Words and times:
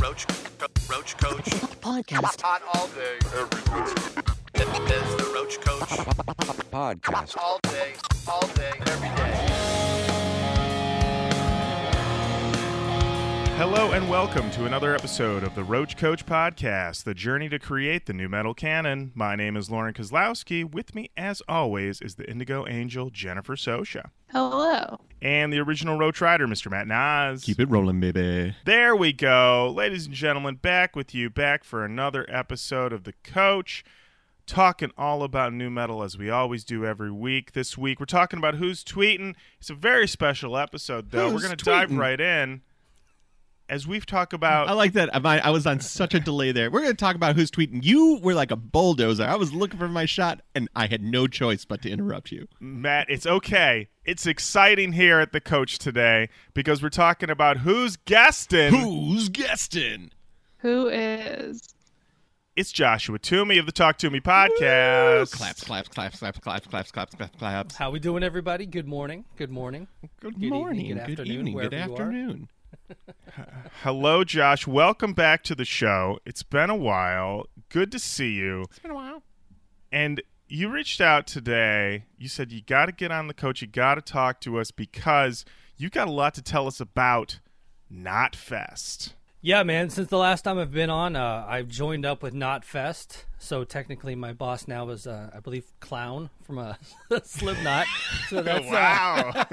Roach, 0.00 0.26
Roach 0.88 1.16
Koach. 1.18 1.44
Podcast. 1.82 2.40
Hot 2.40 2.62
all 2.74 2.88
day, 2.88 3.18
every 3.36 3.62
day. 3.62 3.92
There's 4.54 5.16
the 5.16 5.30
Roach 5.34 5.60
Koach. 5.60 5.92
Podcast. 6.70 7.36
All 7.36 7.60
day, 7.64 7.92
all 8.26 8.46
day, 8.54 8.72
every 8.86 9.08
day. 9.08 9.69
Hello 13.60 13.92
and 13.92 14.08
welcome 14.08 14.50
to 14.52 14.64
another 14.64 14.94
episode 14.94 15.42
of 15.42 15.54
the 15.54 15.62
Roach 15.62 15.94
Koach 15.94 16.24
Podcast, 16.24 17.04
the 17.04 17.12
journey 17.12 17.46
to 17.50 17.58
create 17.58 18.06
the 18.06 18.14
new 18.14 18.26
metal 18.26 18.54
canon. 18.54 19.12
My 19.14 19.36
name 19.36 19.54
is 19.54 19.68
Lorin 19.68 19.92
Kozlowski. 19.92 20.64
With 20.64 20.94
me, 20.94 21.10
as 21.14 21.42
always, 21.46 22.00
is 22.00 22.14
the 22.14 22.24
Indigo 22.24 22.66
Angel, 22.66 23.10
Jennifer 23.10 23.56
Sosha. 23.56 24.12
Hello. 24.32 25.02
And 25.20 25.52
the 25.52 25.58
original 25.58 25.98
Roach 25.98 26.22
Rider, 26.22 26.48
Mr. 26.48 26.70
Matt 26.70 26.86
Nas. 26.86 27.44
Keep 27.44 27.60
it 27.60 27.68
rolling, 27.68 28.00
baby. 28.00 28.56
There 28.64 28.96
we 28.96 29.12
go. 29.12 29.70
Ladies 29.76 30.06
and 30.06 30.14
gentlemen, 30.14 30.54
back 30.54 30.96
with 30.96 31.14
you, 31.14 31.28
back 31.28 31.62
for 31.62 31.84
another 31.84 32.24
episode 32.30 32.94
of 32.94 33.04
The 33.04 33.12
Coach. 33.22 33.84
Talking 34.46 34.90
all 34.96 35.22
about 35.22 35.52
new 35.52 35.68
metal 35.68 36.02
as 36.02 36.16
we 36.16 36.30
always 36.30 36.64
do 36.64 36.86
every 36.86 37.12
week. 37.12 37.52
This 37.52 37.76
week, 37.76 38.00
we're 38.00 38.06
talking 38.06 38.38
about 38.38 38.54
who's 38.54 38.82
tweeting. 38.82 39.34
It's 39.60 39.68
a 39.68 39.74
very 39.74 40.08
special 40.08 40.56
episode, 40.56 41.10
though. 41.10 41.28
Who's 41.28 41.42
we're 41.42 41.48
going 41.48 41.58
to 41.58 41.64
dive 41.66 41.92
right 41.92 42.18
in. 42.18 42.62
As 43.70 43.86
we've 43.86 44.04
talked 44.04 44.32
about. 44.32 44.68
I 44.68 44.72
like 44.72 44.94
that. 44.94 45.14
I, 45.14 45.38
I 45.38 45.50
was 45.50 45.64
on 45.64 45.78
such 45.78 46.12
a 46.12 46.18
delay 46.18 46.50
there. 46.50 46.72
We're 46.72 46.80
going 46.80 46.90
to 46.90 46.96
talk 46.96 47.14
about 47.14 47.36
who's 47.36 47.52
tweeting. 47.52 47.84
You 47.84 48.18
were 48.20 48.34
like 48.34 48.50
a 48.50 48.56
bulldozer. 48.56 49.22
I 49.24 49.36
was 49.36 49.52
looking 49.52 49.78
for 49.78 49.86
my 49.88 50.06
shot, 50.06 50.40
and 50.56 50.68
I 50.74 50.88
had 50.88 51.00
no 51.04 51.28
choice 51.28 51.64
but 51.64 51.80
to 51.82 51.88
interrupt 51.88 52.32
you. 52.32 52.48
Matt, 52.58 53.08
it's 53.08 53.26
okay. 53.26 53.88
It's 54.04 54.26
exciting 54.26 54.90
here 54.94 55.20
at 55.20 55.30
the 55.30 55.40
coach 55.40 55.78
today 55.78 56.30
because 56.52 56.82
we're 56.82 56.88
talking 56.88 57.30
about 57.30 57.58
who's 57.58 57.96
guesting. 57.96 58.74
Who's 58.74 59.28
guesting? 59.28 60.10
Who 60.58 60.88
is? 60.88 61.72
It's 62.56 62.72
Joshua 62.72 63.20
Toomey 63.20 63.56
of 63.58 63.66
the 63.66 63.72
Talk 63.72 63.98
Toomey 63.98 64.20
podcast. 64.20 65.30
Claps, 65.30 65.62
claps, 65.62 65.88
claps, 65.88 66.18
claps, 66.18 66.40
claps, 66.40 66.66
claps, 66.66 66.90
claps, 66.90 67.14
claps, 67.14 67.36
claps. 67.38 67.76
How 67.76 67.92
we 67.92 68.00
doing, 68.00 68.24
everybody? 68.24 68.66
Good 68.66 68.88
morning. 68.88 69.26
Good 69.36 69.52
morning. 69.52 69.86
Good 70.20 70.34
evening, 70.34 70.50
morning. 70.50 70.86
good 70.88 70.94
Good 71.06 71.10
afternoon, 71.20 71.36
evening. 71.36 71.54
Good 71.56 71.70
wherever 71.72 71.76
you 71.76 71.82
are. 71.96 72.02
afternoon. 72.02 72.48
Hello, 73.82 74.24
Josh. 74.24 74.66
Welcome 74.66 75.12
back 75.12 75.42
to 75.44 75.54
the 75.54 75.64
show. 75.64 76.18
It's 76.24 76.42
been 76.42 76.70
a 76.70 76.76
while. 76.76 77.46
Good 77.68 77.92
to 77.92 77.98
see 77.98 78.32
you. 78.32 78.62
It's 78.62 78.78
been 78.78 78.90
a 78.90 78.94
while. 78.94 79.22
And 79.92 80.22
you 80.48 80.68
reached 80.68 81.00
out 81.00 81.26
today. 81.26 82.04
You 82.18 82.28
said 82.28 82.52
you 82.52 82.60
got 82.60 82.86
to 82.86 82.92
get 82.92 83.12
on 83.12 83.28
the 83.28 83.34
coach. 83.34 83.62
You 83.62 83.68
got 83.68 83.94
to 83.94 84.02
talk 84.02 84.40
to 84.42 84.58
us 84.58 84.70
because 84.70 85.44
you've 85.76 85.92
got 85.92 86.08
a 86.08 86.12
lot 86.12 86.34
to 86.34 86.42
tell 86.42 86.66
us 86.66 86.80
about 86.80 87.40
Knotfest. 87.92 89.12
Yeah, 89.42 89.62
man. 89.62 89.88
Since 89.88 90.08
the 90.08 90.18
last 90.18 90.42
time 90.42 90.58
I've 90.58 90.72
been 90.72 90.90
on, 90.90 91.16
uh, 91.16 91.46
I've 91.48 91.68
joined 91.68 92.04
up 92.04 92.22
with 92.22 92.34
Knotfest. 92.34 93.24
So 93.38 93.64
technically, 93.64 94.14
my 94.14 94.34
boss 94.34 94.68
now 94.68 94.86
is, 94.90 95.06
uh, 95.06 95.30
I 95.34 95.40
believe, 95.40 95.72
Clown 95.80 96.28
from 96.42 96.58
a 96.58 96.78
Slipknot. 97.24 97.86
So 98.28 98.42
that's 98.42 98.66
uh, 98.66 98.70
wow. 98.70 99.46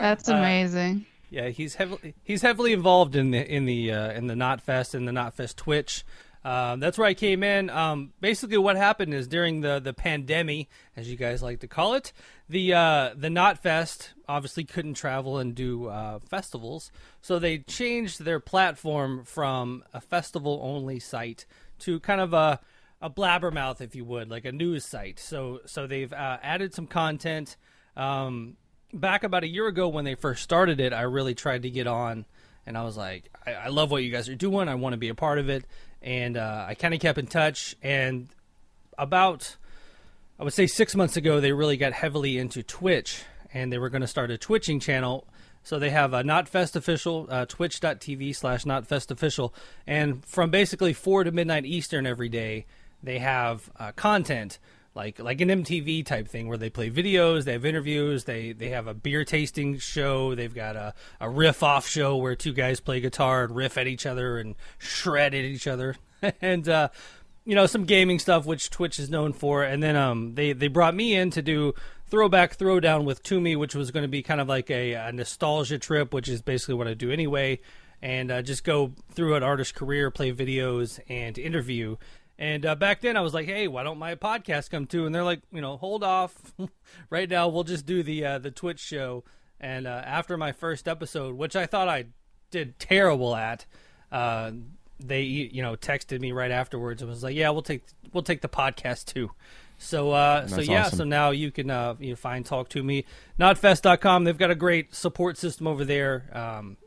That's 0.00 0.28
amazing. 0.28 1.06
Yeah. 1.34 1.48
He's 1.48 1.74
heavily 1.74 2.14
he's 2.22 2.42
heavily 2.42 2.72
involved 2.72 3.16
in 3.16 3.30
the 3.30 3.44
in 3.44 3.66
the 3.66 3.92
uh, 3.92 4.12
in 4.12 4.26
the 4.26 4.34
Knotfest 4.34 4.94
and 4.94 5.06
the 5.08 5.12
Knotfest 5.12 5.56
Twitch. 5.56 6.04
Um, 6.44 6.78
that's 6.78 6.98
where 6.98 7.06
I 7.06 7.14
came 7.14 7.42
in. 7.42 7.70
Um, 7.70 8.12
basically, 8.20 8.58
what 8.58 8.76
happened 8.76 9.14
is 9.14 9.26
during 9.26 9.62
the 9.62 9.80
the 9.80 9.94
pandemic, 9.94 10.68
as 10.94 11.10
you 11.10 11.16
guys 11.16 11.42
like 11.42 11.60
to 11.60 11.66
call 11.66 11.94
it, 11.94 12.12
the 12.48 12.74
uh, 12.74 13.10
the 13.16 13.28
Knotfest 13.28 14.10
obviously 14.28 14.64
couldn't 14.64 14.94
travel 14.94 15.38
and 15.38 15.54
do 15.54 15.88
uh, 15.88 16.18
festivals, 16.20 16.92
so 17.22 17.38
they 17.38 17.58
changed 17.58 18.24
their 18.24 18.40
platform 18.40 19.24
from 19.24 19.82
a 19.94 20.00
festival 20.00 20.60
only 20.62 21.00
site 21.00 21.46
to 21.80 21.98
kind 22.00 22.20
of 22.20 22.34
a 22.34 22.60
a 23.00 23.10
blabbermouth, 23.10 23.80
if 23.80 23.96
you 23.96 24.04
would, 24.04 24.30
like 24.30 24.44
a 24.44 24.52
news 24.52 24.84
site. 24.84 25.18
So 25.18 25.60
so 25.64 25.86
they've 25.86 26.12
uh, 26.12 26.38
added 26.42 26.74
some 26.74 26.86
content. 26.86 27.56
Um, 27.96 28.56
back 29.00 29.24
about 29.24 29.44
a 29.44 29.48
year 29.48 29.66
ago 29.66 29.88
when 29.88 30.04
they 30.04 30.14
first 30.14 30.42
started 30.42 30.80
it, 30.80 30.92
I 30.92 31.02
really 31.02 31.34
tried 31.34 31.62
to 31.62 31.70
get 31.70 31.86
on, 31.86 32.24
and 32.66 32.78
I 32.78 32.84
was 32.84 32.96
like, 32.96 33.30
I, 33.46 33.52
I 33.54 33.68
love 33.68 33.90
what 33.90 34.02
you 34.02 34.10
guys 34.10 34.28
are 34.28 34.34
doing. 34.34 34.68
I 34.68 34.74
want 34.74 34.92
to 34.92 34.98
be 34.98 35.08
a 35.08 35.14
part 35.14 35.38
of 35.38 35.48
it, 35.48 35.64
and 36.02 36.36
uh, 36.36 36.66
I 36.68 36.74
kind 36.74 36.94
of 36.94 37.00
kept 37.00 37.18
in 37.18 37.26
touch. 37.26 37.74
And 37.82 38.28
about, 38.98 39.56
I 40.38 40.44
would 40.44 40.52
say 40.52 40.66
six 40.66 40.94
months 40.94 41.16
ago, 41.16 41.40
they 41.40 41.52
really 41.52 41.76
got 41.76 41.92
heavily 41.92 42.38
into 42.38 42.62
Twitch, 42.62 43.22
and 43.52 43.72
they 43.72 43.78
were 43.78 43.90
going 43.90 44.02
to 44.02 44.08
start 44.08 44.30
a 44.30 44.38
twitching 44.38 44.80
channel. 44.80 45.26
So 45.62 45.78
they 45.78 45.90
have 45.90 46.12
a 46.12 46.22
Knotfest 46.22 46.76
official, 46.76 47.26
uh, 47.30 47.46
twitch.tv 47.46 48.36
slash 48.36 48.64
Knotfest 48.64 49.10
official, 49.10 49.54
and 49.86 50.24
from 50.24 50.50
basically 50.50 50.92
four 50.92 51.24
to 51.24 51.32
midnight 51.32 51.64
Eastern 51.64 52.06
every 52.06 52.28
day, 52.28 52.66
they 53.02 53.18
have 53.18 53.70
uh, 53.78 53.92
content 53.92 54.58
like 54.94 55.18
like 55.18 55.40
an 55.40 55.48
MTV 55.48 56.06
type 56.06 56.28
thing 56.28 56.48
where 56.48 56.58
they 56.58 56.70
play 56.70 56.90
videos, 56.90 57.44
they 57.44 57.52
have 57.52 57.64
interviews, 57.64 58.24
they 58.24 58.52
they 58.52 58.68
have 58.70 58.86
a 58.86 58.94
beer 58.94 59.24
tasting 59.24 59.78
show, 59.78 60.34
they've 60.34 60.54
got 60.54 60.76
a, 60.76 60.94
a 61.20 61.28
riff 61.28 61.62
off 61.62 61.86
show 61.86 62.16
where 62.16 62.36
two 62.36 62.52
guys 62.52 62.80
play 62.80 63.00
guitar 63.00 63.44
and 63.44 63.56
riff 63.56 63.76
at 63.76 63.86
each 63.86 64.06
other 64.06 64.38
and 64.38 64.54
shred 64.78 65.34
at 65.34 65.44
each 65.44 65.66
other, 65.66 65.96
and 66.40 66.68
uh, 66.68 66.88
you 67.44 67.54
know 67.54 67.66
some 67.66 67.84
gaming 67.84 68.18
stuff 68.18 68.46
which 68.46 68.70
Twitch 68.70 68.98
is 68.98 69.10
known 69.10 69.32
for, 69.32 69.62
and 69.62 69.82
then 69.82 69.96
um 69.96 70.34
they 70.34 70.52
they 70.52 70.68
brought 70.68 70.94
me 70.94 71.14
in 71.14 71.30
to 71.30 71.42
do 71.42 71.74
throwback 72.06 72.56
throwdown 72.56 73.04
with 73.04 73.22
Toomey, 73.22 73.56
which 73.56 73.74
was 73.74 73.90
going 73.90 74.04
to 74.04 74.08
be 74.08 74.22
kind 74.22 74.40
of 74.40 74.48
like 74.48 74.70
a, 74.70 74.92
a 74.92 75.12
nostalgia 75.12 75.78
trip, 75.78 76.14
which 76.14 76.28
is 76.28 76.42
basically 76.42 76.74
what 76.74 76.86
I 76.86 76.94
do 76.94 77.10
anyway, 77.10 77.58
and 78.00 78.30
uh, 78.30 78.42
just 78.42 78.62
go 78.62 78.92
through 79.10 79.34
an 79.34 79.42
artist's 79.42 79.72
career, 79.72 80.10
play 80.12 80.32
videos, 80.32 81.00
and 81.08 81.36
interview. 81.36 81.96
And 82.38 82.66
uh, 82.66 82.74
back 82.74 83.00
then, 83.00 83.16
I 83.16 83.20
was 83.20 83.32
like, 83.32 83.46
"Hey, 83.46 83.68
why 83.68 83.84
don't 83.84 83.98
my 83.98 84.16
podcast 84.16 84.70
come 84.70 84.86
too?" 84.86 85.06
And 85.06 85.14
they're 85.14 85.24
like, 85.24 85.42
"You 85.52 85.60
know, 85.60 85.76
hold 85.76 86.02
off. 86.02 86.52
right 87.10 87.28
now, 87.28 87.48
we'll 87.48 87.64
just 87.64 87.86
do 87.86 88.02
the 88.02 88.24
uh, 88.24 88.38
the 88.38 88.50
Twitch 88.50 88.80
show." 88.80 89.24
And 89.60 89.86
uh, 89.86 90.02
after 90.04 90.36
my 90.36 90.52
first 90.52 90.88
episode, 90.88 91.36
which 91.36 91.54
I 91.54 91.66
thought 91.66 91.88
I 91.88 92.06
did 92.50 92.78
terrible 92.78 93.36
at, 93.36 93.66
uh, 94.10 94.50
they 94.98 95.22
you 95.22 95.62
know 95.62 95.76
texted 95.76 96.20
me 96.20 96.32
right 96.32 96.50
afterwards 96.50 97.02
and 97.02 97.10
was 97.10 97.22
like, 97.22 97.36
"Yeah, 97.36 97.50
we'll 97.50 97.62
take 97.62 97.84
we'll 98.12 98.24
take 98.24 98.40
the 98.40 98.48
podcast 98.48 99.06
too." 99.06 99.30
So 99.78 100.10
uh, 100.10 100.46
so 100.48 100.60
yeah, 100.60 100.86
awesome. 100.86 100.98
so 100.98 101.04
now 101.04 101.30
you 101.30 101.50
can 101.50 101.70
uh, 101.70 101.94
you 102.00 102.10
know, 102.10 102.16
find 102.16 102.44
talk 102.44 102.68
to 102.70 102.82
me 102.82 103.04
knotfest.com. 103.38 104.24
They've 104.24 104.38
got 104.38 104.50
a 104.50 104.56
great 104.56 104.94
support 104.94 105.36
system 105.36 105.66
over 105.66 105.84
there. 105.84 106.30
Um, 106.32 106.78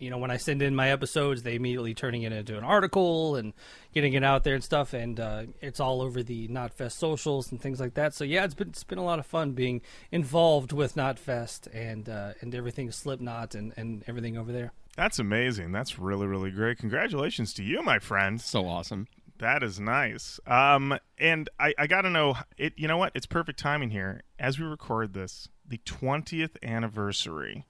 you 0.00 0.10
know, 0.10 0.18
when 0.18 0.30
I 0.30 0.36
send 0.38 0.62
in 0.62 0.74
my 0.74 0.90
episodes, 0.90 1.42
they 1.42 1.54
immediately 1.54 1.94
turning 1.94 2.22
it 2.22 2.32
into 2.32 2.56
an 2.56 2.64
article 2.64 3.36
and 3.36 3.52
getting 3.92 4.14
it 4.14 4.24
out 4.24 4.44
there 4.44 4.54
and 4.54 4.64
stuff, 4.64 4.92
and 4.94 5.20
uh, 5.20 5.44
it's 5.60 5.80
all 5.80 6.00
over 6.02 6.22
the 6.22 6.48
Knotfest 6.48 6.92
socials 6.92 7.52
and 7.52 7.60
things 7.60 7.80
like 7.80 7.94
that. 7.94 8.14
So 8.14 8.24
yeah, 8.24 8.44
it's 8.44 8.54
been 8.54 8.68
it's 8.68 8.84
been 8.84 8.98
a 8.98 9.04
lot 9.04 9.18
of 9.18 9.26
fun 9.26 9.52
being 9.52 9.82
involved 10.10 10.72
with 10.72 10.94
Knotfest 10.94 11.68
and 11.74 12.08
uh, 12.08 12.32
and 12.40 12.54
everything 12.54 12.90
Slipknot 12.90 13.54
and 13.54 13.72
and 13.76 14.02
everything 14.06 14.36
over 14.36 14.52
there. 14.52 14.72
That's 14.96 15.18
amazing. 15.18 15.72
That's 15.72 15.98
really, 15.98 16.26
really 16.26 16.50
great. 16.50 16.78
Congratulations 16.78 17.54
to 17.54 17.62
you, 17.62 17.82
my 17.82 17.98
friend. 17.98 18.40
So 18.40 18.66
awesome. 18.66 19.06
That 19.38 19.62
is 19.62 19.80
nice. 19.80 20.38
Um, 20.46 20.98
and 21.16 21.48
I, 21.58 21.72
I 21.78 21.86
got 21.86 22.02
to 22.02 22.10
know 22.10 22.36
it. 22.58 22.74
You 22.76 22.88
know 22.88 22.98
what? 22.98 23.12
It's 23.14 23.26
perfect 23.26 23.58
timing 23.58 23.90
here 23.90 24.22
as 24.38 24.58
we 24.58 24.66
record 24.66 25.14
this. 25.14 25.48
The 25.66 25.78
twentieth 25.84 26.56
anniversary 26.62 27.66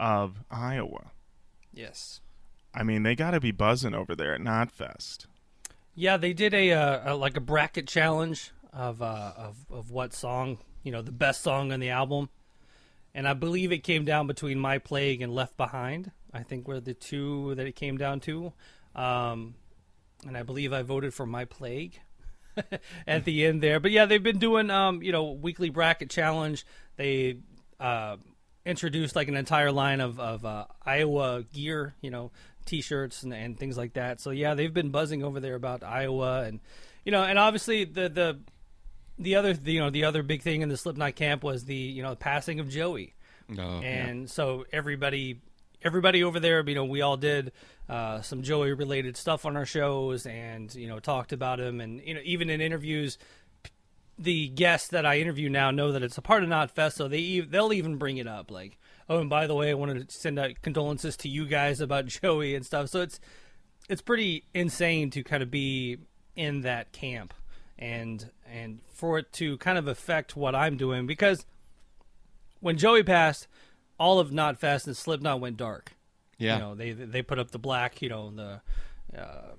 of 0.00 0.42
Iowa. 0.50 1.12
Yes. 1.72 2.20
I 2.74 2.82
mean, 2.82 3.02
they 3.02 3.14
got 3.14 3.32
to 3.32 3.40
be 3.40 3.50
buzzing 3.50 3.94
over 3.94 4.14
there 4.14 4.34
at 4.34 4.40
Knotfest. 4.40 5.26
Yeah, 5.94 6.16
they 6.16 6.32
did 6.32 6.54
a, 6.54 6.72
uh, 6.72 7.12
a 7.12 7.16
like 7.16 7.36
a 7.36 7.40
bracket 7.40 7.88
challenge 7.88 8.52
of 8.72 9.02
uh, 9.02 9.32
of 9.36 9.56
of 9.70 9.90
what 9.90 10.14
song 10.14 10.58
you 10.82 10.92
know 10.92 11.02
the 11.02 11.12
best 11.12 11.42
song 11.42 11.72
on 11.72 11.80
the 11.80 11.90
album, 11.90 12.28
and 13.14 13.26
I 13.26 13.34
believe 13.34 13.72
it 13.72 13.78
came 13.78 14.04
down 14.04 14.26
between 14.26 14.58
My 14.58 14.78
Plague 14.78 15.20
and 15.20 15.34
Left 15.34 15.56
Behind. 15.56 16.12
I 16.32 16.42
think 16.44 16.68
were 16.68 16.80
the 16.80 16.94
two 16.94 17.54
that 17.56 17.66
it 17.66 17.74
came 17.74 17.98
down 17.98 18.20
to, 18.20 18.52
um, 18.94 19.54
and 20.26 20.36
I 20.36 20.44
believe 20.44 20.72
I 20.72 20.82
voted 20.82 21.12
for 21.12 21.26
My 21.26 21.44
Plague 21.44 22.00
at 23.06 23.24
the 23.24 23.44
end 23.44 23.60
there. 23.60 23.80
But 23.80 23.90
yeah, 23.90 24.06
they've 24.06 24.22
been 24.22 24.38
doing 24.38 24.70
um, 24.70 25.02
you 25.02 25.10
know 25.10 25.32
weekly 25.32 25.70
bracket 25.70 26.08
challenge. 26.08 26.64
They 26.96 27.38
uh, 27.80 28.16
introduced 28.64 29.16
like 29.16 29.28
an 29.28 29.36
entire 29.36 29.72
line 29.72 30.00
of 30.00 30.18
of 30.20 30.44
uh, 30.44 30.66
Iowa 30.84 31.44
gear, 31.52 31.94
you 32.00 32.10
know, 32.10 32.30
T-shirts 32.66 33.22
and, 33.22 33.32
and 33.32 33.58
things 33.58 33.76
like 33.76 33.94
that. 33.94 34.20
So 34.20 34.30
yeah, 34.30 34.54
they've 34.54 34.72
been 34.72 34.90
buzzing 34.90 35.22
over 35.22 35.40
there 35.40 35.54
about 35.54 35.82
Iowa, 35.82 36.42
and 36.42 36.60
you 37.04 37.12
know, 37.12 37.22
and 37.22 37.38
obviously 37.38 37.84
the 37.84 38.08
the 38.08 38.38
the 39.18 39.36
other 39.36 39.54
the, 39.54 39.72
you 39.72 39.80
know 39.80 39.90
the 39.90 40.04
other 40.04 40.22
big 40.22 40.42
thing 40.42 40.62
in 40.62 40.68
the 40.68 40.76
Slipknot 40.76 41.14
camp 41.16 41.42
was 41.42 41.64
the 41.64 41.74
you 41.74 42.02
know 42.02 42.10
the 42.10 42.16
passing 42.16 42.60
of 42.60 42.68
Joey, 42.68 43.14
No, 43.48 43.80
and 43.82 44.30
so 44.30 44.64
everybody 44.72 45.40
everybody 45.82 46.22
over 46.22 46.40
there, 46.40 46.66
you 46.68 46.74
know, 46.74 46.84
we 46.84 47.00
all 47.02 47.16
did 47.16 47.52
uh, 47.88 48.20
some 48.20 48.42
Joey 48.42 48.72
related 48.72 49.16
stuff 49.16 49.46
on 49.46 49.56
our 49.56 49.66
shows, 49.66 50.26
and 50.26 50.72
you 50.74 50.86
know, 50.86 50.98
talked 50.98 51.32
about 51.32 51.60
him, 51.60 51.80
and 51.80 52.00
you 52.00 52.14
know, 52.14 52.20
even 52.24 52.50
in 52.50 52.60
interviews, 52.60 53.18
the 54.20 54.48
guests 54.48 54.88
that 54.88 55.06
I 55.06 55.18
interview 55.18 55.48
now 55.48 55.70
know 55.70 55.92
that 55.92 56.02
it's 56.02 56.18
a 56.18 56.22
part 56.22 56.42
of 56.42 56.50
Knotfest, 56.50 56.92
so 56.92 57.08
they 57.08 57.40
they'll 57.40 57.72
even 57.72 57.96
bring 57.96 58.18
it 58.18 58.26
up, 58.26 58.50
like, 58.50 58.78
oh, 59.08 59.18
and 59.18 59.30
by 59.30 59.46
the 59.46 59.54
way, 59.54 59.70
I 59.70 59.74
wanted 59.74 60.08
to 60.08 60.14
send 60.14 60.38
out 60.38 60.50
condolences 60.62 61.16
to 61.18 61.28
you 61.28 61.46
guys 61.46 61.80
about 61.80 62.06
Joey 62.22 62.54
and 62.54 62.64
stuff. 62.64 62.90
So 62.90 63.00
it's 63.00 63.18
it's 63.88 64.02
pretty 64.02 64.44
insane 64.52 65.10
to 65.10 65.24
kind 65.24 65.42
of 65.42 65.50
be 65.50 65.98
in 66.36 66.60
that 66.60 66.92
camp 66.92 67.34
and 67.78 68.30
and 68.46 68.80
for 68.92 69.18
it 69.18 69.32
to 69.32 69.56
kind 69.58 69.78
of 69.78 69.88
affect 69.88 70.36
what 70.36 70.54
I'm 70.54 70.76
doing 70.76 71.06
because 71.06 71.46
when 72.60 72.76
Joey 72.76 73.02
passed, 73.02 73.48
all 73.98 74.20
of 74.20 74.30
Knotfest 74.30 74.86
and 74.86 74.96
Slipknot 74.96 75.40
went 75.40 75.56
dark. 75.56 75.96
Yeah. 76.36 76.54
You 76.54 76.60
know, 76.60 76.74
they 76.74 76.92
they 76.92 77.22
put 77.22 77.38
up 77.38 77.50
the 77.52 77.58
black, 77.58 78.02
you 78.02 78.10
know, 78.10 78.30
the 78.30 78.60
uh, 79.18 79.54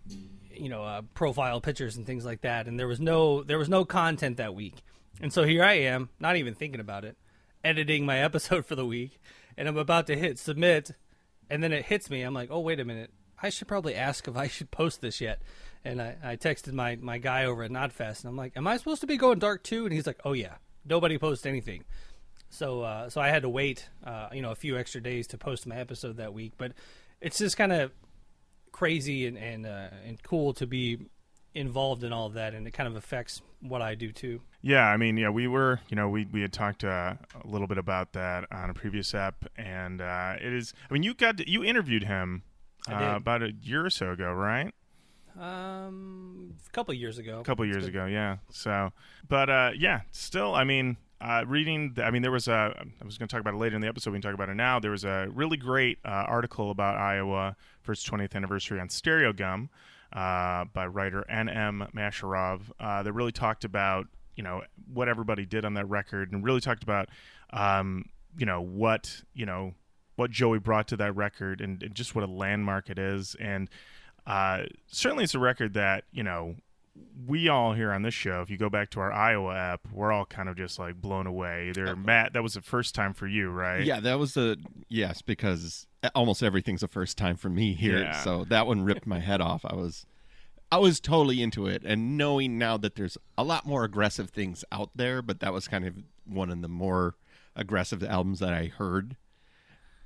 you 0.56 0.70
know, 0.70 0.84
uh, 0.84 1.02
profile 1.14 1.62
pictures 1.62 1.98
and 1.98 2.06
things 2.06 2.26
like 2.26 2.42
that, 2.42 2.68
and 2.68 2.80
there 2.80 2.88
was 2.88 3.00
no 3.00 3.44
there 3.44 3.58
was 3.58 3.70
no 3.70 3.86
content 3.86 4.38
that 4.38 4.56
week. 4.56 4.84
And 5.22 5.32
so 5.32 5.44
here 5.44 5.64
I 5.64 5.74
am, 5.74 6.10
not 6.20 6.36
even 6.38 6.56
thinking 6.56 6.80
about 6.80 7.06
it, 7.06 7.18
editing 7.64 8.06
my 8.06 8.20
episode 8.24 8.66
for 8.66 8.76
the 8.76 8.86
week, 8.86 9.20
and 9.58 9.68
I'm 9.68 9.78
about 9.78 10.08
to 10.08 10.16
hit 10.16 10.40
submit, 10.40 10.92
and 11.50 11.64
then 11.64 11.72
it 11.72 11.86
hits 11.86 12.10
me. 12.10 12.22
I'm 12.22 12.34
like, 12.34 12.50
oh 12.52 12.60
wait 12.60 12.80
a 12.80 12.86
minute, 12.86 13.12
I 13.42 13.50
should 13.50 13.68
probably 13.68 13.96
ask 13.96 14.28
if 14.28 14.36
I 14.36 14.48
should 14.48 14.72
post 14.72 15.02
this 15.02 15.20
yet. 15.20 15.42
And 15.84 16.02
I, 16.02 16.16
I 16.24 16.36
texted 16.36 16.74
my 16.74 16.96
my 16.98 17.18
guy 17.18 17.46
over 17.46 17.64
at 17.64 17.72
Knotfest, 17.72 18.22
and 18.22 18.30
I'm 18.30 18.38
like, 18.38 18.54
am 18.56 18.68
I 18.68 18.78
supposed 18.78 19.02
to 19.02 19.08
be 19.08 19.18
going 19.18 19.40
dark 19.40 19.64
too? 19.64 19.86
And 19.86 19.94
he's 19.94 20.06
like, 20.06 20.20
oh 20.24 20.34
yeah, 20.34 20.56
nobody 20.86 21.18
posts 21.18 21.46
anything. 21.46 21.84
So 22.50 22.82
uh, 22.82 23.10
so 23.10 23.20
I 23.20 23.30
had 23.30 23.42
to 23.44 23.50
wait, 23.50 23.90
uh, 24.04 24.28
you 24.32 24.42
know, 24.42 24.52
a 24.52 24.56
few 24.56 24.78
extra 24.78 25.02
days 25.02 25.26
to 25.28 25.38
post 25.38 25.66
my 25.66 25.78
episode 25.78 26.18
that 26.18 26.34
week. 26.34 26.54
But 26.58 26.74
it's 27.20 27.40
just 27.40 27.58
kind 27.58 27.72
of 27.72 27.92
crazy 28.72 29.28
and 29.28 29.38
and 29.38 29.66
uh, 29.66 29.90
and 30.06 30.22
cool 30.24 30.54
to 30.54 30.68
be 30.68 31.00
involved 31.54 32.04
in 32.04 32.14
all 32.14 32.28
of 32.28 32.34
that, 32.34 32.54
and 32.54 32.66
it 32.68 32.72
kind 32.72 32.88
of 32.88 32.96
affects 32.96 33.42
what 33.60 33.82
I 33.82 33.96
do 33.96 34.12
too. 34.12 34.42
Yeah, 34.62 34.86
I 34.86 34.98
mean, 34.98 35.18
yeah, 35.18 35.30
we 35.30 35.48
were, 35.48 35.82
you 35.90 35.96
know, 35.96 36.10
we 36.10 36.26
we 36.32 36.42
had 36.42 36.54
talked 36.54 36.84
uh, 36.84 37.16
a 37.44 37.48
little 37.48 37.68
bit 37.68 37.78
about 37.78 38.14
that 38.14 38.46
on 38.52 38.70
a 38.70 38.74
previous 38.74 39.14
app, 39.14 39.46
and 39.56 40.02
uh, 40.02 40.36
it 40.40 40.54
is. 40.54 40.74
I 40.90 40.94
mean, 40.94 41.04
you 41.04 41.14
got 41.14 41.38
to, 41.38 41.50
you 41.50 41.64
interviewed 41.64 42.04
him 42.04 42.44
uh, 42.90 43.14
about 43.16 43.44
a 43.44 43.52
year 43.52 43.86
or 43.86 43.90
so 43.90 44.12
ago, 44.12 44.32
right? 44.32 44.74
Um, 45.40 46.56
a 46.68 46.72
couple 46.72 46.94
years 46.94 47.18
ago. 47.18 47.40
A 47.40 47.44
couple 47.44 47.66
years 47.66 47.88
ago, 47.88 48.06
yeah. 48.06 48.38
So, 48.50 48.92
but 49.28 49.50
uh, 49.50 49.72
yeah, 49.78 50.02
still, 50.12 50.54
I 50.54 50.64
mean, 50.64 50.98
uh, 51.22 51.44
reading. 51.48 51.94
The, 51.96 52.04
I 52.04 52.12
mean, 52.12 52.22
there 52.22 52.32
was 52.32 52.48
a. 52.48 52.86
I 53.02 53.06
was 53.06 53.18
going 53.18 53.28
to 53.28 53.34
talk 53.34 53.42
about 53.42 53.54
it 53.54 53.58
later 53.58 53.76
in 53.76 53.82
the 53.82 53.88
episode. 53.88 54.12
We 54.12 54.18
can 54.18 54.24
talk 54.24 54.34
about 54.34 54.50
it 54.50 54.56
now. 54.56 54.80
There 54.80 54.92
was 54.92 55.06
a 55.06 55.28
really 55.32 55.58
great 55.58 56.00
uh, 56.04 56.10
article 56.10 56.72
about 56.72 56.98
Iowa 56.98 57.56
for 57.82 57.92
its 57.92 58.08
20th 58.08 58.36
anniversary 58.36 58.80
on 58.80 58.88
Stereogum 58.88 59.70
uh, 60.14 60.66
by 60.74 60.88
writer 60.88 61.30
N.M. 61.30 61.88
Masharov. 61.96 62.62
Uh, 62.80 63.04
that 63.04 63.14
really 63.14 63.32
talked 63.32 63.64
about 63.64 64.08
you 64.36 64.44
know 64.44 64.62
what 64.94 65.08
everybody 65.08 65.46
did 65.46 65.66
on 65.66 65.74
that 65.76 65.88
record, 65.90 66.32
and 66.32 66.44
really 66.44 66.62
talked 66.62 66.84
about 66.84 67.10
um, 67.52 68.06
you 68.38 68.46
know 68.46 68.62
what 68.62 69.24
you 69.34 69.46
know 69.46 69.74
what 70.16 70.32
Joey 70.32 70.60
brought 70.60 70.88
to 70.90 70.98
that 70.98 71.16
record, 71.16 71.62
and, 71.62 71.82
and 71.82 71.96
just 71.96 72.16
what 72.16 72.24
a 72.24 72.28
landmark 72.28 72.90
it 72.90 73.00
is, 73.00 73.36
and 73.40 73.70
uh, 74.26 74.64
certainly 74.88 75.24
it's 75.24 75.36
a 75.36 75.40
record 75.40 75.74
that 75.74 76.06
you 76.12 76.24
know 76.24 76.56
we 77.28 77.48
all 77.48 77.74
here 77.74 77.92
on 77.92 78.02
this 78.02 78.14
show, 78.14 78.42
if 78.42 78.50
you 78.50 78.58
go 78.58 78.70
back 78.70 78.90
to 78.92 79.00
our 79.00 79.12
Iowa 79.12 79.56
app, 79.56 79.88
we're 79.92 80.12
all 80.12 80.26
kind 80.26 80.50
of 80.50 80.58
just 80.58 80.80
like 80.80 80.96
blown 80.96 81.28
away. 81.28 81.70
Either 81.70 81.90
uh, 81.90 81.96
Matt, 81.96 82.34
that 82.34 82.44
was 82.44 82.56
the 82.56 82.62
first 82.62 82.96
time 82.96 83.14
for 83.14 83.28
you, 83.28 83.50
right? 83.50 83.84
Yeah, 83.84 84.00
that 84.00 84.20
was 84.20 84.36
a 84.38 84.58
yes 84.90 85.22
because 85.22 85.88
almost 86.16 86.44
everything's 86.44 86.84
a 86.84 86.88
first 86.88 87.18
time 87.18 87.38
for 87.38 87.50
me 87.50 87.74
here. 87.74 88.00
Yeah. 88.00 88.22
So 88.24 88.46
that 88.46 88.68
one 88.68 88.84
ripped 88.84 89.06
my 89.06 89.20
head 89.20 89.42
off. 89.42 89.64
I 89.66 89.76
was 89.76 90.06
I 90.72 90.78
was 90.78 91.00
totally 91.00 91.42
into 91.42 91.68
it 91.68 91.84
and 91.86 92.18
knowing 92.18 92.58
now 92.58 92.78
that 92.78 92.96
there's 92.96 93.18
a 93.38 93.44
lot 93.44 93.66
more 93.66 93.84
aggressive 93.84 94.30
things 94.30 94.64
out 94.72 94.90
there, 94.96 95.22
but 95.22 95.40
that 95.42 95.54
was 95.54 95.68
kind 95.68 95.86
of 95.86 95.96
one 96.26 96.50
of 96.50 96.62
the 96.62 96.70
more 96.70 97.16
aggressive 97.56 98.04
albums 98.04 98.40
that 98.40 98.54
I 98.54 98.68
heard. 98.68 99.18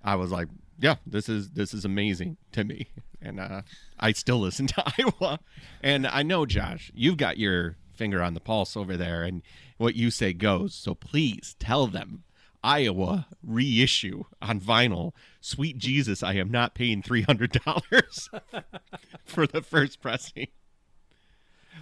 I 0.03 0.15
was 0.15 0.31
like, 0.31 0.47
yeah, 0.79 0.95
this 1.05 1.29
is 1.29 1.51
this 1.51 1.73
is 1.73 1.85
amazing 1.85 2.37
to 2.51 2.63
me. 2.63 2.87
And 3.21 3.39
uh 3.39 3.63
I 3.99 4.11
still 4.11 4.39
listen 4.39 4.67
to 4.75 4.83
Iowa. 4.99 5.39
And 5.81 6.05
I 6.05 6.21
know 6.21 6.45
Josh, 6.45 6.91
you've 6.93 7.17
got 7.17 7.39
your 7.39 7.75
finger 7.95 8.21
on 8.21 8.35
the 8.35 8.39
pulse 8.39 8.77
over 8.77 8.95
there 8.95 9.23
and 9.23 9.41
what 9.77 9.95
you 9.95 10.11
say 10.11 10.31
goes. 10.31 10.75
So 10.75 10.93
please 10.93 11.55
tell 11.57 11.87
them 11.87 12.23
Iowa 12.63 13.27
reissue 13.43 14.23
on 14.41 14.59
vinyl. 14.59 15.13
Sweet 15.41 15.77
Jesus, 15.77 16.23
I 16.23 16.33
am 16.33 16.49
not 16.49 16.73
paying 16.73 17.03
$300 17.03 18.29
for 19.25 19.47
the 19.47 19.61
first 19.61 20.01
pressing. 20.01 20.47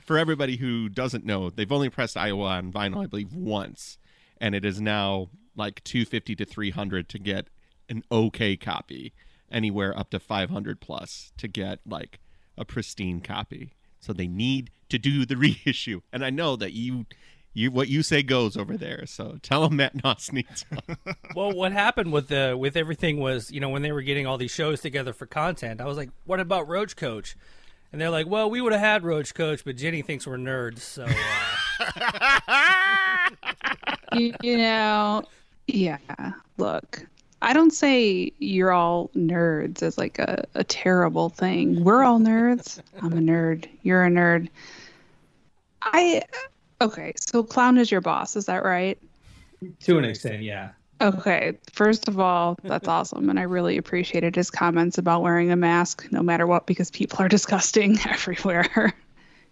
For 0.01 0.17
everybody 0.17 0.57
who 0.57 0.89
doesn't 0.89 1.25
know, 1.25 1.49
they've 1.49 1.71
only 1.71 1.89
pressed 1.89 2.17
Iowa 2.17 2.47
on 2.47 2.73
vinyl, 2.73 3.03
I 3.03 3.07
believe, 3.07 3.33
once, 3.33 3.97
and 4.41 4.53
it 4.53 4.65
is 4.65 4.81
now 4.81 5.29
like 5.55 5.83
250 5.85 6.35
to 6.35 6.45
300 6.45 7.07
to 7.09 7.19
get 7.19 7.47
an 7.89 8.03
okay 8.11 8.55
copy, 8.57 9.13
anywhere 9.51 9.97
up 9.97 10.09
to 10.11 10.19
500 10.19 10.81
plus 10.81 11.31
to 11.37 11.47
get 11.47 11.79
like 11.85 12.19
a 12.57 12.65
pristine 12.65 13.21
copy. 13.21 13.73
So 13.99 14.13
they 14.13 14.27
need 14.27 14.69
to 14.89 14.97
do 14.97 15.25
the 15.25 15.37
reissue, 15.65 16.01
and 16.11 16.25
I 16.25 16.29
know 16.29 16.55
that 16.57 16.73
you, 16.73 17.05
you 17.53 17.71
what 17.71 17.87
you 17.87 18.03
say 18.03 18.23
goes 18.23 18.57
over 18.57 18.75
there. 18.77 19.05
So 19.05 19.37
tell 19.41 19.67
them 19.67 19.77
Matt 19.77 19.95
Noss 20.03 20.33
needs 20.33 20.65
one. 20.69 20.97
well, 21.35 21.51
what 21.51 21.71
happened 21.71 22.11
with 22.11 22.27
the 22.27 22.55
with 22.59 22.75
everything 22.75 23.19
was, 23.19 23.51
you 23.51 23.59
know, 23.59 23.69
when 23.69 23.81
they 23.81 23.91
were 23.91 24.01
getting 24.01 24.27
all 24.27 24.37
these 24.37 24.51
shows 24.51 24.81
together 24.81 25.13
for 25.13 25.25
content, 25.25 25.79
I 25.79 25.85
was 25.85 25.97
like, 25.97 26.09
"What 26.25 26.39
about 26.39 26.67
Roach 26.67 26.95
Koach?" 26.95 27.35
And 27.91 28.01
they're 28.01 28.09
like, 28.09 28.27
"Well, 28.27 28.49
we 28.49 28.59
would 28.59 28.73
have 28.73 28.81
had 28.81 29.03
Roach 29.03 29.33
Koach, 29.33 29.63
but 29.63 29.77
Jenny 29.77 30.01
thinks 30.01 30.27
we're 30.27 30.37
nerds." 30.37 30.79
So 30.79 31.05
uh, 31.79 33.29
you, 34.13 34.33
you 34.41 34.57
know, 34.57 35.23
yeah. 35.67 35.97
Look, 36.57 37.05
I 37.43 37.53
don't 37.53 37.71
say 37.71 38.31
you're 38.39 38.71
all 38.71 39.09
nerds 39.15 39.83
as 39.83 39.97
like 39.97 40.17
a, 40.17 40.45
a 40.55 40.63
terrible 40.63 41.29
thing. 41.29 41.83
We're 41.83 42.01
all 42.01 42.19
nerds. 42.19 42.81
I'm 43.01 43.13
a 43.13 43.21
nerd. 43.21 43.67
You're 43.81 44.05
a 44.05 44.09
nerd. 44.09 44.47
I 45.81 46.23
okay. 46.79 47.13
So 47.17 47.43
clown 47.43 47.77
is 47.77 47.91
your 47.91 48.01
boss. 48.01 48.35
Is 48.35 48.45
that 48.45 48.63
right? 48.63 48.97
to 49.81 49.97
an 49.97 50.05
extent, 50.05 50.41
yeah. 50.43 50.69
Okay, 51.01 51.57
first 51.71 52.07
of 52.07 52.19
all, 52.19 52.57
that's 52.63 52.87
awesome, 52.87 53.29
and 53.29 53.39
I 53.39 53.43
really 53.43 53.77
appreciated 53.77 54.35
his 54.35 54.49
comments 54.49 54.97
about 54.97 55.21
wearing 55.21 55.51
a 55.51 55.55
mask 55.55 56.07
no 56.11 56.21
matter 56.21 56.47
what 56.47 56.65
because 56.65 56.91
people 56.91 57.19
are 57.21 57.27
disgusting 57.29 57.97
everywhere. 58.07 58.93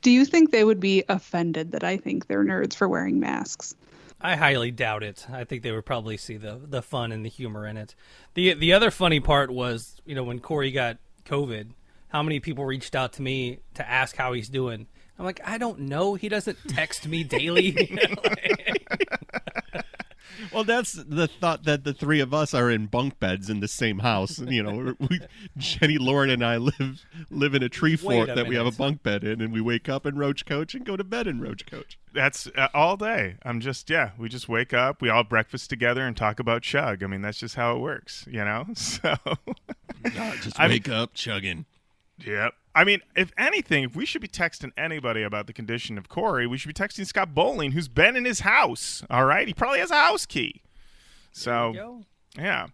Do 0.01 0.11
you 0.11 0.25
think 0.25 0.51
they 0.51 0.63
would 0.63 0.79
be 0.79 1.03
offended 1.09 1.73
that 1.73 1.83
I 1.83 1.97
think 1.97 2.27
they're 2.27 2.43
nerds 2.43 2.73
for 2.73 2.87
wearing 2.87 3.19
masks? 3.19 3.75
I 4.21 4.35
highly 4.35 4.71
doubt 4.71 5.03
it. 5.03 5.25
I 5.31 5.43
think 5.43 5.63
they 5.63 5.71
would 5.71 5.85
probably 5.85 6.17
see 6.17 6.37
the 6.37 6.59
the 6.63 6.81
fun 6.81 7.11
and 7.11 7.25
the 7.25 7.29
humor 7.29 7.65
in 7.65 7.77
it. 7.77 7.95
the 8.35 8.53
The 8.53 8.73
other 8.73 8.91
funny 8.91 9.19
part 9.19 9.51
was, 9.51 10.01
you 10.05 10.15
know, 10.15 10.23
when 10.23 10.39
Corey 10.39 10.71
got 10.71 10.97
COVID, 11.25 11.71
how 12.09 12.21
many 12.23 12.39
people 12.39 12.65
reached 12.65 12.95
out 12.95 13.13
to 13.13 13.21
me 13.21 13.59
to 13.75 13.89
ask 13.89 14.15
how 14.15 14.33
he's 14.33 14.49
doing. 14.49 14.87
I'm 15.17 15.25
like, 15.25 15.41
I 15.45 15.57
don't 15.57 15.81
know. 15.81 16.15
He 16.15 16.29
doesn't 16.29 16.57
text 16.67 17.07
me 17.07 17.23
daily. 17.23 17.71
Well, 20.53 20.63
that's 20.63 20.93
the 20.93 21.27
thought 21.27 21.63
that 21.63 21.83
the 21.83 21.93
three 21.93 22.19
of 22.19 22.33
us 22.33 22.53
are 22.53 22.69
in 22.69 22.87
bunk 22.87 23.19
beds 23.19 23.49
in 23.49 23.59
the 23.59 23.67
same 23.67 23.99
house. 23.99 24.39
You 24.39 24.63
know, 24.63 24.95
we, 24.99 25.19
Jenny, 25.57 25.97
Lorin, 25.97 26.29
and 26.29 26.45
I 26.45 26.57
live 26.57 27.05
live 27.29 27.53
in 27.53 27.63
a 27.63 27.69
tree 27.69 27.91
Wait 27.91 27.99
fort 27.99 28.29
a 28.29 28.35
that 28.35 28.47
we 28.47 28.55
have 28.55 28.65
a 28.65 28.71
bunk 28.71 29.03
bed 29.03 29.23
in, 29.23 29.41
and 29.41 29.53
we 29.53 29.61
wake 29.61 29.89
up 29.89 30.05
in 30.05 30.17
Roach 30.17 30.45
Koach 30.45 30.73
and 30.73 30.85
go 30.85 30.95
to 30.97 31.03
bed 31.03 31.27
in 31.27 31.39
Roach 31.41 31.65
Koach. 31.65 31.95
That's 32.13 32.47
uh, 32.57 32.67
all 32.73 32.97
day. 32.97 33.35
I'm 33.43 33.59
just 33.59 33.89
yeah. 33.89 34.11
We 34.17 34.29
just 34.29 34.49
wake 34.49 34.73
up, 34.73 35.01
we 35.01 35.09
all 35.09 35.23
breakfast 35.23 35.69
together, 35.69 36.05
and 36.05 36.15
talk 36.15 36.39
about 36.39 36.61
Chug. 36.63 37.03
I 37.03 37.07
mean, 37.07 37.21
that's 37.21 37.39
just 37.39 37.55
how 37.55 37.75
it 37.75 37.79
works, 37.79 38.25
you 38.29 38.43
know. 38.43 38.65
So 38.75 39.15
just 40.41 40.59
I- 40.59 40.67
wake 40.67 40.89
up 40.89 41.13
chugging. 41.13 41.65
Yep. 42.25 42.53
I 42.73 42.83
mean, 42.83 43.01
if 43.15 43.31
anything, 43.37 43.83
if 43.83 43.95
we 43.95 44.05
should 44.05 44.21
be 44.21 44.27
texting 44.27 44.71
anybody 44.77 45.23
about 45.23 45.47
the 45.47 45.53
condition 45.53 45.97
of 45.97 46.07
Corey, 46.07 46.47
we 46.47 46.57
should 46.57 46.73
be 46.73 46.73
texting 46.73 47.05
Scott 47.05 47.33
Bowling, 47.33 47.73
who's 47.73 47.89
been 47.89 48.15
in 48.15 48.23
his 48.23 48.41
house. 48.41 49.03
All 49.09 49.25
right, 49.25 49.47
he 49.47 49.53
probably 49.53 49.79
has 49.79 49.91
a 49.91 49.95
house 49.95 50.25
key. 50.25 50.61
So 51.33 51.73
yeah. 52.37 52.67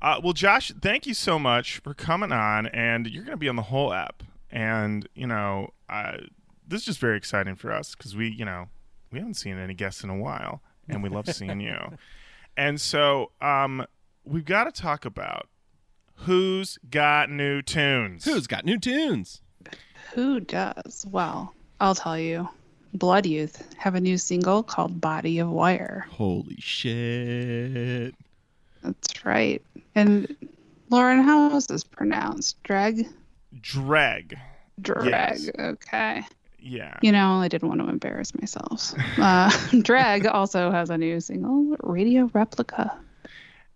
Uh, 0.00 0.20
well, 0.22 0.32
Josh, 0.32 0.72
thank 0.80 1.06
you 1.06 1.14
so 1.14 1.38
much 1.38 1.78
for 1.78 1.94
coming 1.94 2.32
on, 2.32 2.66
and 2.66 3.08
you're 3.08 3.22
going 3.22 3.34
to 3.34 3.36
be 3.36 3.48
on 3.48 3.56
the 3.56 3.62
whole 3.62 3.92
app. 3.92 4.22
And 4.50 5.08
you 5.14 5.26
know, 5.26 5.70
uh, 5.88 6.18
this 6.66 6.80
is 6.80 6.86
just 6.86 6.98
very 6.98 7.16
exciting 7.16 7.56
for 7.56 7.72
us 7.72 7.94
because 7.94 8.14
we, 8.14 8.28
you 8.28 8.44
know, 8.44 8.68
we 9.10 9.18
haven't 9.18 9.34
seen 9.34 9.58
any 9.58 9.74
guests 9.74 10.04
in 10.04 10.10
a 10.10 10.16
while, 10.16 10.60
and 10.88 11.02
we 11.02 11.08
love 11.08 11.28
seeing 11.28 11.60
you. 11.60 11.76
And 12.56 12.80
so, 12.80 13.30
um, 13.40 13.86
we've 14.24 14.44
got 14.44 14.64
to 14.64 14.72
talk 14.72 15.04
about 15.04 15.48
who's 16.24 16.78
got 16.90 17.30
new 17.30 17.62
tunes. 17.62 18.24
Who's 18.24 18.46
got 18.46 18.64
new 18.64 18.78
tunes? 18.78 19.40
Who 20.14 20.40
does? 20.40 21.06
Well, 21.10 21.54
I'll 21.80 21.94
tell 21.94 22.18
you. 22.18 22.48
Blood 22.94 23.24
Youth 23.24 23.74
have 23.78 23.94
a 23.94 24.00
new 24.00 24.18
single 24.18 24.62
called 24.62 25.00
Body 25.00 25.38
of 25.38 25.48
Wire. 25.48 26.06
Holy 26.10 26.56
shit! 26.58 28.14
That's 28.82 29.24
right. 29.24 29.62
And 29.94 30.36
Lorin, 30.90 31.22
how 31.22 31.56
is 31.56 31.68
this 31.68 31.84
pronounced? 31.84 32.62
Dreg? 32.64 33.06
Dreg. 33.62 34.36
Dreg. 34.80 35.06
Yes. 35.06 35.50
Okay. 35.58 36.22
Yeah. 36.58 36.98
You 37.00 37.12
know, 37.12 37.36
I 37.36 37.48
didn't 37.48 37.68
want 37.68 37.80
to 37.80 37.88
embarrass 37.88 38.34
myself. 38.34 38.94
Uh, 39.18 39.50
Drag 39.82 40.26
also 40.26 40.70
has 40.70 40.90
a 40.90 40.98
new 40.98 41.20
single, 41.20 41.76
Radio 41.80 42.30
Replica. 42.34 42.96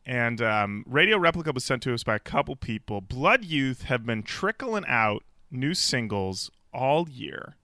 And 0.06 0.40
um, 0.40 0.84
Radio 0.86 1.18
Replica 1.18 1.50
was 1.52 1.64
sent 1.64 1.82
to 1.82 1.92
us 1.92 2.04
by 2.04 2.14
a 2.14 2.20
couple 2.20 2.54
people. 2.54 3.00
Blood 3.00 3.44
Youth 3.44 3.82
have 3.82 4.06
been 4.06 4.22
trickling 4.22 4.84
out 4.86 5.24
new 5.50 5.74
singles 5.74 6.50
all 6.72 7.08
year, 7.08 7.56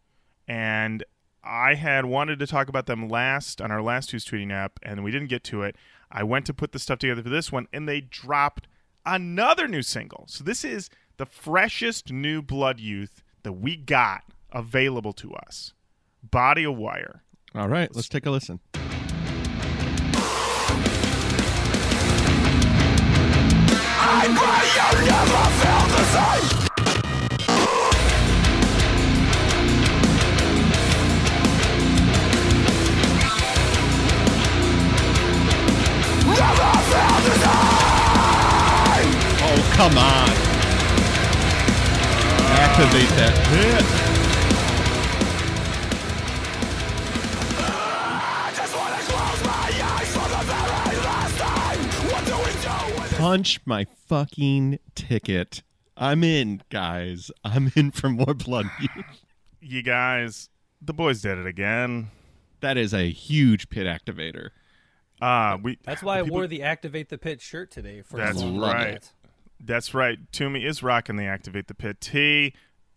and 0.49 1.05
I 1.45 1.75
had 1.75 2.05
wanted 2.05 2.41
to 2.41 2.47
talk 2.49 2.69
about 2.69 2.87
them 2.87 3.09
last 3.09 3.63
on 3.63 3.71
our 3.71 3.81
last 3.81 4.11
Who's 4.11 4.25
Tweeting 4.25 4.53
app, 4.53 4.81
and 4.83 5.05
we 5.05 5.13
didn't 5.13 5.29
get 5.29 5.45
to 5.45 5.63
it. 5.63 5.77
I 6.11 6.25
went 6.25 6.45
to 6.47 6.55
put 6.55 6.73
the 6.73 6.81
stuff 6.81 6.99
together 6.99 7.23
for 7.23 7.31
this 7.31 7.53
one, 7.53 7.69
and 7.73 7.89
they 7.89 8.01
dropped 8.01 8.67
another 9.07 9.69
new 9.69 9.83
single. 9.83 10.25
So 10.27 10.43
this 10.43 10.65
is 10.65 10.91
the 11.19 11.27
freshest 11.27 12.11
new 12.13 12.43
Blood 12.43 12.81
Youth 12.81 13.23
that 13.45 13.53
we 13.53 13.77
got 13.77 14.25
available 14.51 15.13
to 15.15 15.33
us. 15.35 15.75
Body 16.23 16.65
of 16.65 16.77
Wire. 16.77 17.23
All 17.55 17.69
right, 17.69 17.95
let's 17.95 18.09
take 18.09 18.27
a 18.27 18.31
listen. 18.31 18.61
Oh, 39.45 39.73
come 39.75 39.97
on. 39.97 40.29
Activate 42.61 43.09
that 43.17 43.35
pit. 43.49 44.12
Punch 53.23 53.61
my 53.65 53.85
fucking 54.09 54.81
ticket. 54.97 55.63
I'm 55.97 56.25
in, 56.25 56.61
guys. 56.71 57.31
I'm 57.45 57.71
in 57.77 57.93
for 57.93 58.09
more 58.09 58.35
blood. 58.35 58.67
Youth. 58.81 59.05
You 59.61 59.83
guys, 59.83 60.49
the 60.81 60.93
boys 60.93 61.23
did 61.23 61.39
it 61.39 61.47
again. 61.47 62.11
that 62.63 62.77
is 62.77 62.93
a 62.93 63.09
huge 63.11 63.69
pit 63.69 63.87
activator. 63.87 64.49
Uh, 65.21 65.57
we 65.63 65.79
That's 65.85 66.03
why 66.03 66.19
I 66.19 66.23
people- 66.25 66.39
wore 66.39 66.47
the 66.49 66.65
Activate 66.65 67.11
the 67.11 67.19
Pit 67.19 67.41
shirt 67.41 67.71
today. 67.71 68.03
For 68.03 68.17
That's 68.17 68.43
right. 68.43 68.93
Night. 68.95 69.13
That's 69.61 69.95
right. 69.95 70.19
Toomey 70.33 70.65
is 70.65 70.83
rocking 70.83 71.15
the 71.15 71.27
Activate 71.27 71.69
the 71.69 71.75
Pit 71.75 72.01
tee. 72.01 72.55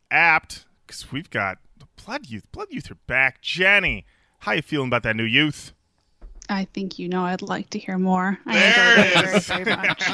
Apt, 0.10 0.66
because 0.88 1.12
we've 1.12 1.30
got 1.30 1.60
the 1.78 1.86
Blood 2.04 2.26
Youth. 2.32 2.52
Blood 2.52 2.70
Youth 2.72 2.90
are 2.90 2.98
back. 3.06 3.42
Jenny, 3.44 4.06
how 4.40 4.54
you 4.54 4.64
feeling 4.64 4.88
about 4.88 5.04
that 5.04 5.16
new 5.16 5.24
youth? 5.24 5.72
I 6.50 6.66
think 6.66 7.00
you 7.00 7.10
know 7.10 7.24
I'd 7.26 7.42
like 7.42 7.72
to 7.72 7.80
hear 7.80 7.98
more. 7.98 8.38
I 8.46 8.54
There 8.54 9.00
enjoyed 9.00 9.26
it 9.28 9.34
it 9.34 9.38
is. 9.38 9.48
very, 9.48 9.64
very 9.64 9.88
much. 9.88 10.04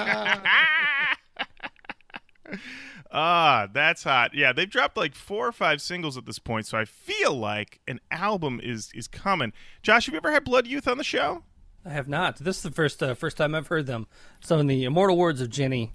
Ah, 3.14 3.68
that's 3.74 4.04
hot. 4.06 4.34
Yeah, 4.34 4.54
they've 4.54 4.70
dropped 4.70 4.96
like 4.96 5.16
four 5.16 5.46
or 5.46 5.52
five 5.52 5.82
singles 5.82 6.18
at 6.18 6.26
this 6.26 6.40
point, 6.40 6.66
so 6.66 6.78
I 6.78 6.86
feel 6.86 7.34
like 7.34 7.82
an 7.88 8.00
album 8.10 8.62
is 8.64 8.90
is 8.96 9.08
coming. 9.10 9.52
Josh, 9.84 10.06
have 10.06 10.14
you 10.14 10.18
ever 10.18 10.32
had 10.32 10.46
Blood 10.46 10.66
Youth 10.66 10.88
on 10.88 10.98
the 10.98 11.04
show? 11.04 11.44
I 11.86 11.90
have 11.90 12.08
not. 12.08 12.38
This 12.38 12.58
is 12.58 12.64
the 12.64 12.72
first 12.72 13.04
uh, 13.04 13.14
first 13.14 13.36
time 13.36 13.54
I've 13.54 13.68
heard 13.68 13.86
them. 13.86 14.08
So, 14.40 14.58
in 14.60 14.68
the 14.68 14.86
immortal 14.86 15.18
words 15.18 15.42
of 15.42 15.50
Jenny, 15.50 15.92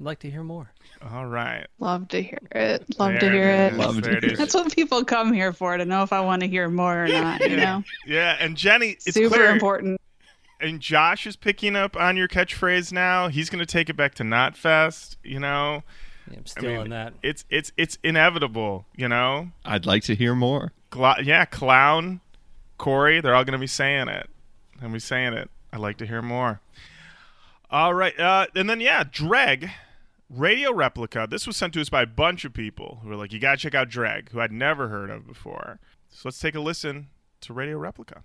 I'd 0.00 0.04
like 0.04 0.18
to 0.20 0.30
hear 0.30 0.42
more. 0.42 0.72
All 1.12 1.26
right. 1.26 1.66
Love 1.78 2.08
to 2.08 2.20
hear 2.22 2.40
it. 2.52 2.98
Love 2.98 3.12
There 3.12 3.20
to 3.20 3.30
hear 3.30 3.48
it 3.48 3.60
it. 3.60 3.72
is. 3.74 3.78
Love 3.78 3.94
to 3.96 4.00
There 4.00 4.16
it 4.16 4.22
hear 4.24 4.32
is. 4.32 4.38
That's 4.38 4.54
what 4.54 4.74
people 4.74 5.04
come 5.04 5.32
here 5.32 5.52
for 5.52 5.76
to 5.76 5.84
know 5.84 6.02
if 6.02 6.12
I 6.12 6.20
want 6.20 6.42
to 6.42 6.48
hear 6.48 6.68
more 6.68 7.04
or 7.04 7.08
not. 7.22 7.40
You 7.48 7.56
know, 7.56 7.84
Yeah, 8.06 8.36
and 8.40 8.56
Jenny, 8.56 8.90
it's 8.90 9.14
super 9.14 9.36
clear. 9.36 9.50
important. 9.50 10.00
and 10.60 10.80
Josh 10.80 11.24
is 11.26 11.36
picking 11.36 11.76
up 11.76 11.96
on 11.96 12.16
your 12.16 12.26
catchphrase 12.26 12.92
now. 12.92 13.28
He's 13.28 13.48
going 13.48 13.60
to 13.60 13.66
take 13.66 13.88
it 13.88 13.96
back 13.96 14.14
to 14.16 14.24
not 14.24 14.54
Knotfest. 14.54 15.16
You 15.22 15.38
know, 15.38 15.84
Yeah, 16.30 16.36
I'm 16.38 16.42
I 16.44 16.48
still 16.48 16.62
mean, 16.72 16.80
in 16.80 16.90
that. 16.90 17.14
it's 17.22 17.44
it's 17.48 17.70
it's 17.76 17.96
inevitable. 18.02 18.84
You 18.96 19.08
know, 19.08 19.50
I'd 19.64 19.86
like 19.86 20.02
to 20.04 20.16
hear 20.16 20.34
more. 20.34 20.72
Gla- 20.90 21.22
yeah, 21.22 21.44
clown, 21.44 22.20
Corey, 22.76 23.20
they're 23.20 23.34
all 23.36 23.44
going 23.44 23.52
to 23.52 23.58
be 23.58 23.66
saying 23.68 24.08
it. 24.08 24.28
They'll 24.80 24.90
be 24.90 24.98
saying 24.98 25.34
it. 25.34 25.48
I'd 25.72 25.80
like 25.80 25.98
to 25.98 26.06
hear 26.06 26.22
more. 26.22 26.60
All 27.70 27.92
right, 27.94 28.18
uh, 28.18 28.46
and 28.56 28.68
then 28.68 28.80
yeah, 28.80 29.04
Dreg, 29.04 29.68
Radio 30.30 30.72
Replica. 30.72 31.26
This 31.28 31.46
was 31.46 31.56
sent 31.56 31.72
to 31.74 31.80
us 31.80 31.88
by 31.88 32.02
a 32.02 32.06
bunch 32.06 32.44
of 32.44 32.52
people 32.52 33.00
who 33.02 33.08
were 33.08 33.16
like, 33.16 33.32
"You 33.32 33.38
got 33.38 33.52
to 33.52 33.56
check 33.56 33.74
out 33.74 33.88
Drag, 33.88 34.30
who 34.30 34.40
I'd 34.40 34.52
never 34.52 34.88
heard 34.88 35.08
of 35.08 35.26
before. 35.26 35.80
So 36.10 36.22
let's 36.26 36.38
take 36.38 36.54
a 36.54 36.60
listen 36.60 37.08
to 37.40 37.54
Radio 37.54 37.78
Replica. 37.78 38.24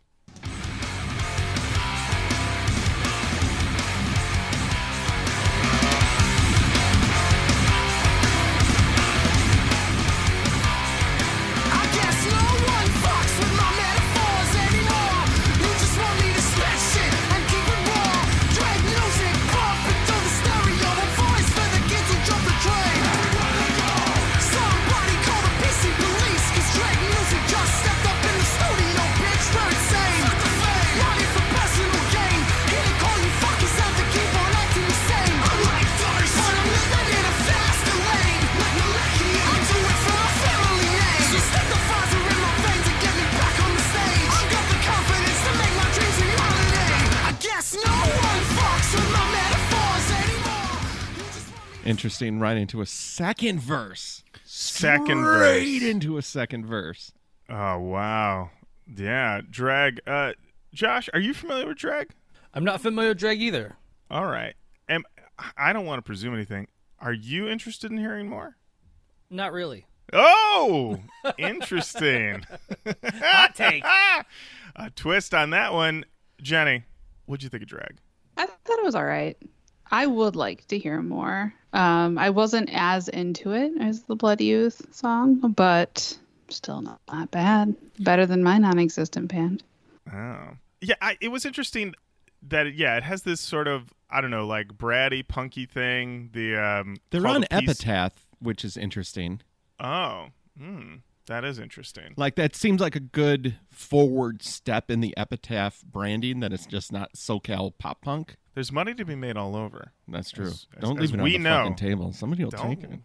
Interesting. 51.85 52.39
Right 52.39 52.57
into 52.57 52.81
a 52.81 52.85
second 52.85 53.59
verse. 53.59 54.23
Second 54.45 55.23
Straight 55.25 55.79
verse. 55.79 55.89
into 55.89 56.17
a 56.17 56.21
second 56.21 56.65
verse. 56.65 57.11
Oh 57.49 57.77
wow, 57.79 58.51
yeah, 58.95 59.41
Drag. 59.49 59.99
Uh, 60.07 60.33
Josh, 60.73 61.09
are 61.13 61.19
you 61.19 61.33
familiar 61.33 61.67
with 61.67 61.77
Drag? 61.77 62.09
I'm 62.53 62.63
not 62.63 62.81
familiar 62.81 63.09
with 63.09 63.19
Drag 63.19 63.41
either. 63.41 63.75
All 64.09 64.25
right. 64.25 64.53
Am, 64.87 65.03
I 65.57 65.73
don't 65.73 65.85
want 65.85 65.97
to 65.99 66.03
presume 66.03 66.33
anything. 66.33 66.67
Are 66.99 67.13
you 67.13 67.47
interested 67.47 67.91
in 67.91 67.97
hearing 67.97 68.29
more? 68.29 68.55
Not 69.29 69.51
really. 69.51 69.85
Oh, 70.13 70.99
interesting. 71.37 72.45
Hot 73.03 73.55
take. 73.55 73.83
A 74.75 74.89
twist 74.91 75.33
on 75.33 75.49
that 75.51 75.73
one. 75.73 76.05
Jenny, 76.41 76.83
what'd 77.25 77.43
you 77.43 77.49
think 77.49 77.63
of 77.63 77.69
Drag? 77.69 77.97
I 78.37 78.45
thought 78.45 78.79
it 78.79 78.85
was 78.85 78.95
all 78.95 79.05
right. 79.05 79.37
I 79.93 80.07
would 80.07 80.35
like 80.35 80.67
to 80.69 80.79
hear 80.79 81.03
more. 81.03 81.53
Um, 81.71 82.17
I 82.17 82.31
wasn't 82.31 82.69
as 82.73 83.09
into 83.09 83.51
it 83.51 83.73
as 83.79 84.01
the 84.03 84.15
Blood 84.15 84.41
Youth 84.41 84.81
song, 84.91 85.35
but 85.55 86.17
still 86.49 86.81
not, 86.81 86.99
not 87.11 87.29
bad. 87.29 87.75
Better 87.99 88.25
than 88.25 88.43
my 88.43 88.57
non-existent 88.57 89.27
band. 89.27 89.61
Oh. 90.11 90.57
Yeah, 90.81 90.95
I, 90.99 91.17
it 91.21 91.27
was 91.27 91.45
interesting 91.45 91.93
that, 92.49 92.73
yeah, 92.73 92.97
it 92.97 93.03
has 93.03 93.21
this 93.21 93.39
sort 93.39 93.67
of, 93.67 93.93
I 94.09 94.19
don't 94.19 94.31
know, 94.31 94.47
like 94.47 94.69
bratty, 94.69 95.25
punky 95.27 95.67
thing. 95.67 96.31
The 96.33 96.57
um, 96.57 96.97
They're 97.11 97.25
on 97.27 97.41
the 97.41 97.47
piece- 97.47 97.69
Epitaph, 97.69 98.25
which 98.39 98.65
is 98.65 98.75
interesting. 98.75 99.41
Oh, 99.79 100.29
hmm. 100.57 100.95
That 101.27 101.45
is 101.45 101.57
interesting. 101.59 102.13
Like 102.17 102.35
that 102.35 102.55
seems 102.55 102.81
like 102.81 102.95
a 102.95 102.99
good 102.99 103.55
forward 103.69 104.41
step 104.43 104.91
in 104.91 104.99
the 104.99 105.13
Epitaph 105.17 105.81
branding. 105.83 106.41
That 106.41 106.51
it's 106.53 106.65
just 106.65 106.91
not 106.91 107.13
SoCal 107.13 107.71
pop 107.77 108.01
punk. 108.01 108.35
There's 108.55 108.71
money 108.71 108.93
to 108.93 109.05
be 109.05 109.15
made 109.15 109.37
all 109.37 109.55
over. 109.55 109.93
That's 110.07 110.31
true. 110.31 110.47
As- 110.47 110.67
as- 110.75 110.81
Don't 110.81 111.01
as 111.01 111.11
leave 111.13 111.19
it 111.19 111.19
on 111.21 111.43
the 111.43 111.49
know. 111.49 111.57
fucking 111.63 111.75
table. 111.75 112.13
Somebody 112.13 112.43
will 112.43 112.51
Don't, 112.51 112.69
take 112.81 112.83
it. 112.83 112.99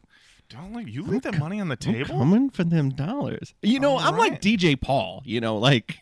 don't 0.51 0.75
leave. 0.75 0.89
You 0.89 1.03
leave 1.03 1.23
that 1.23 1.39
money 1.39 1.61
on 1.61 1.69
the 1.69 1.77
table. 1.77 2.13
I'm 2.15 2.19
coming 2.31 2.51
for 2.51 2.65
them 2.65 2.91
dollars. 2.91 3.55
You 3.63 3.79
know, 3.81 3.93
All 3.93 3.99
I'm 4.01 4.17
right. 4.17 4.33
like 4.33 4.41
DJ 4.43 4.79
Paul. 4.81 5.23
You 5.25 5.41
know, 5.41 5.57
like 5.57 5.99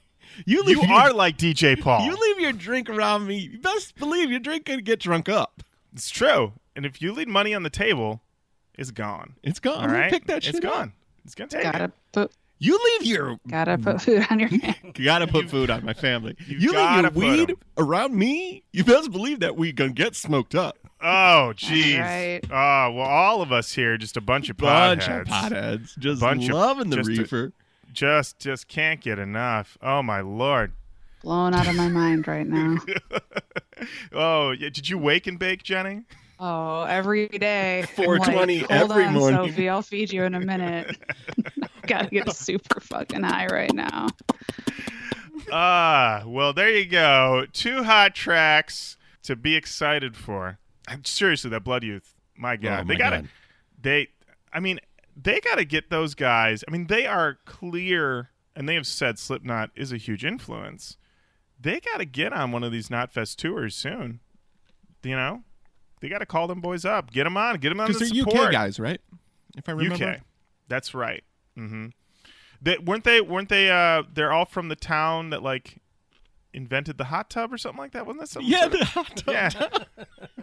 you 0.46 0.62
leave 0.64 0.78
You 0.78 0.88
your, 0.88 0.92
are 0.98 1.12
like 1.12 1.36
DJ 1.36 1.78
Paul. 1.80 2.06
you 2.06 2.16
leave 2.16 2.40
your 2.40 2.52
drink 2.52 2.88
around 2.90 3.26
me. 3.26 3.38
You 3.38 3.58
best 3.60 3.94
believe 3.96 4.30
your 4.30 4.40
drink 4.40 4.64
could 4.64 4.84
get 4.84 5.00
drunk 5.00 5.28
up. 5.28 5.62
It's 5.92 6.10
true. 6.10 6.54
And 6.74 6.84
if 6.86 7.00
you 7.00 7.12
leave 7.12 7.28
money 7.28 7.54
on 7.54 7.62
the 7.62 7.70
table, 7.70 8.22
it's 8.76 8.90
gone. 8.90 9.34
It's 9.42 9.60
gone. 9.60 9.88
All 9.88 9.94
right, 9.94 10.10
pick 10.10 10.26
that 10.26 10.42
shit 10.44 10.56
it's 10.56 10.64
up. 10.66 10.72
gone. 10.72 10.92
It's 11.26 11.34
gonna 11.34 11.48
take 11.48 11.62
Gotta 11.64 11.84
it. 11.84 11.92
put 12.12 12.32
You 12.58 12.78
leave 12.98 13.06
your 13.06 13.38
gotta 13.48 13.76
put 13.76 14.00
food 14.00 14.26
on 14.30 14.38
your. 14.38 14.48
You 14.48 14.72
gotta 15.04 15.26
put 15.26 15.50
food 15.50 15.68
on 15.70 15.84
my 15.84 15.92
family. 15.92 16.36
you 16.46 16.58
You, 16.58 16.68
leave 16.70 16.76
gotta 16.78 17.02
your 17.02 17.10
put 17.10 17.18
weed 17.20 17.50
'em. 17.50 17.56
around 17.76 18.14
me. 18.14 18.62
You 18.72 18.84
best 18.84 19.10
believe 19.12 19.40
that 19.40 19.56
we 19.56 19.72
gonna 19.72 19.92
get 19.92 20.14
smoked 20.16 20.54
up. 20.54 20.78
Oh, 21.02 21.52
jeez. 21.54 22.00
right. 22.00 22.40
Oh, 22.50 22.92
well, 22.92 23.06
all 23.06 23.42
of 23.42 23.52
us 23.52 23.72
here, 23.74 23.98
just 23.98 24.16
a 24.16 24.20
bunch 24.22 24.48
of 24.48 24.56
Bunch 24.56 25.02
potheads. 25.02 25.20
of 25.22 25.26
potheads, 25.26 25.98
just 25.98 26.20
Bunch 26.22 26.48
of- 26.48 26.54
loving 26.54 26.88
the 26.88 26.96
just 26.96 27.08
a- 27.10 27.12
reefer. 27.12 27.52
Just, 27.92 28.38
just 28.38 28.66
can't 28.68 29.00
get 29.00 29.18
enough. 29.18 29.76
Oh 29.82 30.02
my 30.02 30.20
lord. 30.20 30.72
blown 31.22 31.52
out 31.54 31.66
of 31.68 31.74
my 31.74 31.88
mind 31.88 32.26
right 32.28 32.46
now. 32.46 32.76
Oh, 34.12 34.52
yeah. 34.52 34.70
Did 34.70 34.88
you 34.88 34.96
wake 34.96 35.26
and 35.26 35.38
bake, 35.38 35.62
Jenny? 35.62 36.02
Oh, 36.38 36.82
every 36.82 37.28
day. 37.28 37.80
I'm 37.80 37.86
420 37.86 38.60
like, 38.60 38.70
Hold 38.70 38.90
every 38.90 39.04
on, 39.04 39.14
morning." 39.14 39.50
Sophie, 39.50 39.68
I'll 39.68 39.82
feed 39.82 40.12
you 40.12 40.24
in 40.24 40.34
a 40.34 40.40
minute. 40.40 40.96
Gotta 41.86 42.08
get 42.08 42.30
super 42.34 42.80
fucking 42.80 43.22
high 43.22 43.46
right 43.46 43.72
now. 43.72 44.08
Ah, 45.52 46.24
well, 46.26 46.52
there 46.52 46.70
you 46.70 46.86
go. 46.86 47.46
Two 47.52 47.84
hot 47.84 48.14
tracks 48.14 48.96
to 49.22 49.36
be 49.36 49.54
excited 49.54 50.16
for. 50.16 50.58
And 50.88 51.06
seriously, 51.06 51.50
that 51.50 51.64
Blood 51.64 51.84
Youth, 51.84 52.14
my 52.36 52.56
God, 52.56 52.80
Oh, 52.80 52.88
they 52.88 52.96
gotta, 52.96 53.16
God. 53.18 53.28
they, 53.80 54.08
I 54.52 54.60
mean, 54.60 54.80
they 55.16 55.40
gotta 55.40 55.64
get 55.64 55.90
those 55.90 56.14
guys. 56.14 56.64
I 56.66 56.70
mean, 56.70 56.86
they 56.88 57.06
are 57.06 57.38
clear, 57.44 58.30
and 58.54 58.68
they 58.68 58.74
have 58.74 58.86
said 58.86 59.18
Slipknot 59.18 59.70
is 59.76 59.92
a 59.92 59.96
huge 59.96 60.24
influence. 60.24 60.96
They 61.60 61.80
gotta 61.80 62.04
get 62.04 62.32
on 62.32 62.52
one 62.52 62.62
of 62.64 62.72
these 62.72 62.88
Knotfest 62.88 63.36
tours 63.36 63.74
soon. 63.74 64.20
You 65.02 65.16
know, 65.16 65.42
they 66.00 66.08
gotta 66.08 66.26
call 66.26 66.46
them 66.46 66.60
boys 66.60 66.84
up, 66.84 67.10
get 67.12 67.24
them 67.24 67.36
on, 67.36 67.56
get 67.58 67.70
them 67.70 67.80
on 67.80 67.86
the 67.88 67.94
Because 67.94 68.10
they're 68.10 68.18
support. 68.24 68.46
UK 68.46 68.52
guys, 68.52 68.78
right? 68.80 69.00
If 69.56 69.68
I 69.68 69.72
remember. 69.72 70.04
UK. 70.04 70.20
That's 70.68 70.94
right. 70.94 71.22
Mm-hmm. 71.58 71.86
They, 72.62 72.78
weren't 72.78 73.04
they? 73.04 73.20
Weren't 73.20 73.48
they? 73.48 73.70
Uh, 73.70 74.02
they're 74.12 74.32
all 74.32 74.44
from 74.44 74.68
the 74.68 74.76
town 74.76 75.30
that 75.30 75.42
like 75.42 75.80
invented 76.52 76.96
the 76.96 77.04
hot 77.04 77.28
tub 77.28 77.52
or 77.52 77.58
something 77.58 77.78
like 77.78 77.92
that. 77.92 78.06
Wasn't 78.06 78.20
that 78.20 78.28
something? 78.28 78.50
Yeah, 78.50 78.62
sort 78.62 78.74
of- 78.74 78.78
the 78.80 78.84
hot 78.86 79.16
tub. 79.16 79.34
yeah. 79.34 79.50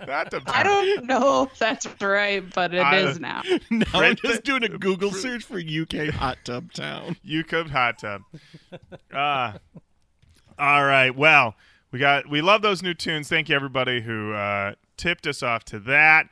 hot 0.06 0.32
tub. 0.32 0.44
I 0.48 0.62
don't 0.64 1.06
know 1.06 1.44
if 1.44 1.58
that's 1.58 1.88
right, 2.02 2.44
but 2.54 2.74
it 2.74 2.86
is 2.94 3.18
I- 3.18 3.20
now. 3.20 3.42
Now 3.72 3.86
I'm 3.94 4.16
just 4.16 4.44
doing 4.44 4.64
a 4.64 4.70
Google 4.70 5.12
search 5.26 5.44
for 5.44 5.60
UK 5.60 6.10
hot 6.14 6.38
tub 6.46 6.72
town. 6.72 7.18
UK 7.28 7.68
hot 7.68 7.98
tub. 8.00 8.22
Ah. 9.14 9.58
all 10.60 10.86
right. 10.86 11.16
Well, 11.16 11.56
we 11.92 12.00
got 12.00 12.30
we 12.30 12.42
love 12.42 12.62
those 12.62 12.82
new 12.84 12.94
tunes. 12.94 13.28
Thank 13.28 13.50
you 13.50 13.56
everybody 13.56 14.02
who 14.02 14.34
uh, 14.34 14.74
tipped 14.98 15.28
us 15.28 15.44
off 15.44 15.64
to 15.66 15.80
that. 15.80 16.30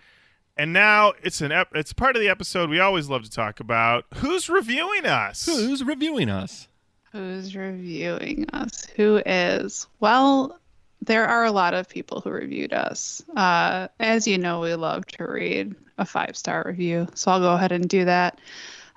And 0.57 0.73
now 0.73 1.13
it's 1.23 1.41
an 1.41 1.51
ep- 1.51 1.75
it's 1.75 1.93
part 1.93 2.15
of 2.15 2.21
the 2.21 2.29
episode 2.29 2.69
we 2.69 2.79
always 2.79 3.09
love 3.09 3.23
to 3.23 3.31
talk 3.31 3.59
about. 3.59 4.05
Who's 4.15 4.49
reviewing 4.49 5.05
us? 5.05 5.45
Who's 5.45 5.83
reviewing 5.83 6.29
us? 6.29 6.67
Who's 7.11 7.55
reviewing 7.55 8.49
us? 8.51 8.85
Who 8.95 9.21
is? 9.25 9.87
Well, 9.99 10.59
there 11.01 11.25
are 11.25 11.45
a 11.45 11.51
lot 11.51 11.73
of 11.73 11.89
people 11.89 12.21
who 12.21 12.29
reviewed 12.29 12.73
us. 12.73 13.21
Uh, 13.35 13.87
as 13.99 14.27
you 14.27 14.37
know, 14.37 14.59
we 14.59 14.73
love 14.75 15.05
to 15.07 15.25
read 15.25 15.75
a 15.97 16.05
five 16.05 16.37
star 16.37 16.63
review, 16.65 17.07
so 17.15 17.31
I'll 17.31 17.39
go 17.39 17.53
ahead 17.53 17.71
and 17.71 17.89
do 17.89 18.05
that. 18.05 18.39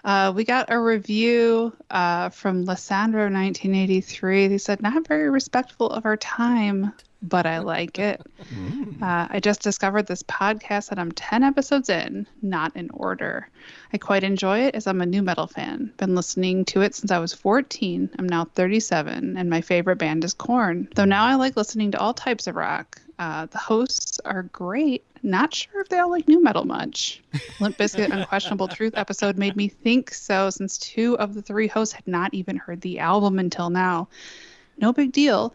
Uh, 0.05 0.33
we 0.37 0.45
got 0.45 0.71
a 0.71 0.79
review 0.79 1.73
uh, 1.91 2.29
from 2.29 2.67
Lissandro 2.67 3.33
1983. 3.33 4.49
They 4.49 4.59
said, 4.59 4.83
Not 4.83 5.09
very 5.09 5.31
respectful 5.31 5.89
of 5.89 6.05
our 6.05 6.19
time, 6.19 6.93
but 7.29 7.47
I 7.47 7.59
like 7.59 7.99
it. 7.99 8.21
Uh, 9.03 9.27
I 9.31 9.41
just 9.41 9.63
discovered 9.63 10.07
this 10.07 10.23
podcast 10.23 10.91
and 10.91 11.01
I'm 11.01 11.13
10 11.13 11.43
episodes 11.43 11.89
in, 11.89 12.27
not 12.43 12.77
in 12.77 12.91
order. 12.91 13.49
I 13.93 13.99
quite 13.99 14.25
enjoy 14.25 14.61
it 14.61 14.75
as 14.75 14.87
I'm 14.87 15.01
a 15.01 15.07
new 15.07 15.23
metal 15.23 15.47
fan. 15.47 15.93
Been 15.97 16.15
listening 16.15 16.65
to 16.67 16.83
it 16.83 16.95
since 16.95 17.11
I 17.11 17.19
was 17.19 17.33
14. 17.33 18.11
I'm 18.19 18.29
now 18.29 18.45
37, 18.45 19.37
and 19.37 19.51
my 19.51 19.61
favorite 19.61 19.97
band 19.97 20.25
is 20.25 20.35
Korn. 20.35 20.89
Though 20.95 21.05
now 21.05 21.25
I 21.25 21.35
like 21.35 21.57
listening 21.57 21.91
to 21.93 21.99
all 21.99 22.15
types 22.15 22.47
of 22.47 22.57
rock. 22.57 23.01
Uh, 23.19 23.47
the 23.47 23.59
hosts 23.59 24.21
are 24.25 24.45
great. 24.45 25.05
Not 25.23 25.55
sure 25.55 25.81
if 25.81 25.89
they 25.89 25.99
all 25.99 26.11
like 26.11 26.29
new 26.29 26.43
metal 26.43 26.65
much. 26.65 27.23
Limp 27.61 27.79
Bizkit 27.79 28.13
Unquestionable 28.13 28.69
Truth 28.69 28.95
episode 28.97 29.39
made 29.39 29.57
me 29.57 29.69
think 29.69 30.13
so, 30.13 30.51
since 30.51 30.77
two 30.77 31.19
of 31.19 31.35
the 31.35 31.43
three 31.43 31.69
hosts 31.69 31.95
had 31.95 32.07
not 32.07 32.35
even 32.35 32.57
heard 32.57 32.81
the 32.83 32.99
album 32.99 33.39
until 33.39 33.71
now. 33.71 34.09
No 34.79 34.93
big 34.93 35.13
deal. 35.13 35.55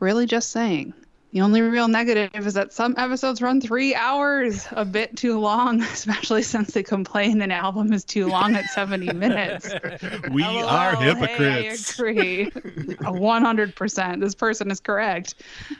Really 0.00 0.26
just 0.26 0.50
saying. 0.50 0.94
The 1.30 1.42
only 1.42 1.60
real 1.60 1.88
negative 1.88 2.46
is 2.46 2.54
that 2.54 2.72
some 2.72 2.94
episodes 2.96 3.42
run 3.42 3.60
three 3.60 3.94
hours, 3.94 4.66
a 4.70 4.86
bit 4.86 5.14
too 5.14 5.38
long, 5.38 5.82
especially 5.92 6.42
since 6.42 6.72
they 6.72 6.82
complain 6.82 7.42
an 7.42 7.50
album 7.50 7.92
is 7.92 8.02
too 8.02 8.28
long 8.28 8.54
at 8.54 8.64
70 8.70 9.12
minutes. 9.12 9.68
We 10.30 10.42
LOL, 10.42 10.64
are 10.64 10.96
hey, 10.96 11.04
hypocrites. 11.04 12.00
I 12.00 12.02
agree. 12.02 12.50
100%. 12.50 14.20
This 14.20 14.34
person 14.34 14.70
is 14.70 14.80
correct. 14.80 15.34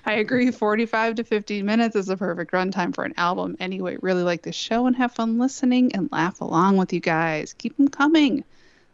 I 0.04 0.14
agree. 0.14 0.50
45 0.50 1.14
to 1.14 1.24
50 1.24 1.62
minutes 1.62 1.96
is 1.96 2.06
the 2.06 2.16
perfect 2.18 2.52
runtime 2.52 2.94
for 2.94 3.04
an 3.04 3.14
album. 3.16 3.56
Anyway, 3.58 3.96
really 4.02 4.22
like 4.22 4.42
the 4.42 4.52
show 4.52 4.86
and 4.86 4.94
have 4.96 5.12
fun 5.12 5.38
listening 5.38 5.94
and 5.94 6.10
laugh 6.12 6.42
along 6.42 6.76
with 6.76 6.92
you 6.92 7.00
guys. 7.00 7.54
Keep 7.54 7.78
them 7.78 7.88
coming. 7.88 8.44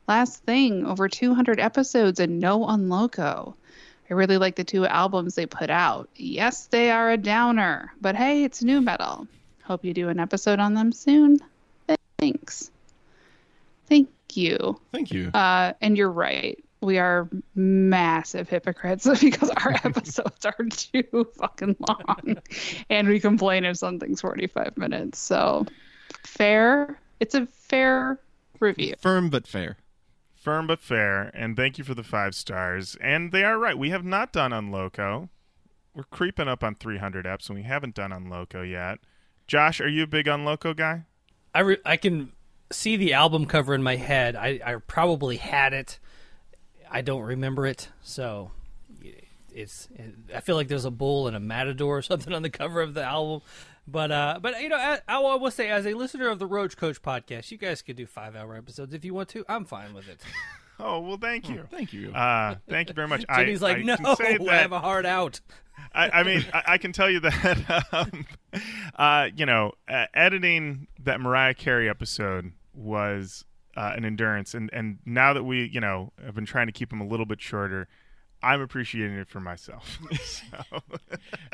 Last 0.07 0.45
thing, 0.45 0.87
over 0.87 1.09
200 1.09 1.59
episodes 1.59 2.21
and 2.21 2.39
no 2.39 2.61
Unloco. 2.61 3.55
I 4.11 4.15
really 4.15 4.37
like 4.37 4.57
the 4.57 4.65
two 4.65 4.87
albums 4.87 5.35
they 5.35 5.47
put 5.47 5.71
out. 5.71 6.11
Yes, 6.17 6.67
they 6.67 6.91
are 6.91 7.11
a 7.11 7.17
downer, 7.17 7.93
but 8.01 8.17
hey, 8.17 8.45
it's 8.45 8.63
new 8.63 8.81
metal. 8.81 9.27
Hope 9.65 9.85
you 9.85 9.95
do 9.95 10.11
an 10.11 10.21
episode 10.21 10.59
on 10.59 10.75
them 10.75 10.93
soon. 10.93 11.41
Thanks. 12.19 12.71
Thank 13.87 14.09
you. 14.35 14.81
Thank 14.93 15.11
you. 15.11 15.29
Uh, 15.29 15.73
and 15.81 15.97
you're 15.97 16.11
right. 16.11 16.63
We 16.83 16.99
are 16.99 17.29
massive 17.55 18.49
hypocrites 18.49 19.09
because 19.21 19.51
our 19.51 19.73
episodes 19.85 20.45
are 20.45 20.65
too 20.71 21.27
fucking 21.39 21.77
long. 21.89 22.39
And 22.91 23.09
we 23.09 23.21
complain 23.21 23.65
if 23.65 23.79
something's 23.79 24.21
45 24.21 24.77
minutes. 24.77 25.19
So, 25.19 25.67
fair. 26.25 26.99
It's 27.21 27.35
a 27.35 27.47
fair 27.47 28.21
review. 28.61 28.95
Firm 29.01 29.31
but 29.31 29.47
fair. 29.47 29.79
Firm 30.45 30.67
but 30.67 30.79
fair, 30.79 31.31
and 31.33 31.57
thank 31.57 31.79
you 31.79 31.85
for 31.85 31.95
the 31.95 32.03
five 32.03 32.35
stars. 32.35 32.99
And 33.01 33.33
they 33.33 33.45
are 33.45 33.59
right. 33.59 33.79
We 33.79 33.89
have 33.89 34.05
not 34.05 34.31
done 34.31 34.51
Unloco. 34.51 35.31
We're 35.95 36.05
creeping 36.05 36.49
up 36.49 36.63
on 36.63 36.75
300 36.75 37.25
eps, 37.25 37.49
and 37.49 37.57
we 37.57 37.63
haven't 37.63 37.95
done 37.95 38.11
Unloco 38.11 38.63
yet. 38.71 38.99
Josh, 39.47 39.81
are 39.81 39.89
you 39.89 40.03
a 40.03 40.07
big 40.07 40.27
Unloco 40.27 40.77
guy? 40.77 41.05
I 41.55 41.61
re- 41.61 41.81
I 41.87 41.97
can 41.97 42.33
see 42.71 42.97
the 42.97 43.15
album 43.15 43.47
cover 43.47 43.75
in 43.75 43.83
my 43.83 43.97
head. 43.97 44.37
I, 44.37 44.61
I 44.63 44.75
probably 44.87 45.39
had 45.39 45.73
it. 45.73 45.99
I 46.91 47.01
don't 47.01 47.23
remember 47.23 47.67
it, 47.67 47.89
so 48.03 48.51
it's. 49.51 49.89
I 50.35 50.41
feel 50.41 50.57
like 50.57 50.69
there's 50.69 50.85
a 50.85 50.91
bull 50.91 51.27
and 51.27 51.35
a 51.35 51.41
matador 51.41 51.97
or 51.97 52.03
something 52.03 52.35
on 52.35 52.43
the 52.43 52.51
cover 52.51 52.83
of 52.83 52.93
the 52.93 53.03
album. 53.03 53.41
But 53.87 54.11
uh, 54.11 54.39
but 54.41 54.61
you 54.63 54.69
know, 54.69 54.77
I, 54.77 55.01
I 55.07 55.19
will 55.19 55.51
say 55.51 55.69
as 55.69 55.87
a 55.87 55.95
listener 55.95 56.29
of 56.29 56.39
the 56.39 56.47
Roach 56.47 56.77
Koach 56.77 57.01
podcast, 57.01 57.51
you 57.51 57.59
guys 57.59 57.83
could 57.83 57.97
do 57.97 58.07
five 58.07 58.35
hour 58.35 58.57
episodes 58.57 58.95
if 58.95 59.05
you 59.05 59.13
want 59.13 59.29
to. 59.31 59.45
I'm 59.49 59.65
fine 59.65 59.95
with 59.95 60.09
it. 60.09 60.21
Oh 60.81 61.01
well, 61.01 61.17
thank 61.17 61.49
you. 61.49 61.67
Thank 61.71 61.93
you. 61.93 62.13
Uh, 62.13 62.57
thank 62.69 62.89
you 62.89 62.95
very 62.95 63.09
much. 63.09 63.25
Jimmy's 63.35 63.63
I, 63.63 63.67
like, 63.67 63.77
I 63.79 63.83
no, 63.83 63.97
can 63.97 64.49
I 64.49 64.57
have 64.57 64.73
a 64.73 64.81
hard 64.81 65.07
out. 65.07 65.41
I, 65.95 66.11
I 66.11 66.23
mean, 66.23 66.45
I, 66.53 66.63
I 66.67 66.79
can 66.79 66.93
tell 66.93 67.11
you 67.11 67.21
that, 67.21 67.85
um, 67.93 68.27
uh, 68.97 69.29
you 69.35 69.47
know, 69.47 69.73
uh, 69.89 70.07
editing 70.15 70.87
that 71.03 71.21
Mariah 71.21 71.55
Carey 71.55 71.89
episode 71.89 72.53
was 72.73 73.45
uh, 73.77 73.93
an 73.97 74.05
endurance, 74.05 74.55
and 74.55 74.71
and 74.73 74.99
now 75.05 75.33
that 75.33 75.45
we, 75.45 75.69
you 75.73 75.81
know, 75.81 76.13
have 76.25 76.35
been 76.35 76.47
trying 76.47 76.67
to 76.67 76.73
keep 76.73 76.91
them 76.91 77.01
a 77.01 77.07
little 77.07 77.27
bit 77.27 77.41
shorter, 77.41 77.89
I'm 78.45 78.61
appreciating 78.61 79.17
it 79.17 79.29
for 79.29 79.41
myself. 79.41 79.99
so, 80.23 80.81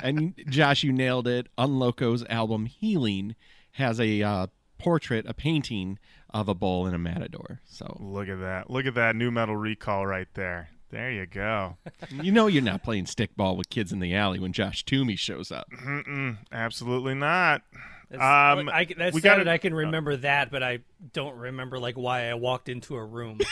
and 0.03 0.35
Josh, 0.48 0.83
you 0.83 0.92
nailed 0.92 1.29
it. 1.29 1.46
Unloco's 1.57 2.24
album 2.29 2.66
Healing 2.66 3.37
has 3.72 4.00
a 4.00 4.22
uh, 4.22 4.46
portrait, 4.79 5.24
a 5.29 5.35
painting 5.35 5.98
of 6.31 6.48
a 6.48 6.55
bull 6.55 6.87
and 6.87 6.94
a 6.94 6.98
matador. 6.98 7.61
So 7.66 7.96
look 8.00 8.29
at 8.29 8.40
that! 8.40 8.70
Look 8.70 8.87
at 8.87 8.94
that 8.94 9.16
new 9.16 9.31
metal 9.31 9.57
recall 9.57 10.07
right 10.07 10.29
there. 10.35 10.70
There 10.90 11.11
you 11.12 11.26
go. 11.26 11.76
you 12.11 12.33
know 12.33 12.48
you're 12.48 12.62
not 12.62 12.83
playing 12.83 13.05
stickball 13.05 13.57
with 13.57 13.70
kids 13.70 13.92
in 13.92 14.00
the 14.00 14.14
alley 14.14 14.40
when 14.40 14.53
Josh 14.53 14.85
Toomey 14.85 15.14
shows 15.16 15.53
up. 15.53 15.68
Mm-mm, 15.70 16.38
absolutely 16.50 17.14
not. 17.14 17.62
That's- 18.11 18.59
Um, 18.59 18.68
I, 18.68 18.87
that's 18.96 19.14
we 19.14 19.20
sad 19.20 19.38
gotta- 19.38 19.50
I 19.53 19.59
can 19.59 19.72
remember 19.72 20.16
that, 20.16 20.50
but 20.50 20.64
I 20.64 20.81
don't 21.12 21.37
remember 21.37 21.79
like 21.79 21.96
why 21.96 22.29
I 22.29 22.35
walked 22.35 22.68
into 22.68 22.96
a 22.96 23.05
room. 23.05 23.38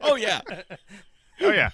Oh 0.00 0.14
yeah. 0.14 0.40
Oh 1.40 1.50
yeah. 1.50 1.70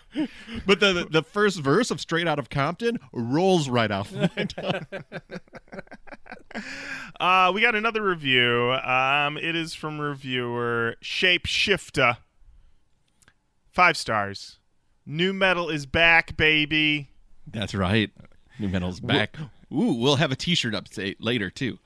But 0.67 0.81
the 0.81 1.07
the 1.11 1.23
first 1.23 1.61
verse 1.61 1.91
of 1.91 2.01
Straight 2.01 2.27
Out 2.27 2.39
of 2.39 2.51
Compton 2.51 2.99
rolls 3.13 3.69
right 3.69 3.91
off 3.91 4.13
my 4.13 4.27
tongue. 4.29 4.87
Uh, 7.19 7.51
we 7.55 7.61
got 7.61 7.75
another 7.75 8.03
review. 8.03 8.73
Um, 8.73 9.39
it 9.39 9.55
is 9.55 9.75
from 9.75 10.01
reviewer 10.01 10.97
Shapeshifter. 11.03 12.17
Five 13.71 13.97
stars. 13.97 14.59
New 15.07 15.33
metal 15.33 15.71
is 15.71 15.87
back, 15.87 16.37
baby. 16.37 17.09
That's 17.47 17.75
right. 17.75 18.11
New 18.59 18.69
metal's 18.69 19.01
back. 19.01 19.37
Ooh, 19.73 19.95
we'll 19.95 20.17
have 20.17 20.33
a 20.33 20.37
T-shirt 20.37 20.75
update 20.75 21.17
later 21.21 21.49
too. 21.49 21.79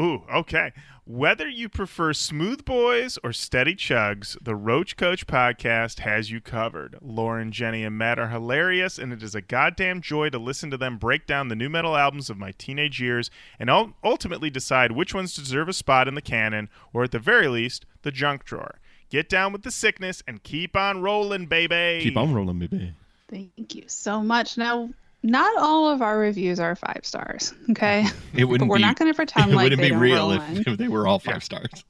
Ooh, 0.00 0.22
okay. 0.34 0.72
Whether 1.04 1.46
you 1.46 1.68
prefer 1.68 2.12
smooth 2.14 2.64
boys 2.64 3.18
or 3.22 3.32
steady 3.32 3.74
chugs, 3.74 4.36
the 4.40 4.54
Roach 4.54 4.96
Koach 4.96 5.26
podcast 5.26 5.98
has 5.98 6.30
you 6.30 6.40
covered. 6.40 6.96
Lorin, 7.02 7.52
Jenny, 7.52 7.84
and 7.84 7.98
Matt 7.98 8.18
are 8.18 8.28
hilarious, 8.28 8.98
and 8.98 9.12
it 9.12 9.22
is 9.22 9.34
a 9.34 9.42
goddamn 9.42 10.00
joy 10.00 10.30
to 10.30 10.38
listen 10.38 10.70
to 10.70 10.78
them 10.78 10.96
break 10.96 11.26
down 11.26 11.48
the 11.48 11.56
new 11.56 11.68
metal 11.68 11.96
albums 11.96 12.30
of 12.30 12.38
my 12.38 12.52
teenage 12.52 13.00
years 13.00 13.30
and 13.58 13.68
ultimately 14.02 14.48
decide 14.48 14.92
which 14.92 15.12
ones 15.12 15.34
deserve 15.34 15.68
a 15.68 15.74
spot 15.74 16.08
in 16.08 16.14
the 16.14 16.22
canon, 16.22 16.70
or 16.94 17.04
at 17.04 17.10
the 17.10 17.18
very 17.18 17.48
least, 17.48 17.84
the 18.02 18.12
junk 18.12 18.44
drawer. 18.44 18.78
Get 19.10 19.28
down 19.28 19.52
with 19.52 19.64
the 19.64 19.72
sickness 19.72 20.22
and 20.26 20.42
keep 20.42 20.76
on 20.76 21.02
rolling, 21.02 21.46
baby. 21.46 21.98
Keep 22.04 22.16
on 22.16 22.32
rolling, 22.32 22.60
baby. 22.60 22.94
Thank 23.28 23.74
you 23.74 23.84
so 23.86 24.22
much. 24.22 24.56
Now, 24.56 24.90
not 25.22 25.58
all 25.58 25.90
of 25.90 26.02
our 26.02 26.18
reviews 26.18 26.60
are 26.60 26.74
five 26.74 27.00
stars, 27.02 27.52
okay? 27.70 28.06
It 28.34 28.44
wouldn't 28.44 28.68
but 28.68 28.72
we're 28.72 28.78
be, 28.78 28.82
not 28.82 28.96
going 28.96 29.10
to 29.10 29.16
pretend 29.16 29.50
it 29.52 29.56
like 29.56 29.64
wouldn't 29.64 29.82
they 29.82 29.90
be 29.90 29.96
real 29.96 30.30
if, 30.30 30.66
if 30.66 30.78
they 30.78 30.88
were 30.88 31.06
all 31.06 31.18
five 31.18 31.44
stars. 31.44 31.84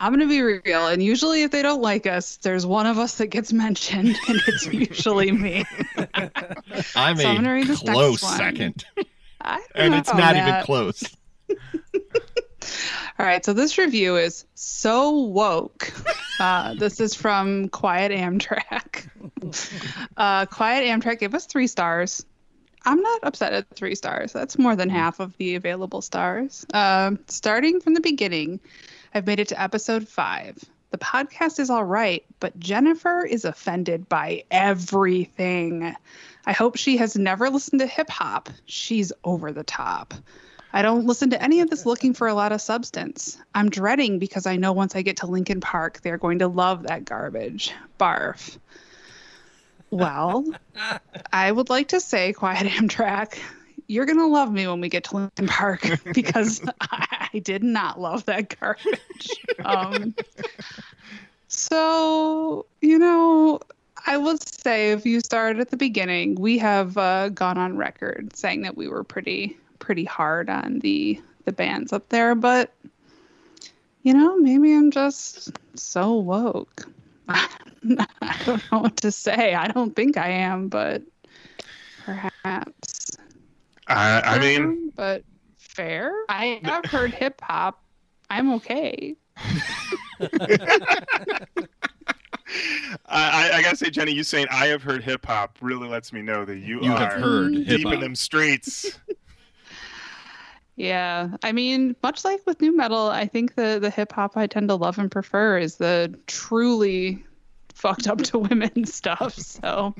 I'm 0.00 0.12
going 0.12 0.28
to 0.28 0.28
be 0.28 0.42
real, 0.42 0.88
and 0.88 1.02
usually 1.02 1.44
if 1.44 1.50
they 1.50 1.62
don't 1.62 1.80
like 1.80 2.06
us, 2.06 2.36
there's 2.38 2.66
one 2.66 2.86
of 2.86 2.98
us 2.98 3.18
that 3.18 3.28
gets 3.28 3.52
mentioned, 3.52 4.16
and 4.28 4.40
it's 4.48 4.66
usually 4.72 5.30
me. 5.30 5.64
I'm 6.96 7.16
So 7.16 7.28
I'm 7.28 7.46
a 7.46 7.52
read 7.52 7.68
this 7.68 7.80
close 7.80 8.20
second, 8.20 8.84
and 9.74 9.94
it's 9.94 10.12
not 10.12 10.36
even 10.36 10.62
close. 10.64 11.04
All 13.18 13.24
right, 13.24 13.44
so 13.44 13.52
this 13.52 13.78
review 13.78 14.16
is 14.16 14.44
so 14.54 15.10
woke. 15.10 15.92
Uh, 16.40 16.74
this 16.74 17.00
is 17.00 17.14
from 17.14 17.68
Quiet 17.68 18.10
Amtrak. 18.10 19.08
Uh, 20.16 20.46
Quiet 20.46 20.84
Amtrak 20.84 21.20
gave 21.20 21.34
us 21.34 21.46
three 21.46 21.68
stars. 21.68 22.26
I'm 22.84 23.00
not 23.00 23.20
upset 23.22 23.52
at 23.52 23.68
three 23.70 23.94
stars. 23.94 24.32
That's 24.32 24.58
more 24.58 24.76
than 24.76 24.88
half 24.90 25.20
of 25.20 25.36
the 25.36 25.54
available 25.54 26.02
stars. 26.02 26.66
Um 26.72 27.18
starting 27.28 27.80
from 27.80 27.94
the 27.94 28.00
beginning, 28.00 28.60
I've 29.14 29.26
made 29.26 29.40
it 29.40 29.48
to 29.48 29.60
episode 29.60 30.08
five. 30.08 30.58
The 30.90 30.98
podcast 30.98 31.58
is 31.58 31.70
all 31.70 31.84
right, 31.84 32.24
but 32.38 32.56
Jennifer 32.60 33.24
is 33.24 33.44
offended 33.44 34.08
by 34.08 34.44
everything. 34.50 35.96
I 36.46 36.52
hope 36.52 36.76
she 36.76 36.98
has 36.98 37.16
never 37.16 37.50
listened 37.50 37.80
to 37.80 37.86
hip 37.86 38.10
hop. 38.10 38.48
She's 38.66 39.12
over 39.24 39.50
the 39.50 39.64
top. 39.64 40.14
I 40.72 40.82
don't 40.82 41.06
listen 41.06 41.30
to 41.30 41.42
any 41.42 41.60
of 41.60 41.70
this 41.70 41.86
looking 41.86 42.14
for 42.14 42.26
a 42.26 42.34
lot 42.34 42.52
of 42.52 42.60
substance. 42.60 43.38
I'm 43.54 43.70
dreading 43.70 44.18
because 44.18 44.44
I 44.44 44.56
know 44.56 44.72
once 44.72 44.94
I 44.96 45.02
get 45.02 45.16
to 45.18 45.26
Linkin 45.26 45.60
Park, 45.60 46.00
they're 46.02 46.18
going 46.18 46.40
to 46.40 46.48
love 46.48 46.84
that 46.84 47.04
garbage. 47.04 47.72
Barf. 47.98 48.58
Well, 49.94 50.44
I 51.32 51.52
would 51.52 51.70
like 51.70 51.88
to 51.88 52.00
say, 52.00 52.32
Quiet 52.32 52.66
Amtrak, 52.66 53.38
you're 53.86 54.06
going 54.06 54.18
to 54.18 54.26
love 54.26 54.52
me 54.52 54.66
when 54.66 54.80
we 54.80 54.88
get 54.88 55.04
to 55.04 55.16
Linkin 55.16 55.46
Park 55.46 55.88
because 56.12 56.60
I, 56.80 57.28
I 57.32 57.38
did 57.38 57.62
not 57.62 58.00
love 58.00 58.24
that 58.24 58.58
garbage. 58.58 59.30
Um, 59.64 60.16
so, 61.46 62.66
you 62.80 62.98
know, 62.98 63.60
I 64.04 64.16
would 64.16 64.42
say 64.42 64.90
if 64.90 65.06
you 65.06 65.20
started 65.20 65.60
at 65.60 65.70
the 65.70 65.76
beginning, 65.76 66.34
we 66.34 66.58
have 66.58 66.98
uh, 66.98 67.28
gone 67.28 67.56
on 67.56 67.76
record 67.76 68.34
saying 68.34 68.62
that 68.62 68.76
we 68.76 68.88
were 68.88 69.04
pretty 69.04 69.56
pretty 69.78 70.04
hard 70.04 70.50
on 70.50 70.80
the 70.80 71.20
the 71.44 71.52
bands 71.52 71.92
up 71.92 72.08
there, 72.08 72.34
but 72.34 72.72
you 74.02 74.12
know, 74.12 74.38
maybe 74.38 74.74
I'm 74.74 74.90
just 74.90 75.52
so 75.76 76.14
woke. 76.14 76.88
I 77.28 78.36
don't 78.46 78.62
know 78.72 78.78
what 78.80 78.96
to 78.98 79.10
say. 79.12 79.54
I 79.54 79.68
don't 79.68 79.94
think 79.96 80.16
I 80.16 80.28
am, 80.28 80.68
but 80.68 81.02
perhaps. 82.04 83.10
I, 83.86 84.20
I 84.20 84.38
mean, 84.38 84.62
Um, 84.62 84.92
but 84.96 85.22
fair. 85.58 86.12
I 86.28 86.60
have 86.64 86.84
heard 86.86 87.12
hip 87.12 87.40
hop. 87.42 87.82
I'm 88.30 88.52
okay. 88.54 89.16
I, 93.06 93.50
I 93.54 93.62
gotta 93.62 93.76
say, 93.76 93.90
Jenny, 93.90 94.12
you 94.12 94.22
saying 94.22 94.46
I 94.50 94.66
have 94.66 94.82
heard 94.82 95.02
hip 95.02 95.24
hop 95.26 95.58
really 95.60 95.88
lets 95.88 96.12
me 96.12 96.22
know 96.22 96.44
that 96.44 96.58
you, 96.58 96.82
You 96.82 96.92
are 96.92 96.98
have 96.98 97.12
heard 97.14 97.52
deep 97.52 97.66
hip-hop. 97.66 97.94
in 97.94 98.00
them 98.00 98.14
streets. 98.14 98.98
Yeah, 100.76 101.36
I 101.42 101.52
mean, 101.52 101.94
much 102.02 102.24
like 102.24 102.40
with 102.46 102.60
new 102.60 102.76
metal, 102.76 103.08
I 103.08 103.26
think 103.26 103.54
the 103.54 103.78
the 103.80 103.90
hip 103.90 104.12
hop 104.12 104.36
I 104.36 104.46
tend 104.48 104.68
to 104.70 104.74
love 104.74 104.98
and 104.98 105.10
prefer 105.10 105.58
is 105.58 105.76
the 105.76 106.18
truly 106.26 107.24
fucked 107.74 108.08
up 108.08 108.18
to 108.22 108.38
women 108.50 108.84
stuff. 108.84 109.34
So 109.34 109.94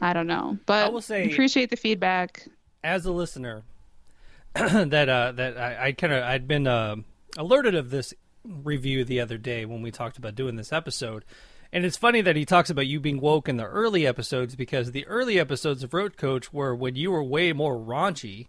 I 0.00 0.12
don't 0.12 0.26
know, 0.26 0.58
but 0.66 0.86
I 0.86 0.88
will 0.90 1.00
say- 1.00 1.30
appreciate 1.30 1.70
the 1.70 1.76
feedback. 1.76 2.46
as 2.84 3.06
a 3.06 3.12
listener 3.12 3.62
that 4.54 5.08
uh 5.08 5.32
that 5.32 5.56
I, 5.58 5.86
I 5.86 5.92
kind 5.92 6.12
of 6.12 6.22
I'd 6.22 6.46
been 6.46 6.66
uh, 6.66 6.96
alerted 7.36 7.74
of 7.74 7.90
this 7.90 8.12
review 8.44 9.04
the 9.04 9.20
other 9.20 9.38
day 9.38 9.64
when 9.64 9.82
we 9.82 9.90
talked 9.90 10.18
about 10.18 10.34
doing 10.34 10.56
this 10.56 10.72
episode. 10.72 11.24
And 11.72 11.84
it's 11.84 11.98
funny 11.98 12.22
that 12.22 12.34
he 12.36 12.46
talks 12.46 12.70
about 12.70 12.86
you 12.86 12.98
being 12.98 13.20
woke 13.20 13.46
in 13.48 13.58
the 13.58 13.64
early 13.66 14.06
episodes 14.06 14.54
because 14.56 14.92
the 14.92 15.06
early 15.06 15.38
episodes 15.38 15.82
of 15.82 15.92
Roach 15.92 16.16
Koach 16.16 16.50
were 16.52 16.74
when 16.74 16.94
you 16.96 17.10
were 17.10 17.22
way 17.22 17.52
more 17.52 17.76
raunchy 17.76 18.46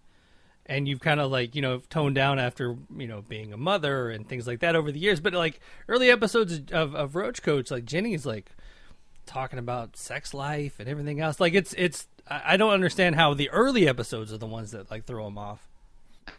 and 0.70 0.88
you've 0.88 1.02
kind 1.02 1.20
of 1.20 1.32
like, 1.32 1.56
you 1.56 1.64
know, 1.64 1.82
toned 1.90 2.16
down 2.16 2.38
after, 2.38 2.78
you 2.96 3.08
know, 3.08 3.24
being 3.28 3.52
a 3.52 3.58
mother 3.58 4.12
and 4.12 4.30
things 4.30 4.46
like 4.46 4.60
that 4.60 4.76
over 4.76 4.92
the 4.92 5.00
years. 5.00 5.20
But 5.20 5.34
like 5.34 5.60
early 5.90 6.12
episodes 6.12 6.72
of, 6.72 6.96
of 6.96 7.16
Roach 7.16 7.42
Koach, 7.42 7.72
like 7.72 7.86
Jenny's 7.86 8.26
like 8.26 8.52
talking 9.26 9.60
about 9.60 9.98
sex 9.98 10.34
life 10.34 10.80
and 10.80 10.88
everything 10.88 11.20
else. 11.20 11.40
Like 11.40 11.56
it's 11.56 11.74
it's 11.74 12.08
I 12.30 12.54
I 12.54 12.58
don't 12.58 12.72
understand 12.72 13.16
how 13.16 13.34
the 13.34 13.50
early 13.50 13.88
episodes 13.88 14.32
are 14.32 14.38
the 14.38 14.46
ones 14.46 14.72
that 14.72 14.92
like 14.92 15.06
throw 15.06 15.28
him 15.28 15.40
off. 15.40 15.68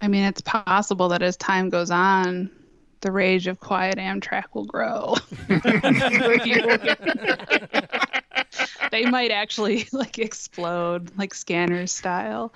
I 0.01 0.07
mean, 0.07 0.23
it's 0.23 0.40
possible 0.40 1.09
that 1.09 1.23
as 1.23 1.37
time 1.37 1.69
goes 1.69 1.90
on, 1.90 2.49
the 3.01 3.11
rage 3.11 3.49
of 3.49 3.59
Quiet 3.59 3.97
Amtrak 3.97 4.45
will 4.55 4.66
grow. 4.66 5.16
they 8.91 9.05
might 9.05 9.31
actually 9.31 9.89
like 9.93 10.19
explode, 10.19 11.17
like 11.17 11.35
scanners 11.35 11.93
style. 11.93 12.53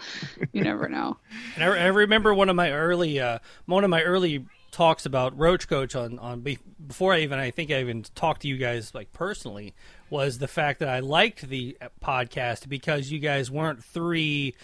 You 0.53 0.63
never 0.63 0.89
know. 0.89 1.17
And 1.55 1.65
I, 1.65 1.67
I 1.67 1.87
remember 1.87 2.35
one 2.35 2.49
of 2.49 2.57
my 2.57 2.71
early 2.71 3.21
uh, 3.21 3.39
one 3.67 3.85
of 3.85 3.91
my 3.91 4.03
early 4.03 4.45
talks 4.71 5.07
about 5.07 5.39
Roach 5.39 5.69
Koach 5.69 5.99
on 5.99 6.19
on 6.19 6.41
before 6.87 7.15
I 7.15 7.21
even 7.21 7.39
I 7.39 7.51
think 7.51 7.71
I 7.71 7.81
even 7.81 8.03
talked 8.15 8.43
to 8.43 8.49
you 8.49 8.57
guys 8.57 8.95
like 8.95 9.13
personally 9.13 9.73
was 10.11 10.39
the 10.39 10.49
fact 10.49 10.81
that 10.81 10.89
I 10.89 11.01
liked 11.01 11.49
the 11.49 11.77
podcast 12.03 12.69
because 12.69 13.11
you 13.11 13.21
guys 13.21 13.51
weren't 13.51 13.83
three 13.85 14.55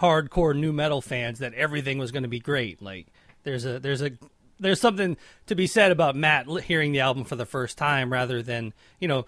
hardcore 0.00 0.56
new 0.56 0.72
metal 0.72 1.00
fans 1.00 1.40
that 1.40 1.54
everything 1.54 1.98
was 1.98 2.12
going 2.12 2.22
to 2.22 2.28
be 2.28 2.38
great. 2.40 2.80
Like 2.80 3.08
there's 3.42 3.64
a 3.64 3.80
there's 3.80 4.02
a 4.02 4.12
there's 4.60 4.80
something 4.80 5.16
to 5.46 5.54
be 5.54 5.66
said 5.66 5.90
about 5.90 6.16
Matt 6.16 6.46
hearing 6.62 6.92
the 6.92 7.00
album 7.00 7.24
for 7.24 7.36
the 7.36 7.46
first 7.46 7.78
time 7.78 8.12
rather 8.12 8.42
than 8.42 8.72
you 9.00 9.08
know 9.08 9.26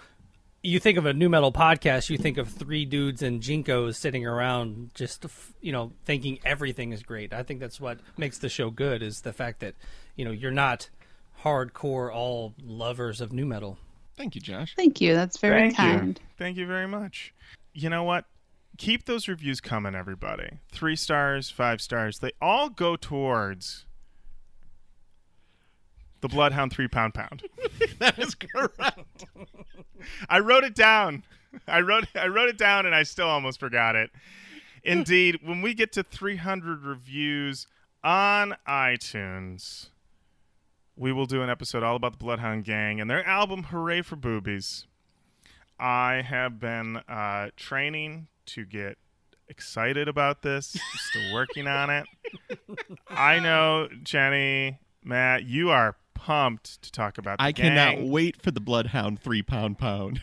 you 0.62 0.78
think 0.78 0.98
of 0.98 1.06
a 1.06 1.12
new 1.12 1.28
metal 1.28 1.52
podcast, 1.52 2.10
you 2.10 2.18
think 2.18 2.36
of 2.36 2.48
three 2.48 2.84
dudes 2.84 3.22
and 3.22 3.40
JNCOs 3.40 3.96
sitting 3.96 4.26
around 4.26 4.90
just 4.94 5.24
you 5.60 5.72
know 5.72 5.92
thinking 6.04 6.38
everything 6.44 6.92
is 6.92 7.02
great. 7.02 7.32
I 7.32 7.42
think 7.42 7.60
that's 7.60 7.80
what 7.80 7.98
makes 8.16 8.38
the 8.38 8.48
show 8.48 8.70
good 8.70 9.02
is 9.02 9.22
the 9.22 9.32
fact 9.32 9.60
that 9.60 9.74
you 10.16 10.24
know 10.24 10.30
you're 10.30 10.50
not 10.50 10.90
hardcore 11.42 12.12
all 12.12 12.54
lovers 12.62 13.20
of 13.20 13.32
new 13.32 13.46
metal. 13.46 13.78
Thank 14.16 14.34
you, 14.34 14.40
Josh. 14.40 14.74
Thank 14.76 15.00
you. 15.00 15.14
That's 15.14 15.38
very 15.38 15.60
Thank 15.60 15.76
kind. 15.76 16.18
you. 16.18 16.26
Thank 16.36 16.58
you 16.58 16.66
very 16.66 16.86
much. 16.86 17.32
You 17.72 17.88
know 17.88 18.02
what? 18.02 18.26
Keep 18.76 19.06
those 19.06 19.28
reviews 19.28 19.60
coming, 19.60 19.94
everybody. 19.94 20.58
Three 20.70 20.96
stars, 20.96 21.50
five 21.50 21.80
stars. 21.80 22.18
They 22.18 22.32
all 22.40 22.68
go 22.68 22.96
towards 22.96 23.86
the 26.20 26.28
Bloodhound 26.28 26.72
three 26.72 26.88
pound 26.88 27.14
pound. 27.14 27.42
That 27.98 28.18
is 28.18 28.34
correct. 28.34 29.24
I 30.28 30.38
wrote 30.38 30.64
it 30.64 30.74
down. 30.74 31.22
I 31.66 31.80
wrote 31.80 32.06
I 32.14 32.28
wrote 32.28 32.48
it 32.48 32.56
down 32.58 32.86
and 32.86 32.94
I 32.94 33.02
still 33.02 33.28
almost 33.28 33.60
forgot 33.60 33.96
it. 33.96 34.10
Indeed, 34.82 35.40
when 35.42 35.60
we 35.60 35.74
get 35.74 35.92
to 35.92 36.02
300 36.02 36.82
reviews 36.84 37.66
on 38.02 38.56
iTunes, 38.66 39.88
we 40.96 41.12
will 41.12 41.26
do 41.26 41.42
an 41.42 41.50
episode 41.50 41.82
all 41.82 41.96
about 41.96 42.12
the 42.12 42.18
Bloodhound 42.18 42.64
Gang 42.64 43.00
and 43.00 43.10
their 43.10 43.26
album 43.26 43.64
Hooray 43.64 44.02
for 44.02 44.16
Boobies. 44.16 44.86
I 45.78 46.22
have 46.22 46.60
been 46.60 46.96
uh, 47.08 47.50
training 47.56 48.28
to 48.46 48.64
get 48.64 48.98
excited 49.48 50.08
about 50.08 50.42
this. 50.42 50.76
Still 50.94 51.32
working 51.32 51.66
on 51.66 51.90
it. 51.90 52.06
I 53.08 53.38
know, 53.38 53.88
Jenny, 54.02 54.78
Matt, 55.02 55.44
you 55.44 55.70
are 55.70 55.96
pumped 56.20 56.82
to 56.82 56.92
talk 56.92 57.18
about 57.18 57.38
the 57.38 57.44
I 57.44 57.52
gang. 57.52 57.70
cannot 57.74 58.06
wait 58.08 58.40
for 58.40 58.50
the 58.50 58.60
Bloodhound 58.60 59.20
three 59.20 59.42
pound 59.42 59.78
pound. 59.78 60.22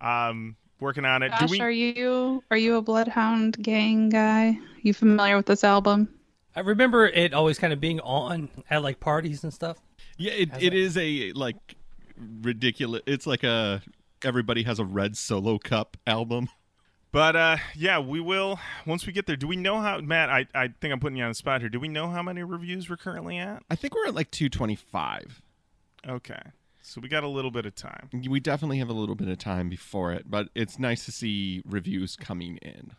Um, 0.00 0.56
working 0.78 1.04
on 1.04 1.22
it. 1.22 1.30
Josh, 1.30 1.40
Do 1.40 1.52
we? 1.52 1.60
are 1.60 1.70
you 1.70 2.44
are 2.50 2.56
you 2.56 2.76
a 2.76 2.82
Bloodhound 2.82 3.56
Gang 3.62 4.08
guy? 4.10 4.58
You 4.82 4.92
familiar 4.92 5.36
with 5.36 5.46
this 5.46 5.64
album? 5.64 6.08
I 6.54 6.60
remember 6.60 7.06
it 7.06 7.32
always 7.34 7.58
kind 7.58 7.72
of 7.72 7.80
being 7.80 8.00
on 8.00 8.48
at 8.70 8.82
like 8.82 9.00
parties 9.00 9.42
and 9.42 9.52
stuff. 9.52 9.78
Yeah, 10.18 10.32
it, 10.32 10.50
it 10.60 10.74
is 10.74 10.96
a 10.96 11.32
like 11.32 11.56
ridiculous. 12.40 13.02
It's 13.06 13.26
like 13.26 13.42
a 13.42 13.82
everybody 14.22 14.62
has 14.64 14.78
a 14.78 14.84
red 14.84 15.16
solo 15.16 15.58
cup 15.58 15.96
album. 16.06 16.48
But 17.16 17.34
uh, 17.34 17.56
yeah, 17.74 17.98
we 17.98 18.20
will 18.20 18.60
once 18.84 19.06
we 19.06 19.12
get 19.14 19.24
there. 19.24 19.36
Do 19.36 19.46
we 19.46 19.56
know 19.56 19.80
how, 19.80 19.98
Matt? 20.00 20.28
I, 20.28 20.46
I 20.54 20.68
think 20.82 20.92
I'm 20.92 21.00
putting 21.00 21.16
you 21.16 21.24
on 21.24 21.30
the 21.30 21.34
spot 21.34 21.62
here. 21.62 21.70
Do 21.70 21.80
we 21.80 21.88
know 21.88 22.10
how 22.10 22.22
many 22.22 22.42
reviews 22.42 22.90
we're 22.90 22.98
currently 22.98 23.38
at? 23.38 23.62
I 23.70 23.74
think 23.74 23.94
we're 23.94 24.06
at 24.06 24.14
like 24.14 24.30
225. 24.30 25.40
Okay, 26.06 26.42
so 26.82 27.00
we 27.00 27.08
got 27.08 27.24
a 27.24 27.28
little 27.28 27.50
bit 27.50 27.64
of 27.64 27.74
time. 27.74 28.10
We 28.28 28.38
definitely 28.38 28.76
have 28.80 28.90
a 28.90 28.92
little 28.92 29.14
bit 29.14 29.28
of 29.28 29.38
time 29.38 29.70
before 29.70 30.12
it, 30.12 30.30
but 30.30 30.50
it's 30.54 30.78
nice 30.78 31.06
to 31.06 31.10
see 31.10 31.62
reviews 31.64 32.16
coming 32.16 32.58
in. 32.58 32.92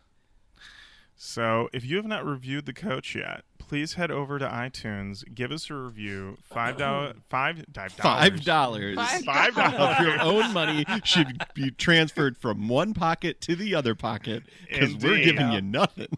So 1.14 1.68
if 1.72 1.84
you 1.84 1.94
have 1.94 2.04
not 2.04 2.26
reviewed 2.26 2.66
the 2.66 2.72
coach 2.72 3.14
yet, 3.14 3.44
please 3.68 3.94
head 3.94 4.10
over 4.10 4.38
to 4.38 4.46
iTunes, 4.48 5.22
give 5.34 5.52
us 5.52 5.68
a 5.70 5.74
review. 5.74 6.38
Five 6.44 6.76
dollar, 6.78 7.14
five 7.28 7.64
five 7.74 7.92
Five 7.92 8.44
dollars. 8.44 8.96
dollars 8.96 9.24
Five 9.24 9.56
of 9.58 9.72
dollars. 9.74 9.98
your 10.00 10.20
own 10.22 10.52
money 10.52 10.84
should 11.04 11.42
be 11.54 11.70
transferred 11.70 12.36
from 12.36 12.68
one 12.68 12.94
pocket 12.94 13.40
to 13.42 13.54
the 13.54 13.74
other 13.74 13.94
pocket 13.94 14.42
because 14.68 14.96
we're 14.96 15.22
giving 15.22 15.52
you 15.52 15.60
nothing. 15.60 16.08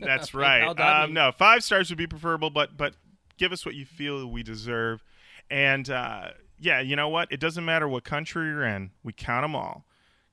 That's 0.00 0.34
right. 0.34 0.62
Um, 0.78 1.12
no, 1.12 1.32
five 1.32 1.62
stars 1.62 1.88
would 1.90 1.98
be 1.98 2.06
preferable, 2.06 2.50
but 2.50 2.76
but 2.76 2.94
give 3.38 3.52
us 3.52 3.64
what 3.64 3.74
you 3.74 3.86
feel 3.86 4.26
we 4.26 4.42
deserve. 4.42 5.04
And 5.50 5.88
uh, 5.88 6.30
yeah, 6.58 6.80
you 6.80 6.96
know 6.96 7.08
what? 7.08 7.30
It 7.30 7.38
doesn't 7.38 7.64
matter 7.64 7.88
what 7.88 8.02
country 8.04 8.46
you're 8.48 8.64
in. 8.64 8.90
We 9.04 9.12
count 9.12 9.44
them 9.44 9.54
all. 9.54 9.84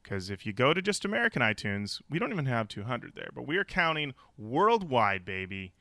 Because 0.01 0.29
if 0.29 0.45
you 0.45 0.51
go 0.51 0.73
to 0.73 0.81
just 0.81 1.05
American 1.05 1.41
iTunes, 1.41 2.01
we 2.09 2.19
don't 2.19 2.33
even 2.33 2.45
have 2.45 2.67
200 2.67 3.13
there, 3.15 3.29
but 3.33 3.47
we 3.47 3.55
are 3.55 3.63
counting 3.63 4.13
worldwide, 4.37 5.23
baby. 5.23 5.71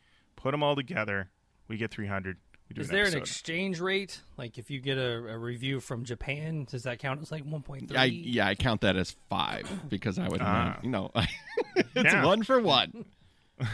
Put 0.43 0.51
them 0.51 0.63
all 0.63 0.75
together, 0.77 1.31
we 1.69 1.77
get 1.77 1.91
300. 1.91 2.37
We 2.69 2.75
do 2.75 2.81
Is 2.81 2.89
an 2.89 2.95
there 2.95 3.03
an 3.03 3.09
episode. 3.09 3.23
exchange 3.23 3.81
rate? 3.81 4.21
Like 4.37 4.59
if 4.59 4.71
you 4.71 4.81
get 4.81 4.99
a, 4.99 5.17
a 5.29 5.39
review 5.39 5.79
from 5.81 6.05
Japan, 6.05 6.67
does 6.71 6.83
that 6.85 6.99
count 6.99 7.21
as 7.23 7.31
like 7.31 7.45
1.3? 7.45 7.97
I 7.97 8.05
yeah, 8.05 8.47
I 8.49 8.55
count 8.55 8.81
that 8.81 8.97
as 8.97 9.15
five 9.29 9.69
because 9.89 10.19
I 10.19 10.29
would, 10.29 10.41
Ah. 10.43 10.79
you 10.83 10.91
know, 10.91 11.11
it's 11.77 11.87
Yeah. 12.13 12.25
one 12.25 12.43
for 12.43 12.61
one. 12.61 13.05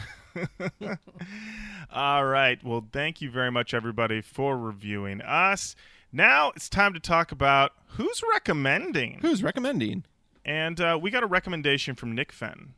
All 1.93 2.25
right. 2.27 2.63
Well, 2.63 2.87
thank 2.93 3.21
you 3.21 3.31
very 3.31 3.51
much, 3.51 3.73
everybody, 3.75 4.21
for 4.21 4.57
reviewing 4.59 5.21
us. 5.23 5.75
Now 6.13 6.53
it's 6.57 6.69
time 6.69 6.95
to 6.95 7.01
talk 7.01 7.33
about 7.33 7.73
who's 7.97 8.23
recommending. 8.33 9.19
Who's 9.23 9.43
recommending? 9.43 10.05
And 10.45 10.81
uh, 10.81 10.99
we 11.01 11.11
got 11.11 11.23
a 11.23 11.27
recommendation 11.27 11.95
from 11.95 12.15
Nick 12.15 12.33
Fenn. 12.33 12.75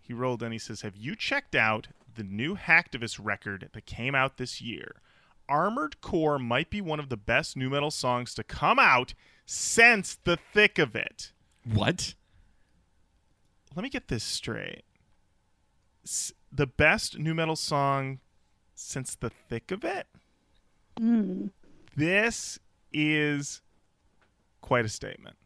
He 0.00 0.12
rolled 0.12 0.42
in. 0.42 0.52
He 0.52 0.58
says, 0.58 0.82
"Have 0.82 0.96
you 0.96 1.16
checked 1.16 1.54
out 1.56 1.88
the 2.16 2.24
new 2.24 2.56
Hacktivist 2.56 3.18
record 3.22 3.68
that 3.72 3.86
came 3.86 4.14
out 4.14 4.36
this 4.36 4.60
year? 4.60 4.96
Armored 5.48 6.00
Core 6.00 6.38
might 6.38 6.70
be 6.70 6.80
one 6.80 6.98
of 6.98 7.08
the 7.08 7.16
best 7.16 7.56
new 7.56 7.70
metal 7.70 7.90
songs 7.90 8.34
to 8.34 8.42
come 8.42 8.78
out 8.78 9.14
since 9.44 10.16
the 10.24 10.36
thick 10.36 10.78
of 10.78 10.96
it." 10.96 11.32
What? 11.64 12.14
Let 13.74 13.82
me 13.82 13.88
get 13.90 14.08
this 14.08 14.24
straight. 14.24 14.84
S- 16.04 16.32
the 16.50 16.66
best 16.66 17.18
new 17.18 17.34
metal 17.34 17.56
song 17.56 18.20
since 18.74 19.14
the 19.14 19.30
thick 19.30 19.70
of 19.70 19.84
it. 19.84 20.06
Hmm. 20.98 21.48
This 21.94 22.58
is 22.92 23.60
quite 24.60 24.84
a 24.84 24.88
statement. 24.88 25.36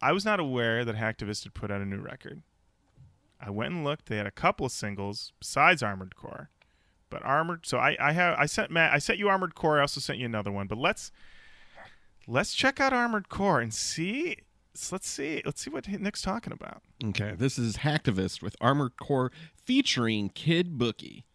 I 0.00 0.12
was 0.12 0.24
not 0.24 0.40
aware 0.40 0.84
that 0.84 0.96
Hacktivist 0.96 1.44
had 1.44 1.54
put 1.54 1.70
out 1.70 1.80
a 1.80 1.86
new 1.86 2.00
record. 2.00 2.42
I 3.44 3.50
went 3.50 3.72
and 3.72 3.84
looked. 3.84 4.06
They 4.06 4.16
had 4.16 4.26
a 4.26 4.30
couple 4.30 4.64
of 4.64 4.72
singles 4.72 5.32
besides 5.38 5.82
Armored 5.82 6.16
Core, 6.16 6.48
but 7.10 7.22
Armored. 7.24 7.66
So 7.66 7.78
I, 7.78 7.96
I 8.00 8.12
have 8.12 8.38
I 8.38 8.46
sent 8.46 8.70
Matt. 8.70 8.94
I 8.94 8.98
sent 8.98 9.18
you 9.18 9.28
Armored 9.28 9.54
Core. 9.54 9.78
I 9.78 9.82
also 9.82 10.00
sent 10.00 10.18
you 10.18 10.24
another 10.24 10.50
one. 10.50 10.66
But 10.66 10.78
let's 10.78 11.12
let's 12.26 12.54
check 12.54 12.80
out 12.80 12.94
Armored 12.94 13.28
Core 13.28 13.60
and 13.60 13.74
see. 13.74 14.38
so 14.72 14.94
Let's 14.94 15.08
see. 15.08 15.42
Let's 15.44 15.60
see 15.60 15.70
what 15.70 15.86
Nick's 15.86 16.22
talking 16.22 16.52
about. 16.54 16.82
Okay, 17.04 17.34
this 17.36 17.58
is 17.58 17.78
Hacktivist 17.78 18.42
with 18.42 18.56
Armored 18.60 18.96
Core 18.96 19.30
featuring 19.54 20.30
Kid 20.30 20.78
Bookie. 20.78 21.26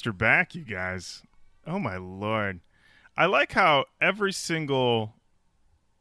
Back, 0.00 0.54
you 0.54 0.62
guys. 0.62 1.22
Oh 1.66 1.78
my 1.78 1.96
lord. 1.96 2.60
I 3.16 3.26
like 3.26 3.52
how 3.52 3.84
every 4.00 4.32
single 4.32 5.14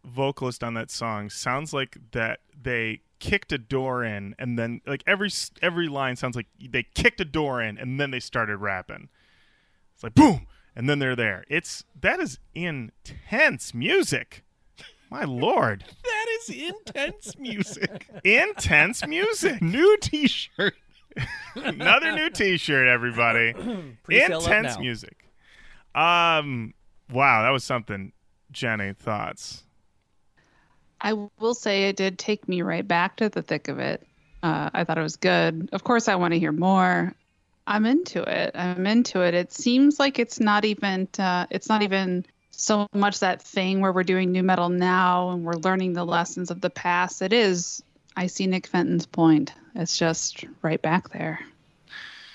vocalist 0.05 0.63
on 0.63 0.73
that 0.75 0.89
song 0.89 1.29
sounds 1.29 1.73
like 1.73 1.97
that 2.11 2.39
they 2.59 3.01
kicked 3.19 3.51
a 3.51 3.57
door 3.57 4.03
in 4.03 4.33
and 4.39 4.57
then 4.57 4.81
like 4.87 5.03
every 5.05 5.29
every 5.61 5.87
line 5.87 6.15
sounds 6.15 6.35
like 6.35 6.47
they 6.59 6.83
kicked 6.95 7.19
a 7.19 7.25
door 7.25 7.61
in 7.61 7.77
and 7.77 7.99
then 7.99 8.11
they 8.11 8.19
started 8.19 8.57
rapping. 8.57 9.09
It's 9.93 10.03
like 10.03 10.15
boom 10.15 10.47
and 10.75 10.89
then 10.89 10.99
they're 10.99 11.15
there. 11.15 11.43
It's 11.49 11.83
that 11.99 12.19
is 12.19 12.39
intense 12.55 13.73
music. 13.73 14.43
My 15.09 15.23
lord. 15.25 15.83
That 16.03 16.25
is 16.39 16.49
intense 16.49 17.37
music. 17.37 18.07
Intense 18.23 19.05
music. 19.05 19.61
New 19.61 19.97
T-shirt. 19.97 20.75
Another 21.55 22.11
new 22.13 22.29
T-shirt, 22.29 22.87
everybody. 22.87 23.53
Intense 24.09 24.79
music. 24.79 25.25
Um, 25.93 26.73
wow, 27.11 27.43
that 27.43 27.49
was 27.49 27.63
something. 27.63 28.11
Jenny, 28.51 28.93
thoughts? 28.93 29.63
I 30.99 31.13
will 31.39 31.53
say 31.53 31.89
it 31.89 31.95
did 31.95 32.19
take 32.19 32.47
me 32.47 32.61
right 32.61 32.87
back 32.87 33.17
to 33.17 33.29
the 33.29 33.41
thick 33.41 33.67
of 33.67 33.79
it. 33.79 34.05
Uh, 34.43 34.69
I 34.73 34.83
thought 34.83 34.97
it 34.97 35.03
was 35.03 35.15
good. 35.15 35.69
Of 35.71 35.83
course, 35.83 36.07
I 36.07 36.15
want 36.15 36.33
to 36.33 36.39
hear 36.39 36.51
more. 36.51 37.13
I'm 37.67 37.85
into 37.85 38.21
it. 38.23 38.51
I'm 38.55 38.85
into 38.87 39.21
it. 39.21 39.33
It 39.33 39.53
seems 39.53 39.99
like 39.99 40.19
it's 40.19 40.39
not 40.39 40.65
even 40.65 41.07
uh, 41.17 41.45
it's 41.49 41.69
not 41.69 41.81
even 41.81 42.25
so 42.49 42.87
much 42.93 43.19
that 43.19 43.41
thing 43.41 43.81
where 43.81 43.91
we're 43.91 44.03
doing 44.03 44.31
new 44.31 44.43
metal 44.43 44.69
now 44.69 45.29
and 45.29 45.43
we're 45.43 45.53
learning 45.53 45.93
the 45.93 46.05
lessons 46.05 46.51
of 46.51 46.61
the 46.61 46.69
past. 46.69 47.21
It 47.21 47.33
is. 47.33 47.81
I 48.15 48.27
see 48.27 48.45
Nick 48.45 48.67
Fenton's 48.67 49.05
point. 49.05 49.53
It's 49.75 49.97
just 49.97 50.43
right 50.61 50.81
back 50.81 51.11
there. 51.11 51.39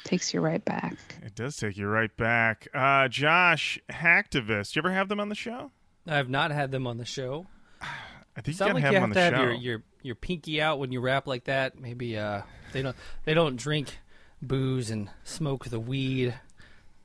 Takes 0.04 0.32
you 0.32 0.40
right 0.40 0.64
back. 0.64 0.94
It 1.24 1.34
does 1.34 1.56
take 1.56 1.76
you 1.76 1.88
right 1.88 2.16
back. 2.16 2.68
Uh, 2.72 3.08
Josh, 3.08 3.78
Hacktivist. 3.90 4.76
You 4.76 4.80
ever 4.80 4.92
have 4.92 5.08
them 5.08 5.18
on 5.18 5.28
the 5.28 5.34
show? 5.34 5.72
I've 6.06 6.30
not 6.30 6.52
had 6.52 6.70
them 6.70 6.86
on 6.86 6.98
the 6.98 7.04
show. 7.04 7.46
I 7.82 8.40
think 8.42 8.48
you 8.48 8.58
gotta 8.58 8.74
like 8.74 8.82
have 8.84 8.92
you 8.92 9.00
them 9.00 9.02
have 9.02 9.02
on 9.02 9.08
to 9.10 9.14
the 9.14 9.20
have 9.20 9.34
show. 9.34 9.42
your, 9.42 9.52
your 9.54 9.82
your 10.02 10.14
pinky 10.14 10.60
out 10.62 10.78
when 10.78 10.92
you 10.92 11.00
rap 11.00 11.26
like 11.26 11.44
that. 11.44 11.80
Maybe 11.80 12.16
uh 12.18 12.42
they 12.72 12.82
don't 12.82 12.94
they 13.24 13.34
don't 13.34 13.56
drink 13.56 13.98
booze 14.40 14.90
and 14.90 15.10
smoke 15.24 15.64
the 15.66 15.80
weed. 15.80 16.34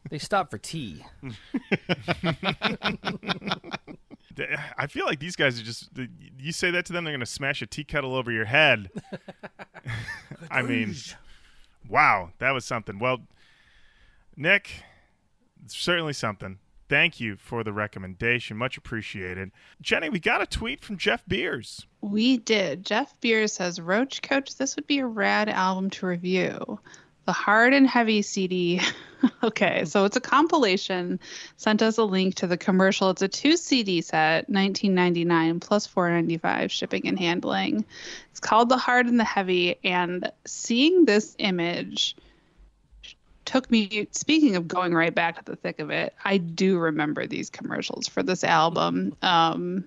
They 0.10 0.20
stop 0.20 0.52
for 0.52 0.58
tea. 0.58 1.04
I 4.78 4.88
feel 4.88 5.06
like 5.06 5.20
these 5.20 5.36
guys 5.36 5.60
are 5.60 5.64
just. 5.64 5.90
You 6.38 6.52
say 6.52 6.72
that 6.72 6.86
to 6.86 6.94
them, 6.94 7.04
they're 7.04 7.14
gonna 7.14 7.26
smash 7.26 7.62
a 7.62 7.66
tea 7.66 7.84
kettle 7.84 8.16
over 8.16 8.32
your 8.32 8.46
head. 8.46 8.90
I 10.52 10.62
mean, 10.62 10.96
wow, 11.88 12.32
that 12.40 12.52
was 12.52 12.66
something. 12.66 13.00
Well, 13.00 13.20
Nick, 14.36 14.84
certainly 15.68 16.14
something. 16.14 16.60
Thank 16.90 17.22
you 17.22 17.38
for 17.38 17.64
the 17.64 17.72
recommendation. 17.72 18.58
Much 18.58 18.78
appreciated. 18.78 19.52
Jenny, 19.82 20.10
we 20.10 20.20
got 20.20 20.42
a 20.42 20.46
tweet 20.46 20.84
from 20.84 20.98
Jeff 20.98 21.24
Beers. 21.26 21.88
We 22.02 22.38
did. 22.38 22.86
Jeff 22.86 23.18
Beers 23.22 23.54
says, 23.54 23.80
Roach 23.80 24.22
Koach, 24.22 24.58
this 24.58 24.76
would 24.76 24.88
be 24.88 25.00
a 25.00 25.06
rad 25.06 25.48
album 25.48 25.90
to 25.92 26.06
review. 26.06 26.80
The 27.26 27.32
hard 27.32 27.74
and 27.74 27.88
heavy 27.88 28.22
CD. 28.22 28.82
okay, 29.44 29.86
so 29.86 30.06
it's 30.06 30.18
a 30.18 30.22
compilation. 30.22 31.20
Sent 31.58 31.82
us 31.82 31.98
a 31.98 32.04
link 32.04 32.36
to 32.36 32.48
the 32.48 32.58
commercial. 32.58 33.10
It's 33.10 33.22
a 33.22 33.28
two 33.28 33.58
CD 33.58 34.02
set, 34.02 34.50
1999 34.50 35.60
plus 35.60 35.86
495 35.88 36.72
shipping 36.72 37.08
and 37.08 37.20
handling. 37.20 37.86
It's 38.32 38.40
called 38.40 38.70
the 38.70 38.78
hard 38.78 39.06
and 39.06 39.20
the 39.20 39.24
heavy. 39.24 39.78
And 39.84 40.32
seeing 40.46 41.06
this 41.06 41.36
image 41.38 42.16
took 43.46 43.70
me. 43.70 44.08
Speaking 44.12 44.56
of 44.56 44.68
going 44.68 44.94
right 44.94 45.14
back 45.14 45.38
to 45.38 45.52
the 45.52 45.56
thick 45.56 45.80
of 45.80 45.90
it, 45.90 46.14
I 46.24 46.38
do 46.38 46.80
remember 46.80 47.28
these 47.28 47.50
commercials 47.50 48.08
for 48.08 48.24
this 48.24 48.44
album. 48.44 49.16
Um, 49.22 49.86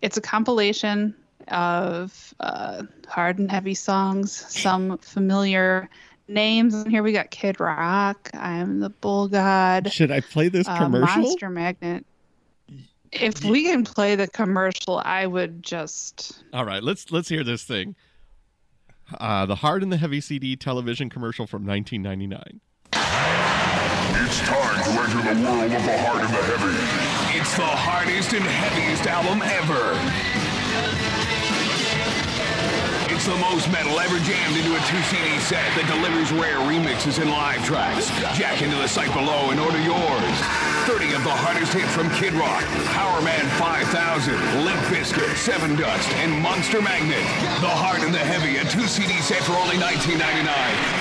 it's 0.00 0.16
a 0.16 0.20
compilation 0.20 1.14
of 1.48 2.34
uh, 2.40 2.84
hard 3.08 3.38
and 3.38 3.50
heavy 3.50 3.74
songs, 3.74 4.32
some 4.32 4.98
familiar 4.98 5.88
names. 6.30 6.74
And 6.74 6.90
here 6.90 7.02
we 7.02 7.12
got 7.12 7.30
Kid 7.30 7.60
Rock. 7.60 8.30
I'm 8.34 8.80
the 8.80 8.90
Bull 8.90 9.28
God. 9.28 9.92
Should 9.92 10.10
I 10.10 10.20
play 10.20 10.48
this 10.48 10.66
uh, 10.68 10.78
commercial? 10.78 11.22
Monster 11.22 11.50
Magnet. 11.50 12.06
If 13.12 13.44
we 13.44 13.64
can 13.64 13.84
play 13.84 14.14
the 14.14 14.28
commercial, 14.28 15.02
I 15.04 15.26
would 15.26 15.62
just. 15.62 16.44
All 16.52 16.64
right, 16.64 16.82
let's 16.82 17.10
let's 17.10 17.28
hear 17.28 17.42
this 17.42 17.64
thing. 17.64 17.96
Uh, 19.18 19.46
the 19.46 19.56
Hard 19.56 19.82
and 19.82 19.92
the 19.92 19.96
Heavy 19.96 20.20
CD 20.20 20.54
television 20.54 21.10
commercial 21.10 21.46
from 21.46 21.66
1999. 21.66 22.60
It's 24.22 24.40
time 24.42 24.84
to 24.84 24.90
enter 25.00 25.34
the 25.34 25.42
world 25.42 25.72
of 25.72 25.84
the 25.84 25.98
hard 25.98 26.22
and 26.22 26.32
the 26.32 26.42
heavy. 26.42 27.38
It's 27.38 27.56
the 27.56 27.66
hardest 27.66 28.32
and 28.32 28.44
heaviest 28.44 29.06
album 29.06 29.42
ever. 29.42 30.39
It's 33.20 33.28
the 33.28 33.36
most 33.52 33.68
metal 33.68 34.00
ever 34.00 34.16
jammed 34.24 34.56
into 34.56 34.72
a 34.72 34.80
two 34.88 34.96
CD 35.12 35.28
set 35.44 35.60
that 35.76 35.84
delivers 35.92 36.32
rare 36.32 36.56
remixes 36.64 37.20
and 37.20 37.28
live 37.28 37.60
tracks. 37.68 38.08
Jack 38.32 38.64
into 38.64 38.80
the 38.80 38.88
site 38.88 39.12
below 39.12 39.52
and 39.52 39.60
order 39.60 39.76
yours. 39.76 40.36
30 40.88 41.12
of 41.12 41.20
the 41.28 41.36
hardest 41.44 41.76
hits 41.76 41.92
from 41.92 42.08
Kid 42.16 42.32
Rock, 42.32 42.64
Powerman 42.96 43.44
5000, 43.60 44.64
Limp 44.64 44.80
Bizkit, 44.88 45.36
Sevendust, 45.36 46.08
and 46.24 46.32
Monster 46.40 46.80
Magnet. 46.80 47.20
The 47.60 47.68
Hard 47.68 48.00
and 48.00 48.08
the 48.08 48.24
Heavy, 48.24 48.56
a 48.56 48.64
two 48.64 48.88
CD 48.88 49.12
set 49.20 49.44
for 49.44 49.52
only 49.52 49.76
$19.99. 49.76 50.48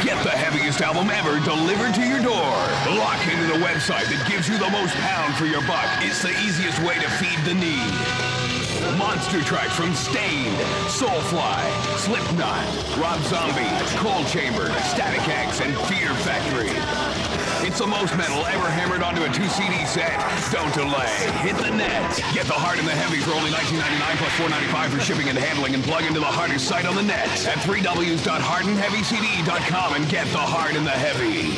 Get 0.04 0.20
the 0.28 0.36
heaviest 0.36 0.84
album 0.84 1.08
ever 1.16 1.40
delivered 1.48 1.96
to 1.96 2.04
your 2.04 2.20
door. 2.20 2.52
Lock 3.00 3.24
into 3.32 3.48
the 3.48 3.64
website 3.64 4.12
that 4.12 4.20
gives 4.28 4.52
you 4.52 4.60
the 4.60 4.68
most 4.76 4.92
pound 5.08 5.40
for 5.40 5.48
your 5.48 5.64
buck. 5.72 5.88
It's 6.04 6.20
the 6.20 6.36
easiest 6.44 6.84
way 6.84 7.00
to 7.00 7.08
feed 7.16 7.40
the 7.48 7.56
need. 7.56 8.29
Monster 8.98 9.42
tracks 9.44 9.76
from 9.76 9.94
Staind, 9.94 10.56
Soulfly, 10.88 11.60
Slipknot, 11.98 12.66
Rob 12.98 13.20
Zombie, 13.28 13.68
Coal 13.98 14.24
Chamber, 14.26 14.72
Static 14.88 15.28
X, 15.28 15.60
and 15.62 15.76
Fear 15.88 16.14
Factory. 16.24 16.70
It's 17.68 17.80
the 17.80 17.88
most 17.88 18.16
metal 18.16 18.46
ever 18.46 18.70
hammered 18.70 19.04
onto 19.04 19.22
a 19.24 19.28
two 19.30 19.48
CD 19.50 19.86
set. 19.86 20.16
Don't 20.52 20.74
delay. 20.74 21.10
Hit 21.44 21.58
the 21.58 21.72
net. 21.76 22.16
Get 22.34 22.46
the 22.46 22.54
hard 22.54 22.80
and 22.80 22.88
the 22.88 22.92
heavy 22.92 23.18
for 23.20 23.32
only 23.32 23.52
$19.99 23.52 24.16
plus 24.18 24.32
$4.95 24.40 24.90
for 24.96 25.00
shipping 25.02 25.28
and 25.28 25.38
handling 25.38 25.74
and 25.76 25.84
plug 25.84 26.04
into 26.06 26.20
the 26.22 26.26
hardest 26.26 26.66
site 26.68 26.86
on 26.86 26.96
the 26.96 27.04
net 27.04 27.28
at 27.46 27.58
3ws.hardandheavycd.com 27.68 29.94
and 29.96 30.10
get 30.10 30.26
the 30.28 30.38
hard 30.38 30.76
and 30.76 30.86
the 30.88 30.92
heavy. 30.92 31.54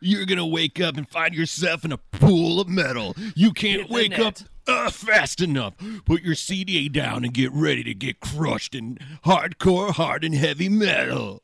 You're 0.00 0.26
gonna 0.26 0.46
wake 0.46 0.80
up 0.80 0.96
and 0.96 1.08
find 1.08 1.32
yourself 1.34 1.84
in 1.84 1.92
a 1.92 1.98
pool 1.98 2.60
of 2.60 2.68
metal. 2.68 3.14
You 3.34 3.52
can't 3.52 3.82
Hit 3.82 3.90
wake 3.90 4.18
up 4.18 4.40
net. 4.40 4.44
Uh, 4.66 4.90
fast 4.90 5.40
enough. 5.40 5.74
Put 6.04 6.22
your 6.22 6.34
CDA 6.34 6.92
down 6.92 7.24
and 7.24 7.32
get 7.32 7.52
ready 7.52 7.84
to 7.84 7.94
get 7.94 8.20
crushed 8.20 8.74
in 8.74 8.98
hardcore, 9.24 9.90
hard 9.92 10.24
and 10.24 10.34
heavy 10.34 10.68
metal. 10.68 11.42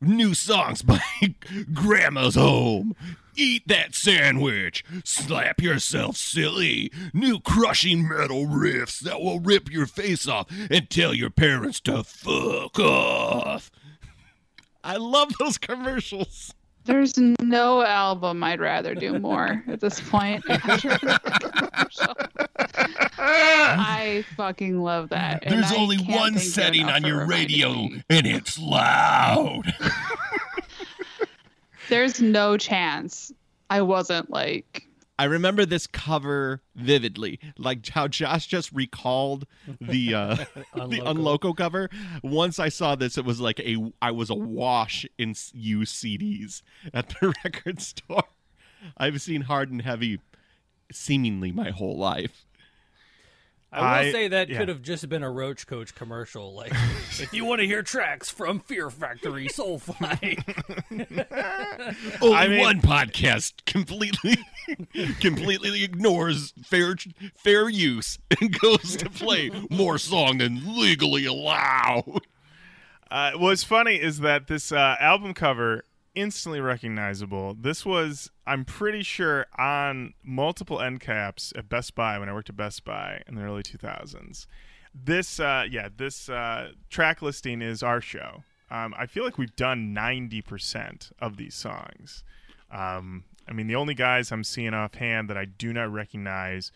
New 0.00 0.34
songs 0.34 0.82
by 0.82 1.00
Grandma's 1.74 2.34
Home. 2.34 2.94
Eat 3.36 3.66
that 3.68 3.94
sandwich. 3.94 4.84
Slap 5.04 5.60
yourself 5.60 6.16
silly. 6.16 6.90
New 7.14 7.40
crushing 7.40 8.06
metal 8.06 8.46
riffs 8.46 9.00
that 9.00 9.20
will 9.20 9.40
rip 9.40 9.70
your 9.70 9.86
face 9.86 10.26
off 10.28 10.46
and 10.70 10.90
tell 10.90 11.14
your 11.14 11.30
parents 11.30 11.80
to 11.80 12.02
fuck 12.02 12.78
off. 12.78 13.70
I 14.82 14.96
love 14.96 15.32
those 15.38 15.58
commercials. 15.58 16.54
There's 16.90 17.16
no 17.16 17.84
album 17.84 18.42
I'd 18.42 18.58
rather 18.58 18.96
do 18.96 19.16
more 19.20 19.62
at 19.68 19.78
this 19.78 20.00
point. 20.00 20.42
I 23.16 24.24
fucking 24.36 24.82
love 24.82 25.10
that. 25.10 25.44
There's 25.48 25.70
only 25.70 25.98
one 25.98 26.36
setting 26.38 26.86
on 26.86 27.04
your 27.04 27.28
radio, 27.28 27.74
me. 27.74 28.02
and 28.10 28.26
it's 28.26 28.58
loud. 28.58 29.72
There's 31.88 32.20
no 32.20 32.56
chance 32.56 33.32
I 33.70 33.82
wasn't 33.82 34.28
like 34.28 34.84
I 35.20 35.24
remember 35.24 35.66
this 35.66 35.86
cover 35.86 36.62
vividly, 36.74 37.40
like 37.58 37.86
how 37.90 38.08
Josh 38.08 38.46
just 38.46 38.72
recalled 38.72 39.46
the 39.78 40.14
uh, 40.14 40.34
the 40.74 41.00
Unloco 41.00 41.54
cover. 41.54 41.90
Once 42.22 42.58
I 42.58 42.70
saw 42.70 42.94
this, 42.94 43.18
it 43.18 43.26
was 43.26 43.38
like 43.38 43.60
a 43.60 43.92
I 44.00 44.12
was 44.12 44.30
awash 44.30 45.04
in 45.18 45.34
used 45.52 45.94
CDs 45.94 46.62
at 46.94 47.10
the 47.10 47.34
record 47.44 47.82
store. 47.82 48.24
I've 48.96 49.20
seen 49.20 49.42
Hard 49.42 49.70
and 49.70 49.82
Heavy 49.82 50.20
seemingly 50.90 51.52
my 51.52 51.68
whole 51.68 51.98
life. 51.98 52.46
I 53.72 53.80
will 54.02 54.08
I- 54.08 54.12
say 54.12 54.28
that 54.28 54.48
yeah. 54.48 54.58
could 54.58 54.68
have 54.68 54.82
just 54.82 55.08
been 55.08 55.22
a 55.22 55.30
Roach 55.30 55.66
Koach 55.66 55.94
commercial. 55.94 56.54
Like, 56.54 56.72
if 57.18 57.32
you 57.32 57.44
want 57.44 57.60
to 57.60 57.66
hear 57.66 57.82
tracks 57.82 58.28
from 58.28 58.58
Fear 58.60 58.90
Factory, 58.90 59.46
Soulfly, 59.46 60.42
Only 62.20 62.34
I 62.36 62.48
mean- 62.48 62.60
one 62.60 62.80
podcast 62.80 63.64
completely 63.66 64.36
completely 65.20 65.84
ignores 65.84 66.52
fair 66.64 66.96
fair 67.36 67.68
use 67.68 68.18
and 68.40 68.58
goes 68.58 68.96
to 68.96 69.08
play 69.10 69.50
more 69.70 69.98
song 69.98 70.38
than 70.38 70.76
legally 70.76 71.24
allowed. 71.26 72.20
Uh, 73.10 73.32
what's 73.36 73.64
funny 73.64 73.96
is 73.96 74.18
that 74.20 74.46
this 74.46 74.70
uh, 74.70 74.96
album 75.00 75.34
cover 75.34 75.84
instantly 76.14 76.60
recognizable. 76.60 77.54
This 77.54 77.84
was, 77.84 78.30
I'm 78.46 78.64
pretty 78.64 79.02
sure, 79.02 79.46
on 79.58 80.14
multiple 80.22 80.80
end 80.80 81.00
caps 81.00 81.52
at 81.56 81.68
Best 81.68 81.94
Buy 81.94 82.18
when 82.18 82.28
I 82.28 82.32
worked 82.32 82.50
at 82.50 82.56
Best 82.56 82.84
Buy 82.84 83.22
in 83.26 83.34
the 83.34 83.42
early 83.42 83.62
2000s. 83.62 84.46
This, 84.94 85.38
uh, 85.38 85.64
yeah, 85.70 85.88
this 85.94 86.28
uh, 86.28 86.72
track 86.88 87.22
listing 87.22 87.62
is 87.62 87.82
our 87.82 88.00
show. 88.00 88.42
Um, 88.70 88.94
I 88.96 89.06
feel 89.06 89.24
like 89.24 89.38
we've 89.38 89.54
done 89.56 89.94
90% 89.94 91.12
of 91.20 91.36
these 91.36 91.54
songs. 91.54 92.24
Um, 92.70 93.24
I 93.48 93.52
mean, 93.52 93.66
the 93.66 93.74
only 93.74 93.94
guys 93.94 94.30
I'm 94.30 94.44
seeing 94.44 94.74
offhand 94.74 95.28
that 95.28 95.36
I 95.36 95.44
do 95.44 95.72
not 95.72 95.92
recognize 95.92 96.70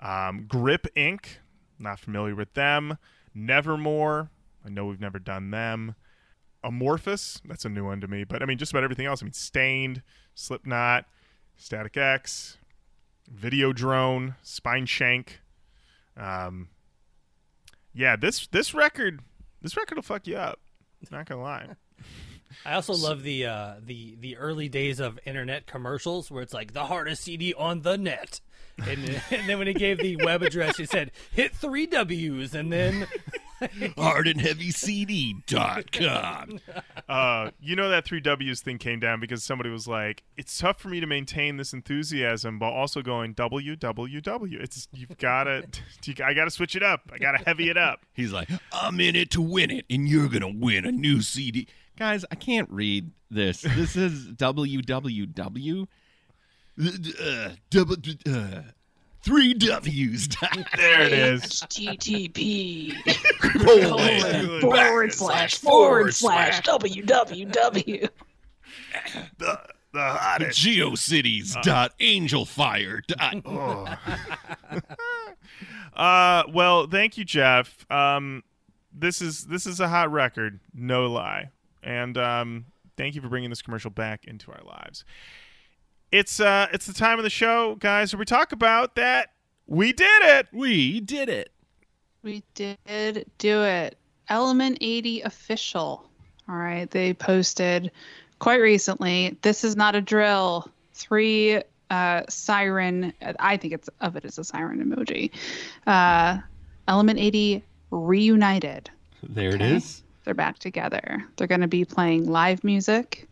um, 0.00 0.44
Grip 0.46 0.86
Inc., 0.94 1.38
not 1.78 1.98
familiar 1.98 2.34
with 2.34 2.54
them. 2.54 2.98
Nevermore, 3.34 4.30
I 4.64 4.68
know 4.68 4.86
we've 4.86 5.00
never 5.00 5.18
done 5.18 5.50
them. 5.50 5.94
Amorphis, 6.64 7.40
that's 7.44 7.64
a 7.64 7.68
new 7.68 7.84
one 7.84 8.00
to 8.00 8.08
me. 8.08 8.24
But 8.24 8.42
I 8.42 8.46
mean, 8.46 8.58
just 8.58 8.72
about 8.72 8.84
everything 8.84 9.06
else. 9.06 9.22
I 9.22 9.26
mean, 9.26 9.32
Staind, 9.32 10.02
Slipknot, 10.34 11.06
Static 11.56 11.96
X, 11.96 12.58
Videodrone, 13.32 14.34
Spine 14.42 14.86
Shank. 14.86 15.40
Um, 16.16 16.68
yeah, 17.94 18.16
this 18.16 18.46
this 18.48 18.74
record, 18.74 19.20
this 19.62 19.76
record 19.76 19.96
will 19.96 20.02
fuck 20.02 20.26
you 20.26 20.36
up. 20.36 20.60
Not 21.10 21.26
gonna 21.26 21.42
lie. 21.42 21.68
I 22.64 22.74
also 22.74 22.94
love 22.94 23.22
the 23.22 23.46
uh, 23.46 23.74
the 23.84 24.16
the 24.20 24.36
early 24.36 24.68
days 24.68 25.00
of 25.00 25.18
internet 25.24 25.66
commercials 25.66 26.30
where 26.30 26.42
it's 26.42 26.54
like 26.54 26.72
the 26.72 26.86
hardest 26.86 27.22
CD 27.22 27.54
on 27.54 27.82
the 27.82 27.96
net, 27.96 28.40
and, 28.78 29.22
and 29.30 29.48
then 29.48 29.58
when 29.58 29.66
he 29.66 29.74
gave 29.74 29.98
the 29.98 30.16
web 30.16 30.42
address, 30.42 30.76
he 30.76 30.86
said 30.86 31.12
hit 31.30 31.54
three 31.54 31.86
W's, 31.86 32.54
and 32.54 32.72
then 32.72 33.06
hardandheavycd.com. 33.96 36.60
Uh, 37.08 37.50
you 37.58 37.74
know 37.74 37.88
that 37.88 38.04
three 38.04 38.20
W's 38.20 38.60
thing 38.60 38.76
came 38.76 39.00
down 39.00 39.18
because 39.18 39.42
somebody 39.42 39.70
was 39.70 39.88
like, 39.88 40.24
"It's 40.36 40.58
tough 40.58 40.78
for 40.78 40.88
me 40.88 41.00
to 41.00 41.06
maintain 41.06 41.56
this 41.56 41.72
enthusiasm, 41.72 42.58
but 42.58 42.66
also 42.66 43.00
going 43.00 43.34
www." 43.34 44.62
It's 44.62 44.88
you've 44.92 45.16
gotta, 45.16 45.64
I 46.22 46.34
gotta 46.34 46.50
switch 46.50 46.76
it 46.76 46.82
up. 46.82 47.10
I 47.10 47.16
gotta 47.16 47.38
heavy 47.38 47.70
it 47.70 47.78
up. 47.78 48.04
He's 48.12 48.30
like, 48.30 48.50
I'm 48.74 49.00
in 49.00 49.16
it 49.16 49.30
to 49.30 49.40
win 49.40 49.70
it, 49.70 49.86
and 49.88 50.06
you're 50.06 50.28
gonna 50.28 50.52
win 50.54 50.84
a 50.84 50.92
new 50.92 51.22
CD. 51.22 51.66
Guys, 51.96 52.26
I 52.30 52.34
can't 52.34 52.68
read 52.68 53.10
this. 53.30 53.62
This 53.62 53.96
is 53.96 54.28
www. 54.28 55.86
Uh, 56.78 57.50
double, 57.70 57.96
uh, 58.28 58.60
three 59.28 59.52
W's. 59.52 60.28
There 60.76 61.02
it 61.02 61.12
is. 61.12 61.42
HTTP 61.42 62.94
Colon. 63.40 64.60
forward 64.62 65.12
slash 65.12 65.56
forward 65.56 66.14
slash 66.14 66.62
www. 66.62 68.08
The 69.36 69.60
the 69.92 70.00
hottest. 70.00 70.58
Geocities 70.60 71.60
dot 71.62 71.92
angelfire 71.98 73.02
dot. 73.06 73.98
Uh, 75.94 76.44
well, 76.52 76.86
thank 76.86 77.18
you, 77.18 77.24
Jeff. 77.24 77.84
Um, 77.90 78.44
this 78.92 79.20
is 79.20 79.46
this 79.46 79.66
is 79.66 79.80
a 79.80 79.88
hot 79.88 80.12
record, 80.12 80.60
no 80.72 81.06
lie. 81.06 81.50
And 81.82 82.16
um, 82.16 82.66
Thank 82.98 83.14
you 83.14 83.20
for 83.20 83.28
bringing 83.28 83.48
this 83.48 83.62
commercial 83.62 83.92
back 83.92 84.24
into 84.24 84.50
our 84.50 84.62
lives. 84.64 85.04
It's 86.10 86.40
uh, 86.40 86.68
it's 86.72 86.86
the 86.86 86.94
time 86.94 87.18
of 87.18 87.24
the 87.24 87.30
show, 87.30 87.74
guys, 87.76 88.12
where 88.12 88.18
we 88.18 88.24
talk 88.24 88.52
about 88.52 88.94
that 88.96 89.30
we 89.66 89.92
did 89.92 90.22
it. 90.22 90.48
We 90.52 91.00
did 91.00 91.28
it. 91.28 91.50
We 92.22 92.42
did 92.54 92.78
do 93.36 93.62
it. 93.62 93.98
Element 94.28 94.78
80 94.80 95.20
official. 95.22 96.08
All 96.48 96.56
right. 96.56 96.90
They 96.90 97.12
posted 97.14 97.90
quite 98.38 98.60
recently. 98.60 99.36
This 99.42 99.62
is 99.64 99.76
not 99.76 99.94
a 99.94 100.00
drill. 100.00 100.68
Three 100.94 101.62
uh, 101.90 102.22
siren. 102.28 103.12
I 103.38 103.56
think 103.58 103.74
it's 103.74 103.88
of 104.00 104.16
it 104.16 104.24
as 104.24 104.38
a 104.38 104.44
siren 104.44 104.82
emoji. 104.84 105.30
Uh, 105.86 106.38
Element 106.88 107.18
80 107.18 107.62
reunited. 107.90 108.90
There 109.22 109.50
it 109.50 109.54
Okay. 109.56 109.76
is. 109.76 110.02
They're 110.24 110.34
back 110.34 110.58
together. 110.58 111.24
They're 111.36 111.46
going 111.46 111.60
to 111.60 111.68
be 111.68 111.84
playing 111.84 112.26
live 112.30 112.64
music. 112.64 113.27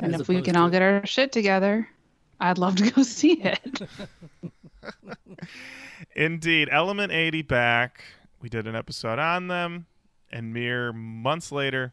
And 0.00 0.14
As 0.14 0.20
if 0.20 0.28
we 0.28 0.40
can 0.42 0.54
to- 0.54 0.60
all 0.60 0.70
get 0.70 0.82
our 0.82 1.04
shit 1.06 1.32
together, 1.32 1.88
I'd 2.40 2.58
love 2.58 2.76
to 2.76 2.90
go 2.90 3.02
see 3.04 3.40
it. 3.42 3.82
Indeed, 6.14 6.68
Element 6.70 7.12
80 7.12 7.42
back. 7.42 8.02
We 8.40 8.48
did 8.48 8.66
an 8.66 8.76
episode 8.76 9.18
on 9.18 9.48
them, 9.48 9.86
and 10.30 10.52
mere 10.52 10.92
months 10.92 11.50
later, 11.50 11.92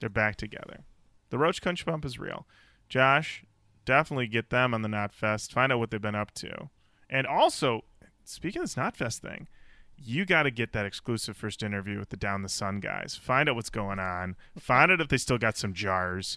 they're 0.00 0.08
back 0.10 0.36
together. 0.36 0.84
The 1.30 1.38
Roach 1.38 1.62
Koach 1.62 1.84
bump 1.84 2.04
is 2.04 2.18
real. 2.18 2.46
Josh, 2.88 3.44
definitely 3.84 4.26
get 4.26 4.50
them 4.50 4.74
on 4.74 4.82
the 4.82 4.88
Knotfest. 4.88 5.52
Find 5.52 5.72
out 5.72 5.78
what 5.78 5.90
they've 5.90 6.00
been 6.00 6.14
up 6.14 6.32
to. 6.34 6.68
And 7.08 7.26
also, 7.26 7.84
speaking 8.24 8.60
of 8.62 8.68
this 8.68 8.74
Knotfest 8.74 9.18
thing, 9.20 9.48
you 9.96 10.26
got 10.26 10.42
to 10.42 10.50
get 10.50 10.72
that 10.74 10.84
exclusive 10.84 11.36
first 11.36 11.62
interview 11.62 11.98
with 11.98 12.10
the 12.10 12.16
Downthesun 12.18 12.82
guys. 12.82 13.16
Find 13.20 13.48
out 13.48 13.54
what's 13.54 13.70
going 13.70 13.98
on. 13.98 14.36
Find 14.58 14.92
out 14.92 15.00
if 15.00 15.08
they 15.08 15.16
still 15.16 15.38
got 15.38 15.56
some 15.56 15.72
jars. 15.72 16.36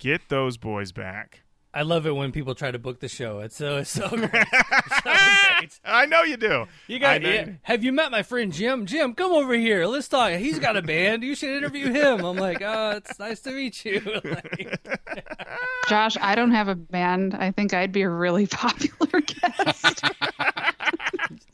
Get 0.00 0.30
those 0.30 0.56
boys 0.56 0.92
back. 0.92 1.42
I 1.74 1.82
love 1.82 2.06
it 2.06 2.16
when 2.16 2.32
people 2.32 2.54
try 2.54 2.70
to 2.70 2.78
book 2.78 3.00
the 3.00 3.08
show. 3.08 3.40
It's 3.40 3.54
so 3.54 3.76
it's 3.76 3.90
so 3.90 4.08
great. 4.08 4.30
It's 4.32 5.04
so 5.04 5.12
great. 5.58 5.80
I 5.84 6.06
know 6.06 6.22
you 6.22 6.38
do. 6.38 6.64
You 6.86 6.98
got? 6.98 7.20
know 7.20 7.28
yeah, 7.28 7.50
have 7.64 7.84
you 7.84 7.92
met 7.92 8.10
my 8.10 8.22
friend 8.22 8.50
Jim? 8.50 8.86
Jim, 8.86 9.14
come 9.14 9.30
over 9.30 9.52
here. 9.52 9.84
Let's 9.84 10.08
talk. 10.08 10.32
He's 10.32 10.58
got 10.58 10.78
a 10.78 10.80
band. 10.80 11.22
You 11.22 11.34
should 11.34 11.50
interview 11.50 11.92
him. 11.92 12.24
I'm 12.24 12.38
like, 12.38 12.62
oh, 12.62 12.92
it's 12.92 13.18
nice 13.18 13.40
to 13.40 13.52
meet 13.52 13.84
you. 13.84 14.00
Like, 14.24 14.80
Josh, 15.88 16.16
I 16.18 16.34
don't 16.34 16.52
have 16.52 16.68
a 16.68 16.74
band. 16.74 17.34
I 17.34 17.50
think 17.50 17.74
I'd 17.74 17.92
be 17.92 18.02
a 18.02 18.08
really 18.08 18.46
popular 18.50 19.20
guest. 19.20 20.02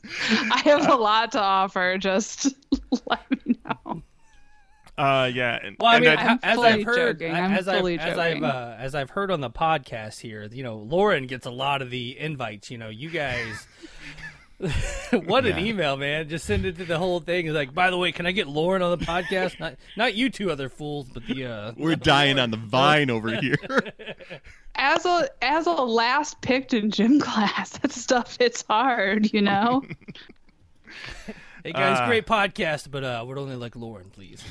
I 0.09 0.61
have 0.63 0.87
a 0.87 0.93
uh, 0.93 0.97
lot 0.97 1.33
to 1.33 1.41
offer. 1.41 1.97
Just 1.97 2.55
let 3.07 3.29
me 3.29 3.37
know. 3.45 3.46
Uh, 4.97 5.29
yeah. 5.33 5.59
And, 5.63 5.77
well, 5.79 5.91
I 5.91 5.99
mean, 5.99 6.09
I- 6.09 6.39
as 6.43 6.57
I've 6.59 6.83
heard, 6.83 7.19
joking. 7.19 7.35
I'm 7.35 7.51
as 7.53 7.67
I've, 7.67 7.85
as 7.99 8.17
I've 8.17 8.43
uh, 8.43 8.75
as 8.79 8.95
I've 8.95 9.11
heard 9.11 9.29
on 9.31 9.41
the 9.41 9.49
podcast 9.49 10.19
here, 10.19 10.47
you 10.51 10.63
know, 10.63 10.77
Lorin 10.77 11.27
gets 11.27 11.45
a 11.45 11.51
lot 11.51 11.81
of 11.81 11.89
the 11.91 12.17
invites. 12.19 12.71
You 12.71 12.77
know, 12.79 12.89
you 12.89 13.09
guys. 13.11 13.67
what 15.25 15.45
an 15.45 15.55
Yeah. 15.57 15.65
email, 15.65 15.97
man! 15.97 16.27
Just 16.29 16.45
send 16.45 16.65
it 16.65 16.77
to 16.77 16.85
the 16.85 16.97
whole 16.97 17.19
thing. 17.19 17.45
It's 17.45 17.53
like, 17.53 17.75
by 17.75 17.91
the 17.91 17.97
way, 17.97 18.11
can 18.11 18.25
I 18.25 18.31
get 18.31 18.47
Lorin 18.47 18.81
on 18.81 18.97
the 18.97 19.05
podcast? 19.05 19.59
Not, 19.59 19.75
not 19.95 20.15
you 20.15 20.31
two 20.31 20.49
other 20.49 20.67
fools, 20.67 21.07
but 21.13 21.27
the. 21.27 21.45
Uh, 21.45 21.71
We're 21.77 21.95
dying 21.95 22.39
on 22.39 22.49
the 22.49 22.57
vine 22.57 23.11
over 23.11 23.29
here. 23.35 23.55
As 24.79 25.05
a 25.07 25.27
as 25.43 25.65
a 25.65 25.71
last 25.71 26.39
picked 26.41 26.73
in 26.73 26.89
gym 26.91 27.19
class, 27.21 27.77
that 27.79 27.91
stuff 27.91 28.37
hits 28.39 28.63
hard, 28.67 29.31
you 29.33 29.41
know. 29.41 29.83
hey 31.63 31.71
guys, 31.71 31.99
Uh, 31.99 32.05
great 32.07 32.25
podcast, 32.27 32.91
but 32.91 33.03
uh, 33.03 33.23
we're 33.27 33.39
only 33.39 33.55
like 33.55 33.75
Lorin, 33.75 34.09
please. 34.11 34.43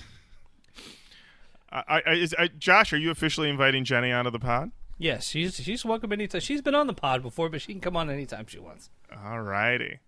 I, 1.89 2.03
I, 2.07 2.13
is, 2.13 2.35
I, 2.39 2.49
Josh, 2.49 2.93
are 2.93 2.99
you 2.99 3.11
officially 3.11 3.51
inviting 3.51 3.85
Jenny 3.85 4.13
onto 4.13 4.31
the 4.31 4.39
pod? 4.39 4.71
Yes, 4.99 5.27
she's 5.29 5.57
she's 5.57 5.85
welcome 5.85 6.13
anytime. 6.13 6.41
She's 6.41 6.63
been 6.63 6.75
on 6.75 6.87
the 6.87 6.95
pod 6.95 7.23
before, 7.23 7.51
but 7.51 7.61
she 7.61 7.73
can 7.73 7.81
come 7.81 7.97
on 7.97 8.09
anytime 8.09 8.47
she 8.47 8.59
wants. 8.59 8.89
All 9.25 9.43
righty. 9.43 10.01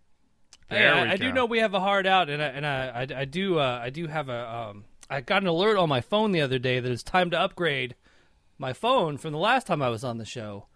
Hey, 0.68 0.78
There 0.78 0.94
I, 0.94 1.02
we 1.04 1.08
I 1.10 1.16
do 1.16 1.32
know 1.32 1.44
we 1.46 1.58
have 1.58 1.74
a 1.74 1.80
hard 1.80 2.06
out, 2.06 2.30
and 2.30 2.42
I, 2.42 2.46
and 2.46 2.66
I, 2.66 2.88
I, 2.88 3.20
I 3.20 3.24
do 3.26 3.58
uh, 3.58 3.80
I 3.82 3.90
do 3.90 4.06
have 4.06 4.30
a 4.30 4.50
um, 4.50 4.84
I 5.10 5.20
got 5.20 5.42
an 5.42 5.48
alert 5.48 5.76
on 5.76 5.88
my 5.88 6.00
phone 6.00 6.32
the 6.32 6.40
other 6.40 6.58
day 6.58 6.80
that 6.80 6.90
it's 6.90 7.02
time 7.02 7.30
to 7.30 7.38
upgrade 7.38 7.96
my 8.58 8.72
phone 8.72 9.18
from 9.18 9.32
the 9.32 9.38
last 9.38 9.66
time 9.66 9.82
I 9.82 9.88
was 9.88 10.04
on 10.04 10.18
the 10.18 10.24
show. 10.24 10.66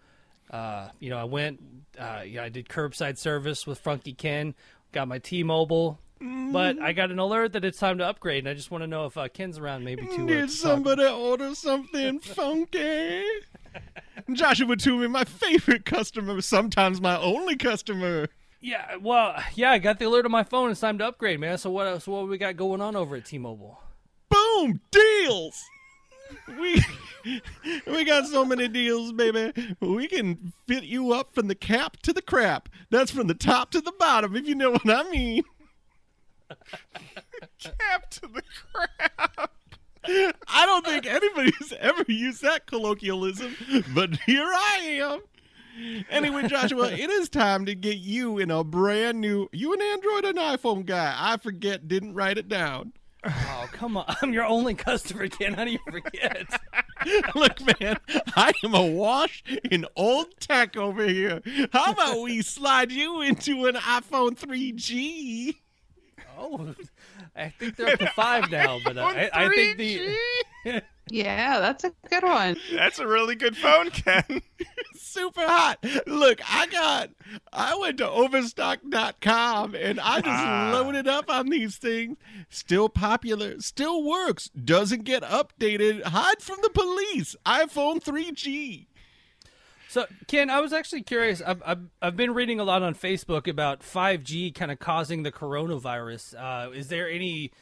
Uh, 0.51 0.89
you 1.01 1.09
know, 1.09 1.19
I 1.19 1.25
went, 1.25 1.61
uh, 1.99 2.23
yeah, 2.27 2.43
I 2.45 2.49
did 2.51 2.69
curbside 2.69 3.17
service 3.17 3.67
with 3.67 3.79
Funky 3.79 4.13
Ken, 4.13 4.55
got 4.93 5.09
my 5.09 5.19
T-Mobile, 5.19 5.99
but 6.53 6.79
I 6.81 6.93
got 6.93 7.11
an 7.11 7.19
alert 7.19 7.53
that 7.55 7.65
it's 7.65 7.79
time 7.79 7.99
to 7.99 8.07
upgrade, 8.07 8.41
and 8.45 8.49
I 8.49 8.55
just 8.55 8.71
want 8.71 8.83
to 8.83 8.87
know 8.87 9.07
if 9.07 9.17
uh, 9.17 9.29
Ken's 9.29 9.59
around, 9.59 9.85
maybe 9.85 10.07
to. 10.07 10.27
Did 10.27 10.29
to 10.29 10.41
talk- 10.43 10.51
somebody 10.51 11.05
order 11.05 11.55
something 11.55 12.21
funky? 12.21 13.25
Joshua 14.33 14.77
Toomey, 14.77 15.09
my 15.09 15.25
favorite 15.25 15.85
customer, 15.85 16.41
sometimes 16.41 17.01
my 17.01 17.19
only 17.19 17.57
customer. 17.57 18.29
Yeah, 18.61 18.97
well, 19.01 19.43
yeah, 19.55 19.73
I 19.73 19.79
got 19.79 19.99
the 19.99 20.05
alert 20.05 20.25
on 20.25 20.31
my 20.31 20.45
phone. 20.45 20.71
It's 20.71 20.81
time 20.81 20.99
to 20.99 21.07
upgrade, 21.07 21.41
man. 21.41 21.59
So 21.59 21.71
what? 21.71 22.01
So 22.03 22.13
what 22.13 22.29
we 22.29 22.39
got 22.39 22.57
going 22.57 22.81
on 22.81 22.95
over 22.95 23.17
at 23.17 23.25
T-Mobile? 23.25 23.81
Boom! 24.29 24.81
Deals! 24.91 25.61
We 26.49 26.83
we 27.87 28.05
got 28.05 28.27
so 28.27 28.45
many 28.45 28.69
deals, 28.69 29.13
baby. 29.13 29.53
We 29.81 30.07
can 30.09 30.53
fit 30.67 30.85
you 30.85 31.13
up 31.13 31.35
from 31.35 31.49
the 31.49 31.55
cap 31.55 31.97
to 32.03 32.13
the 32.13 32.23
crap. 32.23 32.69
That's 32.91 33.11
from 33.11 33.27
the 33.27 33.35
top 33.35 33.71
to 33.73 33.81
the 33.81 33.93
bottom, 33.99 34.37
if 34.37 34.47
you 34.47 34.55
know 34.55 34.71
what 34.71 34.89
I 34.89 35.11
mean. 35.11 35.43
Cap 37.59 38.11
to 38.11 38.21
the 38.23 38.43
crap. 38.73 39.51
I 40.05 40.67
don't 40.67 40.85
think 40.85 41.07
anybody's 41.07 41.73
ever 41.79 42.05
used 42.09 42.43
that 42.43 42.67
colloquialism, 42.67 43.55
but 43.95 44.17
here 44.27 44.49
I 44.49 45.01
am. 45.03 45.21
Anyway, 46.11 46.49
Joshua, 46.49 46.91
it 46.91 47.09
is 47.09 47.29
time 47.29 47.65
to 47.67 47.75
get 47.75 47.97
you 47.97 48.39
in 48.39 48.51
a 48.51 48.63
brand 48.65 49.21
new. 49.21 49.49
You 49.53 49.73
an 49.73 49.81
Android 49.81 50.25
or 50.25 50.31
an 50.31 50.37
iPhone 50.37 50.85
guy? 50.85 51.15
I 51.17 51.37
forget, 51.39 51.89
didn't 51.89 52.15
write 52.15 52.37
it 52.37 52.49
down. 52.49 52.93
Oh, 53.25 53.69
come 53.73 53.97
on! 53.97 54.05
I'm 54.21 54.33
your 54.33 54.45
only 54.45 54.75
customer, 54.75 55.29
Ken. 55.29 55.55
How 55.55 55.65
do 55.65 55.71
you 55.71 55.79
forget? 55.89 56.61
Look, 57.35 57.61
man, 57.81 57.97
I 58.35 58.53
am 58.65 58.75
awash 58.75 59.45
in 59.71 59.87
old 59.95 60.27
tech 60.41 60.77
over 60.77 61.07
here. 61.07 61.41
How 61.73 61.93
about 61.93 62.21
we 62.21 62.43
slide 62.43 62.91
you 62.91 63.21
into 63.21 63.67
an 63.67 63.77
iPhone 63.77 64.37
3G? 64.37 65.55
Oh, 66.45 66.75
I 67.37 67.51
think 67.51 67.77
they're 67.77 67.89
up 67.93 67.99
to 68.01 68.07
five 68.09 68.51
now, 68.51 68.79
but 68.85 68.99
uh, 68.99 69.03
I, 69.07 69.31
I 69.33 69.49
think 69.49 69.77
the 69.79 70.17
Yeah, 71.09 71.59
that's 71.61 71.85
a 71.85 71.93
good 72.09 72.23
one. 72.23 72.57
That's 72.73 72.99
a 72.99 73.07
really 73.07 73.35
good 73.35 73.57
phone, 73.57 73.91
Ken. 73.91 74.25
Super 74.95 75.43
hot. 75.47 75.85
Look, 76.07 76.41
I 76.49 76.67
got, 76.69 77.11
I 77.53 77.77
went 77.77 77.99
to 77.99 78.09
overstock.com 78.09 79.75
and 79.75 80.01
I 80.01 80.17
just 80.21 80.27
Ah. 80.29 80.71
loaded 80.73 81.09
up 81.09 81.29
on 81.31 81.49
these 81.49 81.77
things. 81.77 82.17
Still 82.49 82.89
popular, 82.89 83.61
still 83.61 84.03
works, 84.03 84.49
doesn't 84.51 85.05
get 85.05 85.23
updated. 85.23 86.03
Hide 86.05 86.41
from 86.41 86.59
the 86.63 86.71
police. 86.71 87.35
iPhone 87.45 88.03
3G. 88.03 88.87
So 89.93 90.07
Ken, 90.27 90.49
I 90.49 90.63
was 90.63 90.73
actually 90.73 91.03
curious. 91.03 91.43
I've, 91.43 91.63
I've 91.67 91.81
I've 92.01 92.17
been 92.17 92.33
reading 92.33 92.59
a 92.59 92.65
lot 92.65 92.83
on 92.83 92.95
Facebook 92.95 93.47
about 93.47 93.81
5G 93.81 94.55
kind 94.55 94.73
of 94.73 94.79
causing 94.79 95.23
the 95.23 95.31
coronavirus. 95.31 96.35
Uh, 96.35 96.71
is 96.71 96.89
there 96.89 97.11
any 97.11 97.53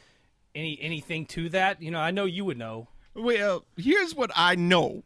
any 0.55 0.79
anything 0.81 1.25
to 1.25 1.49
that? 1.49 1.81
You 1.81 1.91
know, 1.91 1.99
I 1.99 2.11
know 2.11 2.23
you 2.23 2.45
would 2.45 2.57
know. 2.57 2.87
Well, 3.13 3.65
here's 3.75 4.15
what 4.15 4.31
I 4.33 4.55
know. 4.55 5.03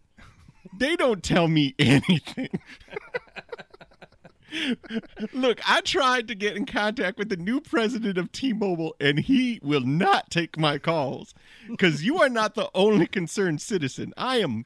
They 0.77 0.95
don't 0.95 1.23
tell 1.23 1.47
me 1.47 1.73
anything. 1.79 2.59
Look, 5.33 5.59
I 5.67 5.81
tried 5.81 6.27
to 6.27 6.35
get 6.35 6.55
in 6.55 6.67
contact 6.67 7.17
with 7.17 7.29
the 7.29 7.37
new 7.37 7.59
president 7.59 8.19
of 8.19 8.31
T 8.31 8.53
Mobile, 8.53 8.95
and 8.99 9.17
he 9.17 9.59
will 9.63 9.81
not 9.81 10.29
take 10.29 10.59
my 10.59 10.77
calls 10.77 11.33
because 11.67 12.03
you 12.03 12.21
are 12.21 12.29
not 12.29 12.53
the 12.53 12.69
only 12.75 13.07
concerned 13.07 13.61
citizen. 13.61 14.13
I 14.15 14.37
am 14.37 14.65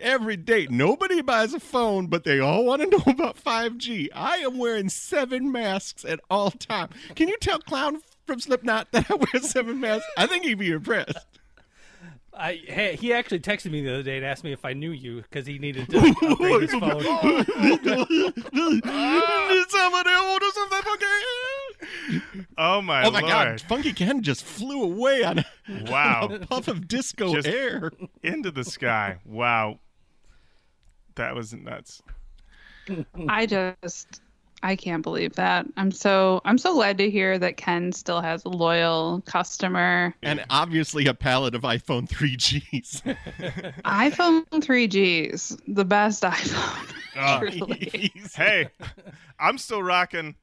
every 0.00 0.36
day. 0.36 0.66
Nobody 0.70 1.22
buys 1.22 1.54
a 1.54 1.60
phone, 1.60 2.06
but 2.06 2.24
they 2.24 2.40
all 2.40 2.64
want 2.64 2.82
to 2.82 2.88
know 2.88 3.02
about 3.06 3.42
5G. 3.42 4.08
I 4.14 4.38
am 4.38 4.58
wearing 4.58 4.88
seven 4.88 5.50
masks 5.52 6.04
at 6.04 6.20
all 6.30 6.50
time. 6.50 6.90
Can 7.14 7.28
you 7.28 7.36
tell 7.38 7.58
Clown 7.58 8.00
from 8.26 8.40
Slipknot 8.40 8.92
that 8.92 9.10
I 9.10 9.14
wear 9.14 9.42
seven 9.42 9.80
masks? 9.80 10.06
I 10.16 10.26
think 10.26 10.44
he'd 10.44 10.58
be 10.58 10.72
impressed. 10.72 11.16
I 12.34 12.60
hey, 12.66 12.96
he 12.96 13.12
actually 13.12 13.40
texted 13.40 13.70
me 13.70 13.82
the 13.82 13.92
other 13.92 14.02
day 14.02 14.16
and 14.16 14.24
asked 14.24 14.42
me 14.42 14.52
if 14.52 14.64
I 14.64 14.72
knew 14.72 14.90
you 14.90 15.20
because 15.20 15.46
he 15.46 15.58
needed 15.58 15.90
to 15.90 15.98
upgrade 16.22 16.62
his 16.62 16.70
phone. 16.70 17.02
Somebody 19.68 20.10
order 20.10 20.46
something 20.54 20.82
funky? 20.82 21.04
Oh 22.58 22.80
my, 22.82 23.04
Oh 23.04 23.10
my 23.10 23.20
lord! 23.20 23.30
god, 23.32 23.60
Funky 23.62 23.92
Ken 23.92 24.22
just 24.22 24.44
flew 24.44 24.82
away 24.82 25.22
on 25.24 25.38
a, 25.40 25.44
Wow. 25.90 26.28
a 26.32 26.38
puff 26.46 26.68
of 26.68 26.88
disco 26.88 27.34
Just- 27.34 27.46
air. 27.48 27.90
Into 28.22 28.50
the 28.50 28.64
sky. 28.64 29.18
Wow. 29.24 29.78
That 31.16 31.34
was 31.34 31.52
nuts. 31.52 32.02
I 33.28 33.46
just 33.46 34.20
I 34.64 34.76
can't 34.76 35.02
believe 35.02 35.34
that. 35.34 35.66
I'm 35.76 35.90
so 35.92 36.40
I'm 36.44 36.56
so 36.58 36.72
glad 36.74 36.98
to 36.98 37.10
hear 37.10 37.38
that 37.38 37.56
Ken 37.56 37.92
still 37.92 38.20
has 38.20 38.44
a 38.44 38.48
loyal 38.48 39.22
customer. 39.26 40.14
And 40.22 40.44
obviously 40.50 41.06
a 41.06 41.14
pallet 41.14 41.54
of 41.54 41.62
iPhone 41.62 42.08
3Gs. 42.08 43.02
iPhone 43.84 44.44
3Gs, 44.50 45.60
the 45.68 45.84
best 45.84 46.22
iPhone. 46.22 46.92
Oh. 47.16 47.38
Truly. 47.40 48.10
hey, 48.34 48.68
I'm 49.38 49.58
still 49.58 49.82
rocking. 49.82 50.34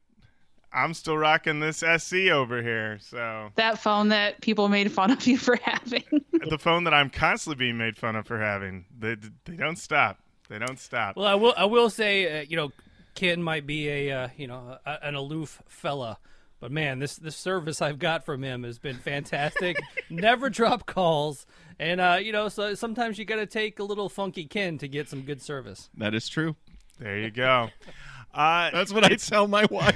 I'm 0.72 0.94
still 0.94 1.18
rocking 1.18 1.60
this 1.60 1.78
SC 1.98 2.14
over 2.32 2.62
here. 2.62 3.00
So 3.02 3.50
That 3.56 3.80
phone 3.80 4.10
that 4.10 4.42
people 4.42 4.70
made 4.70 4.92
fun 4.92 5.12
of 5.12 5.26
you 5.28 5.38
for 5.38 5.56
having. 5.64 6.04
the 6.48 6.58
phone 6.60 6.84
that 6.86 6.94
I'm 6.94 7.10
constantly 7.10 7.58
being 7.66 7.78
made 7.78 7.98
fun 7.98 8.16
of 8.16 8.28
for 8.28 8.40
having. 8.40 8.86
They 8.98 9.16
they 9.46 9.56
don't 9.56 9.78
stop. 9.78 10.20
They 10.50 10.60
don't 10.60 10.80
stop. 10.80 11.16
Well, 11.16 11.28
I 11.28 11.36
will. 11.36 11.54
I 11.58 11.66
will 11.66 11.90
say, 11.90 12.40
uh, 12.40 12.46
you 12.48 12.58
know, 12.58 12.72
Ken 13.16 13.42
might 13.44 13.66
be 13.68 13.88
a 13.90 14.12
uh, 14.12 14.28
you 14.38 14.48
know 14.48 14.78
a, 14.86 14.98
an 15.08 15.16
aloof 15.16 15.62
fella, 15.68 16.18
but 16.60 16.72
man, 16.72 17.00
this 17.00 17.16
this 17.18 17.36
service 17.36 17.82
I've 17.82 18.00
got 18.00 18.24
from 18.26 18.44
him 18.44 18.64
has 18.64 18.80
been 18.80 18.98
fantastic. 18.98 19.78
Never 20.10 20.50
drop 20.50 20.86
calls, 20.88 21.46
and 21.80 22.02
uh, 22.02 22.18
you 22.22 22.32
know, 22.32 22.50
so 22.50 22.74
sometimes 22.74 23.20
you 23.20 23.26
got 23.26 23.36
to 23.38 23.46
take 23.46 23.78
a 23.80 23.84
little 23.84 24.10
funky 24.10 24.46
Ken 24.46 24.78
to 24.80 24.88
get 24.88 25.08
some 25.10 25.22
good 25.22 25.42
service. 25.42 25.90
that 25.98 26.14
is 26.16 26.28
true. 26.28 26.56
There 27.00 27.18
you 27.18 27.30
go. 27.32 27.70
Uh, 28.34 28.70
That's 28.72 28.92
what 28.94 29.04
I 29.04 29.16
tell 29.16 29.48
my 29.48 29.66
wife. 29.72 29.96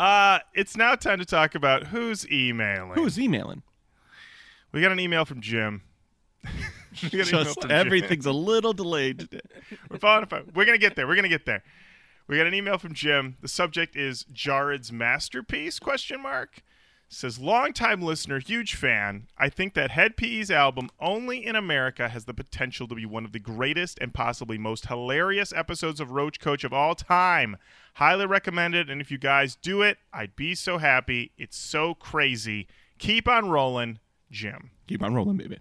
Uh, 0.00 0.38
it's 0.54 0.76
now 0.76 0.94
time 0.94 1.18
to 1.18 1.24
talk 1.26 1.54
about 1.54 1.88
who's 1.88 2.26
emailing. 2.30 2.94
Who's 2.94 3.18
emailing? 3.18 3.62
We 4.72 4.80
got 4.80 4.92
an 4.92 5.00
email 5.00 5.24
from 5.24 5.40
Jim. 5.40 5.82
We 7.04 7.18
got 7.18 7.28
an 7.28 7.28
email 7.28 7.44
Just 7.44 7.60
from 7.60 7.68
Jim. 7.70 7.78
everything's 7.78 8.26
a 8.26 8.32
little 8.32 8.72
delayed 8.72 9.20
today. 9.20 9.40
We're 9.88 9.98
falling 9.98 10.24
apart. 10.24 10.46
We're 10.56 10.64
gonna 10.64 10.76
get 10.76 10.96
there. 10.96 11.06
We're 11.06 11.14
gonna 11.14 11.28
get 11.28 11.46
there. 11.46 11.62
We 12.26 12.36
got 12.36 12.48
an 12.48 12.54
email 12.54 12.78
from 12.78 12.94
Jim. 12.94 13.36
The 13.40 13.46
subject 13.46 13.94
is 13.94 14.24
Jared's 14.32 14.90
masterpiece? 14.90 15.78
Question 15.78 16.20
mark. 16.20 16.64
Says 17.12 17.40
longtime 17.40 18.02
listener, 18.02 18.38
huge 18.38 18.76
fan. 18.76 19.26
I 19.36 19.48
think 19.48 19.74
that 19.74 19.90
Hed 19.90 20.16
PE's 20.16 20.48
album 20.48 20.90
"Only 21.00 21.44
in 21.44 21.56
America" 21.56 22.08
has 22.08 22.24
the 22.24 22.32
potential 22.32 22.86
to 22.86 22.94
be 22.94 23.04
one 23.04 23.24
of 23.24 23.32
the 23.32 23.40
greatest 23.40 23.98
and 24.00 24.14
possibly 24.14 24.58
most 24.58 24.86
hilarious 24.86 25.52
episodes 25.52 25.98
of 25.98 26.12
Roach 26.12 26.38
Koach 26.38 26.62
of 26.62 26.72
all 26.72 26.94
time. 26.94 27.56
Highly 27.94 28.26
recommended, 28.26 28.88
and 28.88 29.00
if 29.00 29.10
you 29.10 29.18
guys 29.18 29.56
do 29.56 29.82
it, 29.82 29.98
I'd 30.12 30.36
be 30.36 30.54
so 30.54 30.78
happy. 30.78 31.32
It's 31.36 31.56
so 31.56 31.94
crazy. 31.94 32.68
Keep 32.98 33.26
on 33.26 33.50
rolling, 33.50 33.98
Jim. 34.30 34.70
Keep 34.86 35.02
on 35.02 35.12
rolling, 35.12 35.36
baby. 35.36 35.58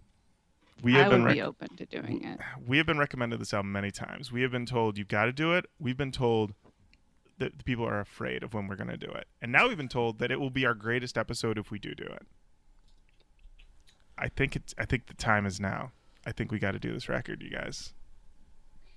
We 0.83 0.95
I 0.95 0.99
have 0.99 1.09
been 1.09 1.23
would 1.23 1.29
rec- 1.29 1.35
be 1.35 1.41
open 1.41 1.75
to 1.77 1.85
doing 1.87 2.23
it. 2.25 2.39
we 2.67 2.77
have 2.77 2.85
been 2.85 2.99
recommended 2.99 3.41
this 3.41 3.55
album 3.55 3.71
many 3.71 3.89
times. 3.89 4.31
We 4.31 4.43
have 4.43 4.51
been 4.51 4.67
told 4.67 4.99
you've 4.99 5.07
got 5.07 5.25
to 5.25 5.33
do 5.33 5.53
it. 5.53 5.65
We've 5.79 5.97
been 5.97 6.11
told 6.11 6.53
that 7.39 7.57
the 7.57 7.63
people 7.63 7.85
are 7.85 7.99
afraid 7.99 8.43
of 8.43 8.53
when 8.53 8.67
we're 8.67 8.75
going 8.75 8.89
to 8.89 8.97
do 8.97 9.09
it, 9.11 9.27
and 9.41 9.51
now 9.51 9.67
we've 9.67 9.77
been 9.77 9.87
told 9.89 10.19
that 10.19 10.31
it 10.31 10.39
will 10.39 10.49
be 10.49 10.65
our 10.65 10.73
greatest 10.73 11.17
episode 11.17 11.57
if 11.57 11.71
we 11.71 11.79
do 11.79 11.93
do 11.95 12.03
it. 12.05 12.25
I 14.17 14.27
think 14.29 14.55
it's. 14.55 14.73
I 14.77 14.85
think 14.85 15.07
the 15.07 15.13
time 15.13 15.45
is 15.45 15.59
now. 15.59 15.91
I 16.25 16.31
think 16.31 16.51
we 16.51 16.59
got 16.59 16.71
to 16.71 16.79
do 16.79 16.91
this 16.93 17.07
record, 17.09 17.41
you 17.41 17.49
guys. 17.49 17.93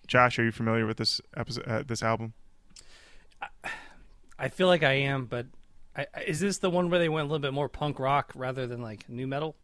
Josh, 0.08 0.38
are 0.38 0.44
you 0.44 0.50
familiar 0.52 0.84
with 0.86 0.96
this 0.96 1.20
episode? 1.36 1.64
Uh, 1.66 1.82
this 1.86 2.02
album? 2.02 2.34
I 4.38 4.48
feel 4.48 4.66
like 4.66 4.82
I 4.82 4.92
am, 4.94 5.26
but 5.26 5.46
I, 5.96 6.06
is 6.26 6.40
this 6.40 6.58
the 6.58 6.70
one 6.70 6.90
where 6.90 6.98
they 6.98 7.08
went 7.08 7.26
a 7.26 7.28
little 7.28 7.38
bit 7.42 7.52
more 7.52 7.68
punk 7.68 7.98
rock 7.98 8.32
rather 8.34 8.66
than 8.66 8.82
like 8.82 9.08
new 9.08 9.26
metal? 9.26 9.56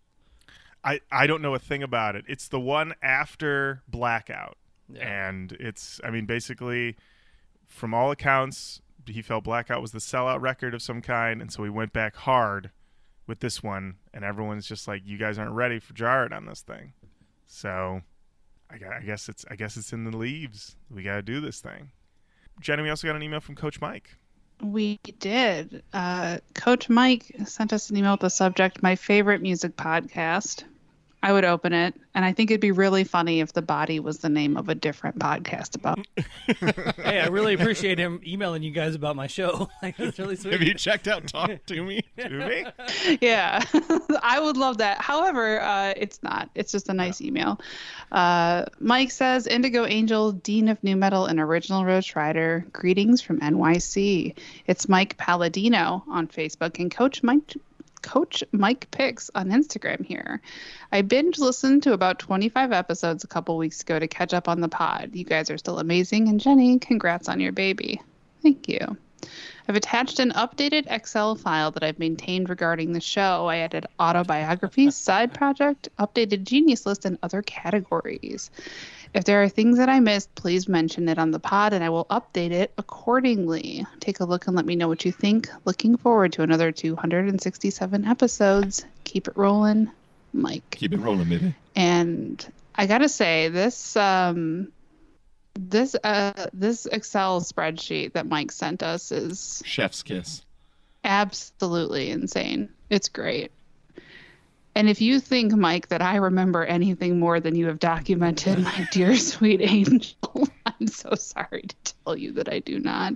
I 0.84 1.00
I 1.10 1.26
don't 1.26 1.42
know 1.42 1.54
a 1.54 1.58
thing 1.58 1.82
about 1.82 2.14
it. 2.14 2.24
It's 2.28 2.48
the 2.48 2.60
one 2.60 2.94
after 3.02 3.82
Blackout, 3.88 4.56
Yeah. 4.88 5.28
and 5.28 5.52
it's. 5.52 6.00
I 6.04 6.10
mean, 6.10 6.26
basically, 6.26 6.96
from 7.68 7.94
all 7.94 8.10
accounts, 8.10 8.80
he 9.06 9.22
felt 9.22 9.44
Blackout 9.44 9.80
was 9.80 9.92
the 9.92 9.98
sellout 9.98 10.40
record 10.40 10.74
of 10.74 10.82
some 10.82 11.00
kind, 11.00 11.40
and 11.40 11.52
so 11.52 11.62
he 11.64 11.70
went 11.70 11.92
back 11.92 12.16
hard 12.16 12.70
with 13.26 13.40
this 13.40 13.62
one, 13.62 13.96
and 14.12 14.24
everyone's 14.24 14.66
just 14.66 14.88
like, 14.88 15.02
"You 15.04 15.18
guys 15.18 15.38
aren't 15.38 15.52
ready 15.52 15.78
for 15.78 15.94
Jared 15.94 16.32
on 16.32 16.46
this 16.46 16.62
thing." 16.62 16.92
So, 17.46 18.02
I, 18.70 18.76
I 18.98 19.02
guess 19.02 19.28
it's 19.28 19.44
I 19.50 19.56
guess 19.56 19.76
it's 19.76 19.92
in 19.92 20.04
the 20.04 20.16
leaves. 20.16 20.76
We 20.90 21.02
got 21.02 21.16
to 21.16 21.22
do 21.22 21.40
this 21.40 21.60
thing. 21.60 21.90
Jenny, 22.60 22.82
we 22.82 22.90
also 22.90 23.06
got 23.06 23.16
an 23.16 23.22
email 23.22 23.40
from 23.40 23.54
Coach 23.54 23.80
Mike. 23.80 24.16
We 24.60 24.98
did. 25.20 25.84
Uh, 25.92 26.38
Coach 26.54 26.88
Mike 26.88 27.32
sent 27.44 27.72
us 27.72 27.90
an 27.90 27.96
email 27.96 28.12
with 28.12 28.20
the 28.20 28.30
subject 28.30 28.82
"My 28.82 28.96
favorite 28.96 29.42
music 29.42 29.76
podcast." 29.76 30.64
I 31.20 31.32
would 31.32 31.44
open 31.44 31.72
it, 31.72 31.94
and 32.14 32.24
I 32.24 32.32
think 32.32 32.50
it'd 32.50 32.60
be 32.60 32.70
really 32.70 33.02
funny 33.02 33.40
if 33.40 33.52
the 33.52 33.62
body 33.62 33.98
was 33.98 34.18
the 34.18 34.28
name 34.28 34.56
of 34.56 34.68
a 34.68 34.74
different 34.74 35.18
podcast 35.18 35.74
about. 35.74 35.98
hey, 36.96 37.20
I 37.20 37.26
really 37.26 37.54
appreciate 37.54 37.98
him 37.98 38.20
emailing 38.24 38.62
you 38.62 38.70
guys 38.70 38.94
about 38.94 39.16
my 39.16 39.26
show. 39.26 39.68
like, 39.82 39.96
that's 39.96 40.18
really 40.20 40.36
sweet. 40.36 40.52
Have 40.52 40.62
you 40.62 40.74
checked 40.74 41.08
out 41.08 41.26
Talk 41.26 41.50
Toomey? 41.66 42.04
To 42.18 42.30
me, 42.30 42.66
yeah, 43.20 43.64
I 44.22 44.40
would 44.40 44.56
love 44.56 44.78
that. 44.78 45.00
However, 45.00 45.60
uh, 45.60 45.94
it's 45.96 46.20
not. 46.22 46.50
It's 46.54 46.72
just 46.72 46.88
a 46.88 46.94
nice 46.94 47.20
email. 47.20 47.60
Uh, 48.10 48.64
Mike 48.80 49.12
says, 49.12 49.46
Indigo 49.46 49.86
Angel, 49.86 50.32
Dean 50.32 50.68
of 50.68 50.82
New 50.82 50.96
Metal 50.96 51.26
and 51.26 51.38
Original 51.38 51.84
Roach 51.84 52.16
Rider, 52.16 52.66
greetings 52.72 53.22
from 53.22 53.38
NYC. 53.40 54.34
It's 54.66 54.88
Mike 54.88 55.16
Palladino 55.16 56.02
on 56.08 56.26
Facebook 56.26 56.80
and 56.80 56.90
Coach 56.90 57.22
Mike. 57.22 57.54
Coach 57.98 58.44
Mike 58.52 58.90
Picks 58.90 59.30
on 59.34 59.50
Instagram 59.50 60.04
here. 60.04 60.40
I 60.90 61.02
binge 61.02 61.38
listened 61.38 61.82
to 61.84 61.92
about 61.92 62.18
25 62.18 62.72
episodes 62.72 63.24
a 63.24 63.28
couple 63.28 63.56
weeks 63.56 63.82
ago 63.82 63.98
to 63.98 64.08
catch 64.08 64.32
up 64.32 64.48
on 64.48 64.60
the 64.60 64.68
pod. 64.68 65.10
You 65.14 65.24
guys 65.24 65.50
are 65.50 65.58
still 65.58 65.78
amazing. 65.78 66.28
And 66.28 66.40
Jenny, 66.40 66.78
congrats 66.78 67.28
on 67.28 67.40
your 67.40 67.52
baby. 67.52 68.00
Thank 68.42 68.68
you. 68.68 68.96
I've 69.68 69.76
attached 69.76 70.18
an 70.18 70.30
updated 70.30 70.86
Excel 70.88 71.34
file 71.34 71.72
that 71.72 71.82
I've 71.82 71.98
maintained 71.98 72.48
regarding 72.48 72.92
the 72.92 73.00
show. 73.00 73.46
I 73.46 73.58
added 73.58 73.86
autobiographies, 73.98 74.96
side 74.96 75.34
project, 75.34 75.90
updated 75.98 76.44
genius 76.44 76.86
list, 76.86 77.04
and 77.04 77.18
other 77.22 77.42
categories. 77.42 78.50
If 79.14 79.24
there 79.24 79.42
are 79.42 79.48
things 79.48 79.78
that 79.78 79.88
I 79.88 80.00
missed, 80.00 80.34
please 80.34 80.68
mention 80.68 81.08
it 81.08 81.18
on 81.18 81.30
the 81.30 81.38
pod 81.40 81.72
and 81.72 81.82
I 81.82 81.88
will 81.90 82.04
update 82.06 82.50
it 82.52 82.72
accordingly. 82.78 83.86
Take 84.00 84.20
a 84.20 84.24
look 84.24 84.46
and 84.46 84.54
let 84.56 84.66
me 84.66 84.76
know 84.76 84.88
what 84.88 85.04
you 85.04 85.12
think. 85.12 85.48
Looking 85.64 85.96
forward 85.96 86.32
to 86.34 86.42
another 86.42 86.72
267 86.72 88.04
episodes. 88.04 88.84
Keep 89.04 89.28
it 89.28 89.36
rolling, 89.36 89.90
Mike. 90.32 90.70
Keep 90.70 90.92
it 90.92 90.98
rolling, 90.98 91.28
baby. 91.28 91.54
And 91.74 92.52
I 92.74 92.86
gotta 92.86 93.08
say, 93.08 93.48
this 93.48 93.96
um, 93.96 94.72
this 95.54 95.96
uh, 96.04 96.46
this 96.52 96.86
Excel 96.86 97.40
spreadsheet 97.40 98.12
that 98.12 98.26
Mike 98.26 98.52
sent 98.52 98.82
us 98.82 99.10
is 99.10 99.62
Chef's 99.64 100.02
kiss. 100.02 100.42
absolutely 101.04 102.10
insane. 102.10 102.68
It's 102.90 103.08
great. 103.08 103.50
And 104.78 104.88
if 104.88 105.00
you 105.00 105.18
think, 105.18 105.52
Mike, 105.56 105.88
that 105.88 106.02
I 106.02 106.14
remember 106.14 106.64
anything 106.64 107.18
more 107.18 107.40
than 107.40 107.56
you 107.56 107.66
have 107.66 107.80
documented, 107.80 108.60
my 108.60 108.88
dear 108.92 109.16
sweet 109.16 109.60
angel, 109.60 110.16
I'm 110.66 110.86
so 110.86 111.16
sorry 111.16 111.62
to 111.62 111.94
tell 112.04 112.16
you 112.16 112.30
that 112.34 112.48
I 112.48 112.60
do 112.60 112.78
not. 112.78 113.14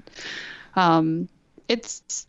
Um, 0.75 1.29
it's 1.69 2.27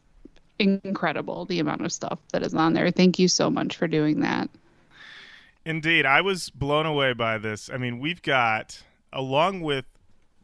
incredible 0.59 1.45
the 1.45 1.57
amount 1.57 1.83
of 1.83 1.91
stuff 1.91 2.19
that 2.31 2.43
is 2.43 2.53
on 2.53 2.73
there. 2.73 2.91
Thank 2.91 3.17
you 3.17 3.27
so 3.27 3.49
much 3.49 3.75
for 3.75 3.87
doing 3.87 4.19
that. 4.19 4.51
Indeed, 5.65 6.05
I 6.05 6.21
was 6.21 6.51
blown 6.51 6.85
away 6.85 7.13
by 7.13 7.39
this. 7.39 7.71
I 7.73 7.77
mean, 7.77 7.97
we've 7.97 8.21
got, 8.21 8.83
along 9.11 9.61
with 9.61 9.85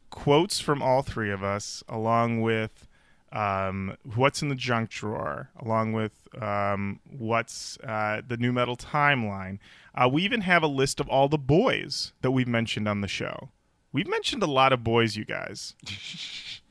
quotes 0.09 0.59
from 0.59 0.81
all 0.81 1.03
three 1.03 1.29
of 1.29 1.43
us, 1.43 1.83
along 1.87 2.41
with 2.41 2.87
um, 3.31 3.95
what's 4.15 4.41
in 4.41 4.49
the 4.49 4.55
junk 4.55 4.89
drawer, 4.89 5.49
along 5.59 5.93
with 5.93 6.27
um, 6.41 6.99
what's 7.09 7.77
uh, 7.79 8.21
the 8.27 8.37
new 8.37 8.51
metal 8.51 8.75
timeline. 8.75 9.59
Uh, 9.93 10.09
we 10.11 10.23
even 10.23 10.41
have 10.41 10.63
a 10.63 10.67
list 10.67 10.99
of 10.99 11.07
all 11.09 11.27
the 11.29 11.37
boys 11.37 12.13
that 12.21 12.31
we've 12.31 12.47
mentioned 12.47 12.87
on 12.87 13.01
the 13.01 13.07
show. 13.07 13.49
We've 13.91 14.07
mentioned 14.07 14.43
a 14.43 14.47
lot 14.47 14.73
of 14.73 14.83
boys, 14.83 15.15
you 15.15 15.25
guys. 15.25 15.75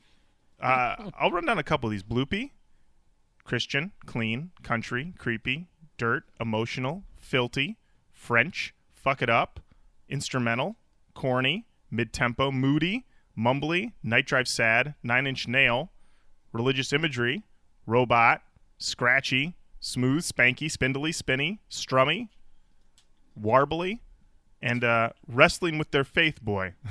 uh, 0.61 1.11
I'll 1.19 1.31
run 1.31 1.45
down 1.45 1.59
a 1.59 1.63
couple 1.63 1.87
of 1.87 1.91
these. 1.91 2.03
Bloopy, 2.03 2.51
Christian, 3.43 3.91
clean, 4.05 4.51
country, 4.63 5.13
creepy, 5.17 5.67
dirt, 5.97 6.23
emotional, 6.39 7.03
filthy, 7.17 7.77
French, 8.11 8.73
fuck 8.93 9.21
it 9.21 9.29
up, 9.29 9.59
instrumental, 10.07 10.75
corny, 11.13 11.65
mid 11.91 12.13
tempo, 12.13 12.51
moody, 12.51 13.05
mumbly, 13.37 13.93
night 14.03 14.25
drive 14.25 14.47
sad, 14.47 14.95
nine 15.03 15.27
inch 15.27 15.47
nail, 15.47 15.91
religious 16.51 16.91
imagery, 16.93 17.43
robot, 17.85 18.41
scratchy, 18.77 19.55
smooth, 19.79 20.23
spanky, 20.23 20.69
spindly, 20.69 21.11
spinny, 21.11 21.59
strummy, 21.69 22.29
warbly, 23.39 23.99
and 24.61 24.83
uh, 24.83 25.09
wrestling 25.27 25.77
with 25.77 25.91
their 25.91 26.03
faith 26.03 26.41
boy. 26.41 26.73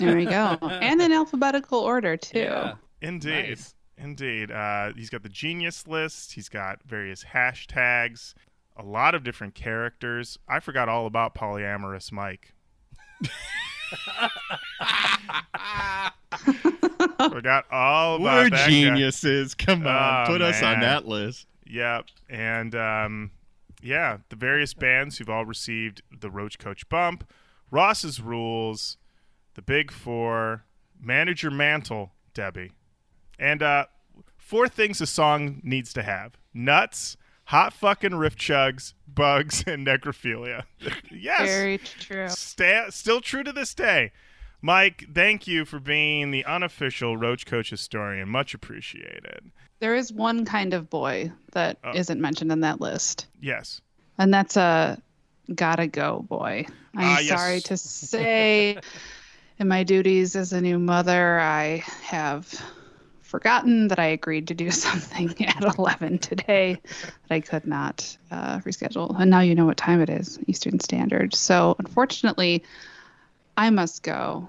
There 0.00 0.16
we 0.16 0.24
go. 0.24 0.58
and 0.62 1.00
in 1.00 1.12
alphabetical 1.12 1.78
order, 1.78 2.16
too. 2.16 2.40
Yeah. 2.40 2.74
Indeed. 3.00 3.50
Nice. 3.50 3.74
Indeed. 3.96 4.50
Uh, 4.50 4.92
he's 4.96 5.10
got 5.10 5.22
the 5.22 5.28
genius 5.28 5.86
list. 5.86 6.32
He's 6.32 6.48
got 6.48 6.80
various 6.84 7.22
hashtags, 7.22 8.34
a 8.76 8.82
lot 8.82 9.14
of 9.14 9.22
different 9.22 9.54
characters. 9.54 10.40
I 10.48 10.58
forgot 10.58 10.88
all 10.88 11.06
about 11.06 11.36
polyamorous 11.36 12.10
Mike. 12.10 12.52
Forgot 17.30 17.64
all 17.70 18.16
about 18.20 18.22
We're 18.22 18.50
that 18.50 18.52
guy. 18.52 18.68
geniuses. 18.70 19.54
Come 19.54 19.86
on, 19.86 20.24
Oh, 20.26 20.32
put 20.32 20.42
us 20.42 20.62
on 20.62 20.80
that 20.80 21.06
list. 21.06 21.46
Yep. 21.66 22.06
And 22.28 22.74
um, 22.74 23.30
yeah, 23.82 24.18
the 24.28 24.36
various 24.36 24.74
bands 24.74 25.18
who've 25.18 25.30
all 25.30 25.44
received 25.44 26.02
the 26.20 26.30
Roach 26.30 26.58
Koach 26.58 26.88
bump, 26.88 27.28
Ross's 27.70 28.20
Rules, 28.20 28.96
the 29.54 29.62
Big 29.62 29.90
Four, 29.90 30.64
Manager 31.00 31.50
Mantle, 31.50 32.12
Debbie. 32.34 32.72
And 33.38 33.62
uh, 33.62 33.86
four 34.38 34.68
things 34.68 35.00
a 35.00 35.06
song 35.06 35.60
needs 35.64 35.92
to 35.94 36.02
have 36.02 36.32
nuts, 36.52 37.16
hot 37.46 37.72
fucking 37.72 38.14
riff 38.14 38.36
chugs, 38.36 38.94
bugs, 39.08 39.64
and 39.66 39.86
necrophilia. 39.86 40.64
yes. 41.10 41.48
Very 41.48 41.78
true. 41.78 42.28
Sta- 42.28 42.90
still 42.90 43.20
true 43.20 43.42
to 43.42 43.52
this 43.52 43.74
day. 43.74 44.12
Mike, 44.68 45.04
thank 45.14 45.46
you 45.46 45.66
for 45.66 45.78
being 45.78 46.30
the 46.30 46.42
unofficial 46.46 47.18
Roach 47.18 47.44
Koach 47.44 47.68
historian. 47.68 48.30
Much 48.30 48.54
appreciated. 48.54 49.50
There 49.80 49.94
is 49.94 50.10
one 50.10 50.46
kind 50.46 50.72
of 50.72 50.88
boy 50.88 51.30
that 51.52 51.76
Oh. 51.84 51.92
not 51.92 52.16
mentioned 52.16 52.50
in 52.50 52.60
that 52.60 52.80
list, 52.80 53.26
Yes. 53.42 53.82
and 54.16 54.32
that's 54.32 54.56
a 54.56 54.96
gotta 55.54 55.86
go 55.86 56.24
boy. 56.26 56.64
I'm 56.96 57.04
Ah, 57.04 57.18
yes. 57.18 57.28
sorry 57.38 57.60
to 57.60 57.76
say, 57.76 58.78
in 59.58 59.68
my 59.68 59.82
duties 59.84 60.34
as 60.34 60.54
a 60.54 60.62
new 60.62 60.78
mother, 60.78 61.38
I 61.40 61.84
have 62.02 62.50
forgotten 63.20 63.88
that 63.88 63.98
I 63.98 64.06
agreed 64.06 64.48
to 64.48 64.54
do 64.54 64.70
something 64.70 65.44
at 65.46 65.62
11 65.78 66.20
today 66.20 66.80
that 67.28 67.34
I 67.34 67.40
could 67.40 67.66
not 67.66 68.16
uh, 68.30 68.60
reschedule. 68.60 69.14
And 69.20 69.30
now 69.30 69.40
you 69.40 69.54
know 69.54 69.66
what 69.66 69.76
time 69.76 70.00
it 70.00 70.08
is, 70.08 70.38
Eastern 70.46 70.80
Standard. 70.80 71.34
So 71.34 71.76
unfortunately, 71.78 72.64
I 73.58 73.68
must 73.68 74.02
go. 74.02 74.48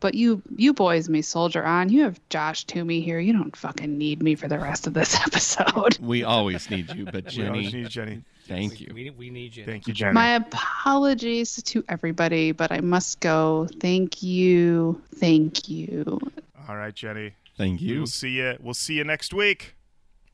But 0.00 0.14
you, 0.14 0.42
you 0.56 0.74
boys 0.74 1.08
may 1.08 1.22
soldier 1.22 1.64
on. 1.64 1.88
You 1.88 2.02
have 2.02 2.20
Josh 2.28 2.64
Toomey 2.64 3.00
here. 3.00 3.18
You 3.18 3.32
don't 3.32 3.56
fucking 3.56 3.96
need 3.96 4.22
me 4.22 4.34
for 4.34 4.46
the 4.46 4.58
rest 4.58 4.86
of 4.86 4.94
this 4.94 5.14
episode. 5.26 5.98
We 6.00 6.22
always 6.22 6.68
need 6.70 6.94
you, 6.94 7.06
but 7.06 7.26
Jenny. 7.26 7.46
We 7.46 7.58
always 7.58 7.70
Jenny, 7.70 7.82
need 7.82 7.90
Jenny. 7.90 8.22
thank 8.46 8.80
you. 8.80 8.92
We, 8.94 9.10
we 9.10 9.30
need 9.30 9.56
you. 9.56 9.64
Thank 9.64 9.86
you, 9.86 9.94
Jenny. 9.94 10.12
My 10.12 10.34
apologies 10.36 11.62
to 11.62 11.82
everybody, 11.88 12.52
but 12.52 12.70
I 12.72 12.80
must 12.80 13.20
go. 13.20 13.68
Thank 13.80 14.22
you. 14.22 15.00
Thank 15.14 15.68
you. 15.68 16.20
All 16.68 16.76
right, 16.76 16.94
Jenny. 16.94 17.32
Thank 17.56 17.80
you. 17.80 17.98
We'll 17.98 18.06
see 18.06 18.30
you. 18.30 18.56
We'll 18.60 18.74
see 18.74 18.94
you 18.94 19.04
next 19.04 19.32
week. 19.32 19.74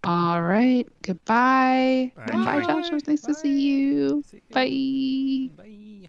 All 0.04 0.42
right. 0.42 0.88
Goodbye. 1.02 2.10
Bye. 2.16 2.24
Goodbye, 2.26 2.60
Josh. 2.62 2.88
It 2.88 2.94
was 2.94 3.06
nice 3.06 3.20
to 3.22 3.34
see 3.34 3.60
you. 3.60 4.24
Bye. 4.50 5.50
Bye. 5.56 6.08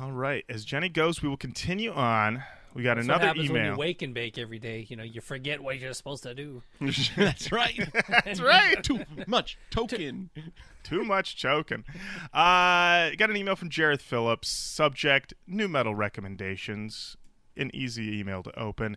All 0.00 0.10
right. 0.10 0.44
As 0.48 0.64
Jenny 0.64 0.88
goes, 0.88 1.22
we 1.22 1.28
will 1.28 1.36
continue 1.36 1.92
on. 1.92 2.42
We 2.74 2.82
got 2.82 2.96
That's 2.96 3.06
what 3.06 3.16
another 3.16 3.26
happens 3.28 3.50
when 3.50 3.64
you 3.66 3.76
wake 3.76 4.02
and 4.02 4.14
bake 4.14 4.38
every 4.38 4.58
day. 4.58 4.86
You 4.88 4.96
know, 4.96 5.02
you 5.02 5.20
forget 5.20 5.62
what 5.62 5.78
you're 5.78 5.92
supposed 5.92 6.22
to 6.22 6.34
do. 6.34 6.62
That's 7.16 7.52
right. 7.52 7.78
That's 8.08 8.40
right. 8.40 8.82
Too 8.82 9.04
much 9.26 9.58
token. 9.70 10.30
Too 10.82 11.04
much 11.04 11.36
choking. 11.36 11.84
Uh, 12.32 13.10
got 13.16 13.30
an 13.30 13.36
email 13.36 13.56
from 13.56 13.70
Jareth 13.70 14.00
Phillips. 14.00 14.48
Subject: 14.48 15.34
New 15.46 15.68
metal 15.68 15.94
recommendations. 15.94 17.16
An 17.56 17.70
easy 17.74 18.18
email 18.18 18.42
to 18.42 18.58
open. 18.58 18.96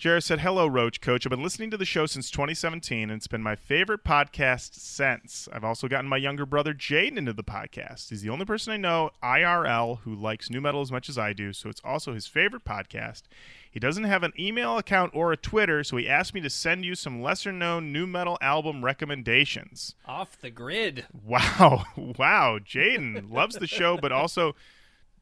Jareth 0.00 0.22
said, 0.22 0.40
"Hello, 0.40 0.66
Roach 0.66 1.02
Koach. 1.02 1.26
I've 1.26 1.30
been 1.30 1.42
listening 1.42 1.70
to 1.72 1.76
the 1.76 1.84
show 1.84 2.06
since 2.06 2.30
2017, 2.30 3.10
and 3.10 3.18
it's 3.18 3.26
been 3.26 3.42
my 3.42 3.54
favorite 3.54 4.02
podcast 4.02 4.72
since. 4.72 5.46
I've 5.52 5.62
also 5.62 5.88
gotten 5.88 6.08
my 6.08 6.16
younger 6.16 6.46
brother 6.46 6.72
Jaden 6.72 7.18
into 7.18 7.34
the 7.34 7.44
podcast. 7.44 8.08
He's 8.08 8.22
the 8.22 8.30
only 8.30 8.46
person 8.46 8.72
I 8.72 8.78
know 8.78 9.10
IRL 9.22 9.98
who 10.00 10.14
likes 10.14 10.48
new 10.48 10.62
metal 10.62 10.80
as 10.80 10.90
much 10.90 11.10
as 11.10 11.18
I 11.18 11.34
do, 11.34 11.52
so 11.52 11.68
it's 11.68 11.82
also 11.84 12.14
his 12.14 12.26
favorite 12.26 12.64
podcast." 12.64 13.24
He 13.70 13.78
doesn't 13.78 14.04
have 14.04 14.22
an 14.22 14.32
email 14.38 14.78
account 14.78 15.12
or 15.14 15.32
a 15.32 15.36
Twitter, 15.36 15.84
so 15.84 15.98
he 15.98 16.08
asked 16.08 16.32
me 16.32 16.40
to 16.40 16.50
send 16.50 16.82
you 16.82 16.94
some 16.94 17.20
lesser 17.20 17.52
known 17.52 17.92
new 17.92 18.06
metal 18.06 18.38
album 18.40 18.82
recommendations. 18.82 19.96
Off 20.06 20.40
the 20.40 20.50
grid. 20.50 21.04
Wow. 21.12 21.84
Wow. 21.96 22.58
Jaden 22.58 23.30
loves 23.30 23.56
the 23.56 23.66
show, 23.66 23.98
but 23.98 24.12
also 24.12 24.56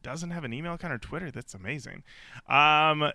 doesn't 0.03 0.31
have 0.31 0.45
an 0.45 0.53
email 0.53 0.75
account 0.75 0.93
or 0.93 0.97
Twitter. 0.99 1.31
That's 1.31 1.53
amazing. 1.53 2.03
Um, 2.47 3.11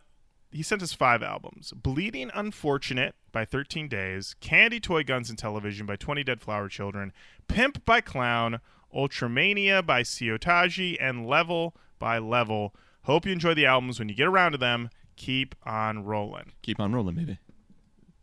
he 0.55 0.63
sent 0.63 0.83
us 0.83 0.93
five 0.93 1.23
albums 1.23 1.73
Bleeding 1.73 2.31
Unfortunate 2.33 3.17
by 3.33 3.45
13 3.45 3.89
Days, 3.89 4.37
Candy 4.41 4.79
Toy 4.79 5.03
Guns 5.03 5.29
and 5.29 5.39
Television 5.39 5.85
by 5.85 5.97
20 5.97 6.23
Dead 6.23 6.41
Flower 6.41 6.69
Children, 6.69 7.13
Pimp 7.49 7.85
by 7.85 8.01
Clown, 8.01 8.61
Ultramania 8.95 9.85
by 9.85 10.03
Seo 10.03 10.39
Taiji, 10.39 10.97
and 11.01 11.27
Level 11.27 11.75
by 11.99 12.19
Level. 12.19 12.75
Hope 13.03 13.27
you 13.27 13.33
enjoy 13.33 13.55
the 13.55 13.67
albums 13.67 13.99
when 13.99 14.09
you 14.09 14.15
get 14.15 14.29
around 14.29 14.53
to 14.53 14.59
them. 14.59 14.91
Keep 15.17 15.57
on 15.65 16.05
rolling. 16.05 16.53
Keep 16.63 16.79
on 16.79 16.93
rolling, 16.93 17.17
baby. 17.17 17.39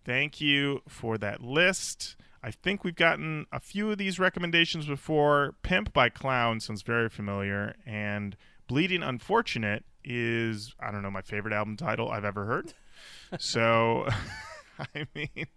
Thank 0.05 0.39
you 0.39 0.81
for 0.87 1.17
that 1.17 1.41
list. 1.41 2.15
I 2.41 2.51
think 2.51 2.83
we've 2.83 2.95
gotten 2.95 3.45
a 3.51 3.59
few 3.59 3.91
of 3.91 3.97
these 3.97 4.19
recommendations 4.19 4.87
before. 4.87 5.55
Pimp 5.61 5.91
by 5.93 6.09
Clown 6.09 6.59
sounds 6.61 6.81
very 6.81 7.09
familiar, 7.09 7.75
and 7.85 8.37
Bleeding 8.67 9.03
Unfortunate 9.03 9.83
is, 10.03 10.73
I 10.79 10.91
don't 10.91 11.01
know, 11.01 11.11
my 11.11 11.21
favorite 11.21 11.53
album 11.53 11.77
title 11.77 12.09
I've 12.11 12.25
ever 12.25 12.45
heard. 12.45 12.73
so, 13.39 14.07
I 14.95 15.05
mean, 15.15 15.47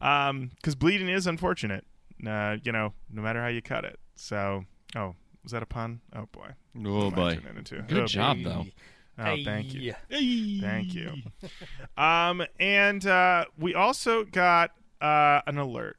um, 0.00 0.50
because 0.56 0.74
bleeding 0.74 1.08
is 1.08 1.26
unfortunate, 1.26 1.84
uh, 2.26 2.56
you 2.62 2.72
know, 2.72 2.92
no 3.12 3.22
matter 3.22 3.40
how 3.40 3.48
you 3.48 3.62
cut 3.62 3.84
it. 3.84 3.98
So, 4.14 4.64
oh, 4.96 5.14
was 5.42 5.52
that 5.52 5.62
a 5.62 5.66
pun? 5.66 6.00
Oh, 6.14 6.26
boy. 6.32 6.48
Oh 6.84 7.06
What 7.06 7.14
boy. 7.14 7.38
into? 7.56 7.82
Good 7.82 7.98
Oh, 8.02 8.06
job 8.06 8.38
boy. 8.38 8.44
though. 8.44 8.64
Oh, 9.18 9.36
thank 9.44 9.74
you. 9.74 9.92
Hey. 10.08 10.58
Thank 10.60 10.94
you. 10.94 11.12
Um, 11.98 12.42
and 12.58 13.04
uh, 13.06 13.44
we 13.58 13.74
also 13.74 14.24
got 14.24 14.70
uh, 15.00 15.42
an 15.46 15.58
alert 15.58 15.98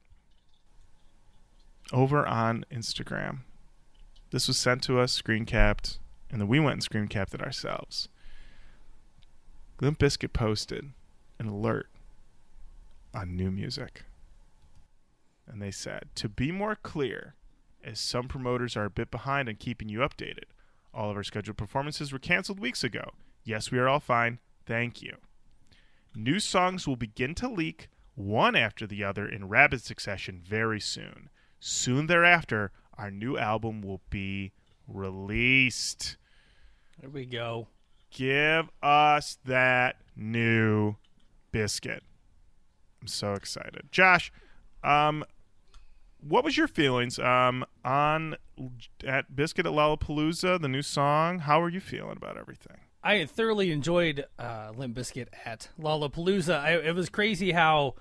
over 1.92 2.26
on 2.26 2.66
Instagram. 2.72 3.40
This 4.32 4.48
was 4.48 4.58
sent 4.58 4.82
to 4.84 5.00
us, 5.00 5.12
screen 5.12 5.46
capped, 5.46 6.00
and 6.34 6.42
then 6.42 6.48
we 6.48 6.60
went 6.60 6.74
and 6.74 6.84
screen 6.84 7.08
capped 7.08 7.36
it 7.36 7.44
ourselves. 7.44 8.10
Limp 9.80 10.00
Bizkit 10.00 10.34
posted 10.34 10.90
an 11.38 11.46
alert 11.46 11.88
on 13.14 13.36
new 13.36 13.52
music. 13.52 14.04
And 15.48 15.62
they 15.62 15.70
said, 15.70 16.06
to 16.16 16.28
be 16.28 16.52
more 16.52 16.76
clear, 16.76 17.36
as 17.84 18.00
some 18.00 18.28
promoters 18.28 18.76
are 18.76 18.86
a 18.86 18.90
bit 18.90 19.12
behind 19.12 19.48
on 19.48 19.58
keeping 19.58 19.90
you 19.90 20.00
updated, 20.00 20.46
all 20.92 21.12
of 21.12 21.18
our 21.18 21.24
scheduled 21.24 21.58
performances 21.58 22.12
were 22.12 22.18
canceled 22.18 22.60
weeks 22.60 22.84
ago. 22.84 23.12
Yes, 23.44 23.70
we 23.70 23.78
are 23.78 23.88
all 23.88 24.00
fine. 24.00 24.40
Thank 24.66 25.04
you. 25.04 25.18
New 26.16 26.40
songs 26.40 26.88
will 26.88 26.96
begin 26.96 27.36
to 27.36 27.48
leak 27.48 27.90
one 28.16 28.56
after 28.56 28.88
the 28.88 29.04
other 29.04 29.28
in 29.28 29.50
rapid 29.50 29.84
succession 29.84 30.42
very 30.44 30.80
soon. 30.80 31.30
Soon 31.60 32.08
thereafter, 32.08 32.72
our 32.98 33.12
new 33.12 33.38
album 33.38 33.84
will 33.84 34.02
be 34.10 34.52
released. 34.88 36.18
There 37.00 37.10
we 37.10 37.26
go. 37.26 37.68
Give 38.12 38.70
us 38.82 39.38
that 39.46 39.98
new 40.16 40.96
biscuit. 41.52 42.04
I'm 43.02 43.08
so 43.08 43.34
excited. 43.34 43.90
Josh, 43.92 44.32
um 44.84 45.26
what 46.22 46.44
was 46.44 46.56
your 46.56 46.68
feelings 46.68 47.20
um 47.20 47.66
on 47.84 48.36
at 49.06 49.32
Bizkit 49.36 49.60
at 49.60 49.66
Lollapalooza, 49.66 50.62
the 50.62 50.68
new 50.68 50.82
song? 50.82 51.40
How 51.40 51.62
are 51.62 51.70
you 51.70 51.80
feeling 51.80 52.18
about 52.18 52.38
everything? 52.38 52.78
I 53.04 53.26
thoroughly 53.26 53.72
enjoyed 53.72 54.26
uh, 54.40 54.72
Limp 54.78 54.96
Bizkit 54.96 55.28
at 55.44 55.68
Lollapalooza. 55.78 56.58
I, 56.58 56.78
it 56.78 56.96
was 56.96 57.10
crazy 57.10 57.52
how, 57.52 57.96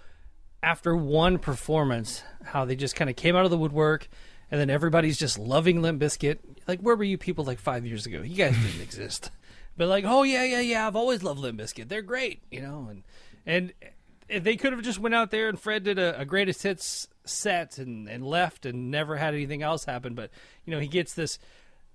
after 0.62 0.94
one 0.94 1.38
performance, 1.38 2.22
how 2.44 2.64
they 2.64 2.76
just 2.76 2.94
kind 2.94 3.10
of 3.10 3.16
came 3.16 3.34
out 3.34 3.44
of 3.44 3.50
the 3.50 3.58
woodwork, 3.58 4.08
and 4.52 4.60
then 4.60 4.70
everybody's 4.70 5.18
just 5.18 5.36
loving 5.38 5.82
Limp 5.82 6.00
Bizkit. 6.00 6.38
Like, 6.68 6.78
where 6.80 6.94
were 6.94 7.02
you 7.02 7.18
people 7.18 7.44
like 7.44 7.58
five 7.58 7.84
years 7.84 8.06
ago? 8.06 8.22
You 8.22 8.36
guys 8.36 8.54
didn't 8.56 8.82
exist. 8.82 9.30
But 9.74 9.88
like, 9.88 10.04
oh 10.06 10.22
yeah, 10.22 10.44
yeah, 10.44 10.60
yeah, 10.60 10.86
I've 10.86 10.96
always 10.96 11.22
loved 11.22 11.40
Limp 11.40 11.58
Bizkit. 11.58 11.88
They're 11.88 12.02
great, 12.02 12.42
you 12.50 12.60
know, 12.60 12.90
and 12.90 13.02
and 13.46 14.44
they 14.44 14.54
could 14.56 14.74
have 14.74 14.82
just 14.82 14.98
went 14.98 15.14
out 15.14 15.30
there 15.30 15.48
and 15.48 15.58
Fred 15.58 15.82
did 15.82 15.98
a, 15.98 16.20
a 16.20 16.26
greatest 16.26 16.62
hits 16.62 17.08
set 17.24 17.78
and, 17.78 18.06
and 18.06 18.22
left 18.22 18.66
and 18.66 18.90
never 18.90 19.16
had 19.16 19.32
anything 19.32 19.62
else 19.62 19.86
happen. 19.86 20.14
But 20.14 20.30
you 20.66 20.72
know, 20.74 20.78
he 20.78 20.88
gets 20.88 21.14
this 21.14 21.38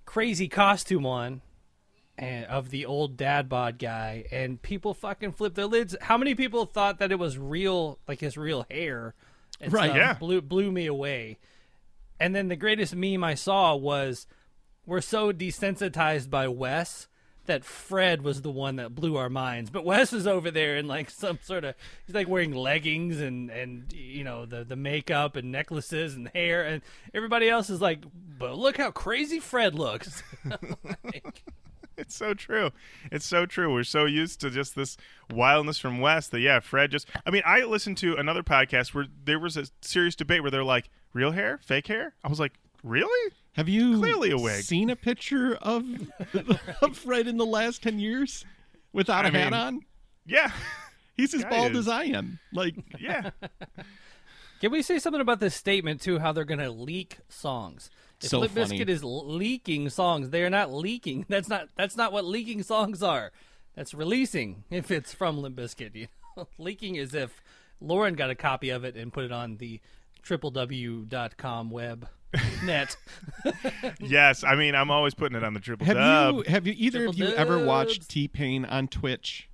crazy 0.05 0.47
costume 0.47 1.05
on 1.05 1.41
and 2.17 2.45
of 2.45 2.71
the 2.71 2.87
old 2.87 3.15
dad 3.15 3.47
bod 3.47 3.77
guy, 3.77 4.25
and 4.31 4.59
people 4.59 4.95
fucking 4.95 5.33
flip 5.33 5.53
their 5.53 5.67
lids. 5.67 5.95
How 6.01 6.17
many 6.17 6.33
people 6.33 6.65
thought 6.65 6.97
that 6.97 7.11
it 7.11 7.19
was 7.19 7.37
real, 7.37 7.99
like 8.07 8.19
his 8.21 8.37
real 8.37 8.65
hair? 8.71 9.13
and 9.61 9.71
Right, 9.71 9.85
stuff? 9.91 9.97
yeah. 9.97 10.13
blew 10.15 10.41
blew 10.41 10.71
me 10.71 10.87
away. 10.87 11.37
And 12.19 12.35
then 12.35 12.47
the 12.47 12.55
greatest 12.55 12.95
meme 12.95 13.23
I 13.23 13.35
saw 13.35 13.75
was 13.75 14.27
we're 14.85 15.01
so 15.01 15.31
desensitized 15.31 16.29
by 16.29 16.47
Wes 16.47 17.07
that 17.45 17.65
Fred 17.65 18.21
was 18.21 18.41
the 18.41 18.51
one 18.51 18.75
that 18.75 18.93
blew 18.93 19.15
our 19.15 19.29
minds. 19.29 19.69
But 19.69 19.85
Wes 19.85 20.13
is 20.13 20.27
over 20.27 20.51
there 20.51 20.77
in 20.77 20.87
like 20.87 21.09
some 21.09 21.39
sort 21.41 21.63
of 21.63 21.75
he's 22.05 22.15
like 22.15 22.27
wearing 22.27 22.53
leggings 22.53 23.19
and 23.19 23.49
and 23.49 23.91
you 23.93 24.23
know 24.23 24.45
the 24.45 24.63
the 24.63 24.75
makeup 24.75 25.35
and 25.35 25.51
necklaces 25.51 26.15
and 26.15 26.29
hair 26.29 26.63
and 26.63 26.81
everybody 27.13 27.49
else 27.49 27.69
is 27.69 27.81
like, 27.81 28.03
but 28.37 28.57
look 28.57 28.77
how 28.77 28.91
crazy 28.91 29.39
Fred 29.39 29.75
looks. 29.75 30.23
Like, 31.03 31.43
it's 31.97 32.15
so 32.15 32.33
true. 32.33 32.71
It's 33.11 33.25
so 33.25 33.45
true. 33.45 33.73
We're 33.73 33.83
so 33.83 34.05
used 34.05 34.39
to 34.41 34.49
just 34.49 34.75
this 34.75 34.97
wildness 35.31 35.79
from 35.79 35.99
Wes 35.99 36.27
that 36.27 36.39
yeah, 36.39 36.59
Fred 36.59 36.91
just. 36.91 37.07
I 37.25 37.31
mean, 37.31 37.41
I 37.45 37.61
listened 37.61 37.97
to 37.97 38.15
another 38.15 38.43
podcast 38.43 38.93
where 38.93 39.07
there 39.25 39.39
was 39.39 39.57
a 39.57 39.65
serious 39.81 40.15
debate 40.15 40.41
where 40.41 40.51
they're 40.51 40.63
like, 40.63 40.89
"Real 41.13 41.31
hair, 41.31 41.59
fake 41.63 41.87
hair." 41.87 42.13
I 42.23 42.27
was 42.27 42.39
like, 42.39 42.53
"Really?" 42.83 43.31
Have 43.53 43.67
you 43.69 43.97
Clearly 43.97 44.29
a 44.31 44.37
wig. 44.37 44.63
seen 44.63 44.89
a 44.91 44.95
picture 44.95 45.55
of, 45.55 45.83
of 46.81 46.95
Fred 46.95 47.27
in 47.27 47.37
the 47.37 47.45
last 47.45 47.81
10 47.81 47.97
years 47.99 48.45
without 48.93 49.25
a 49.25 49.29
I 49.29 49.31
hat 49.31 49.45
mean, 49.51 49.53
on? 49.59 49.81
Yeah, 50.27 50.51
He's 51.17 51.33
as 51.33 51.43
bald 51.43 51.71
is- 51.71 51.79
as 51.79 51.87
I 51.87 52.03
am. 52.03 52.37
Like, 52.53 52.75
yeah. 52.99 53.31
Can 54.61 54.71
we 54.71 54.81
say 54.81 54.99
something 54.99 55.21
about 55.21 55.39
this 55.39 55.55
statement 55.55 56.01
too? 56.01 56.19
How 56.19 56.31
they're 56.31 56.43
going 56.45 56.59
to 56.59 56.69
leak 56.71 57.17
songs? 57.29 57.89
If 58.21 58.29
So 58.29 58.39
Limp 58.39 58.53
funny. 58.53 58.79
Bizkit 58.79 58.89
is 58.89 59.03
leaking 59.03 59.89
songs, 59.89 60.29
they 60.31 60.43
are 60.43 60.49
not 60.49 60.71
leaking. 60.73 61.25
That's 61.29 61.47
not 61.49 61.69
that's 61.75 61.95
not 61.95 62.11
what 62.11 62.25
leaking 62.25 62.63
songs 62.63 63.01
are. 63.03 63.31
That's 63.75 63.93
releasing. 63.93 64.63
If 64.71 64.89
it's 64.91 65.13
from 65.13 65.37
Limp 65.39 65.55
Bizkit, 65.55 65.95
you 65.95 66.07
know? 66.35 66.47
leaking 66.57 66.95
is 66.95 67.13
if 67.13 67.43
Lauren 67.79 68.15
got 68.15 68.31
a 68.31 68.35
copy 68.35 68.69
of 68.71 68.83
it 68.83 68.95
and 68.95 69.13
put 69.13 69.23
it 69.25 69.31
on 69.31 69.57
the 69.57 69.79
www.com 70.27 71.69
web 71.69 72.07
net. 72.65 72.97
yes, 73.99 74.43
I 74.43 74.55
mean, 74.55 74.75
I'm 74.75 74.91
always 74.91 75.13
putting 75.13 75.37
it 75.37 75.43
on 75.43 75.53
the 75.53 75.59
triple 75.59 75.85
have 75.85 75.95
dub. 75.95 76.35
you 76.35 76.43
have 76.47 76.67
you 76.67 76.73
either 76.77 77.05
of 77.07 77.17
you 77.17 77.27
ever 77.27 77.63
watched 77.63 78.09
T 78.09 78.27
Pain 78.27 78.65
on 78.65 78.87
Twitch? 78.87 79.49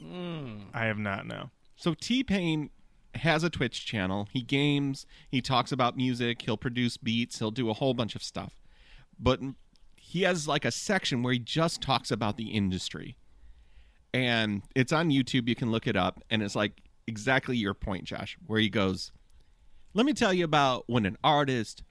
Hmm. 0.00 0.60
I 0.74 0.84
have 0.86 0.98
not. 0.98 1.26
No. 1.26 1.50
So 1.76 1.94
T 1.94 2.22
Pain 2.22 2.70
has 3.14 3.42
a 3.44 3.50
Twitch 3.50 3.86
channel. 3.86 4.28
He 4.30 4.42
games. 4.42 5.06
He 5.28 5.40
talks 5.40 5.72
about 5.72 5.96
music. 5.96 6.42
He'll 6.42 6.56
produce 6.58 6.96
beats. 6.96 7.38
He'll 7.38 7.50
do 7.50 7.70
a 7.70 7.74
whole 7.74 7.94
bunch 7.94 8.14
of 8.14 8.22
stuff. 8.22 8.60
But 9.18 9.40
he 9.96 10.22
has 10.22 10.46
like 10.46 10.64
a 10.64 10.70
section 10.70 11.22
where 11.22 11.32
he 11.32 11.38
just 11.38 11.80
talks 11.80 12.10
about 12.10 12.36
the 12.36 12.48
industry, 12.50 13.16
and 14.12 14.62
it's 14.74 14.92
on 14.92 15.08
YouTube. 15.10 15.48
You 15.48 15.54
can 15.54 15.70
look 15.70 15.86
it 15.86 15.96
up, 15.96 16.22
and 16.30 16.42
it's 16.42 16.54
like 16.54 16.82
exactly 17.06 17.56
your 17.56 17.74
point, 17.74 18.04
Josh, 18.04 18.36
where 18.46 18.60
he 18.60 18.68
goes, 18.68 19.12
"Let 19.94 20.06
me 20.06 20.12
tell 20.12 20.32
you 20.32 20.44
about 20.44 20.84
when 20.86 21.06
an 21.06 21.16
artist 21.22 21.82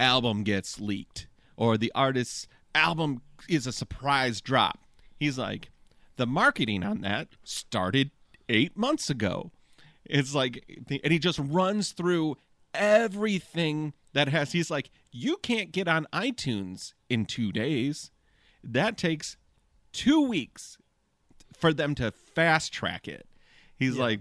album 0.00 0.42
gets 0.44 0.80
leaked 0.80 1.28
or 1.56 1.76
the 1.76 1.92
artist's 1.94 2.46
album 2.74 3.22
is 3.48 3.66
a 3.66 3.72
surprise 3.72 4.40
drop. 4.40 4.80
He's 5.18 5.38
like, 5.38 5.70
the 6.16 6.26
marketing 6.26 6.82
on 6.82 7.00
that 7.02 7.28
started 7.44 8.10
eight 8.48 8.76
months 8.76 9.08
ago. 9.10 9.52
It's 10.04 10.34
like, 10.34 10.64
and 10.88 11.12
he 11.12 11.18
just 11.18 11.38
runs 11.38 11.92
through 11.92 12.36
everything 12.74 13.92
that 14.14 14.28
has. 14.28 14.52
He's 14.52 14.70
like, 14.70 14.90
you 15.10 15.36
can't 15.36 15.72
get 15.72 15.86
on 15.88 16.06
iTunes 16.12 16.94
in 17.08 17.24
two 17.24 17.52
days. 17.52 18.10
That 18.64 18.96
takes 18.96 19.36
two 19.92 20.20
weeks 20.22 20.78
for 21.56 21.72
them 21.72 21.94
to 21.96 22.10
fast 22.10 22.72
track 22.72 23.06
it. 23.06 23.26
He's 23.76 23.96
like, 23.96 24.20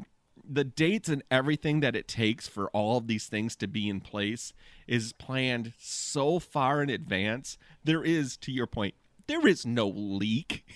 the 0.49 0.63
dates 0.63 1.09
and 1.09 1.23
everything 1.29 1.81
that 1.81 1.95
it 1.95 2.07
takes 2.07 2.47
for 2.47 2.69
all 2.69 2.97
of 2.97 3.07
these 3.07 3.25
things 3.27 3.55
to 3.57 3.67
be 3.67 3.89
in 3.89 3.99
place 3.99 4.53
is 4.87 5.13
planned 5.13 5.73
so 5.77 6.39
far 6.39 6.81
in 6.81 6.89
advance. 6.89 7.57
There 7.83 8.03
is, 8.03 8.37
to 8.37 8.51
your 8.51 8.67
point, 8.67 8.95
there 9.27 9.45
is 9.47 9.65
no 9.65 9.87
leak. 9.87 10.65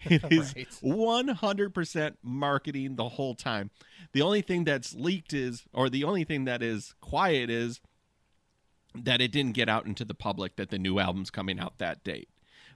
It 0.00 0.24
is 0.32 0.52
Right. 0.56 0.68
100% 0.82 2.14
marketing 2.20 2.96
the 2.96 3.10
whole 3.10 3.36
time. 3.36 3.70
The 4.12 4.20
only 4.22 4.42
thing 4.42 4.64
that's 4.64 4.96
leaked 4.96 5.32
is, 5.32 5.62
or 5.72 5.88
the 5.88 6.02
only 6.02 6.24
thing 6.24 6.44
that 6.44 6.60
is 6.60 6.96
quiet 7.00 7.50
is 7.50 7.80
that 8.96 9.20
it 9.20 9.30
didn't 9.30 9.52
get 9.52 9.68
out 9.68 9.86
into 9.86 10.04
the 10.04 10.12
public 10.12 10.56
that 10.56 10.70
the 10.70 10.78
new 10.80 10.98
album's 10.98 11.30
coming 11.30 11.60
out 11.60 11.78
that 11.78 12.02
date. 12.02 12.28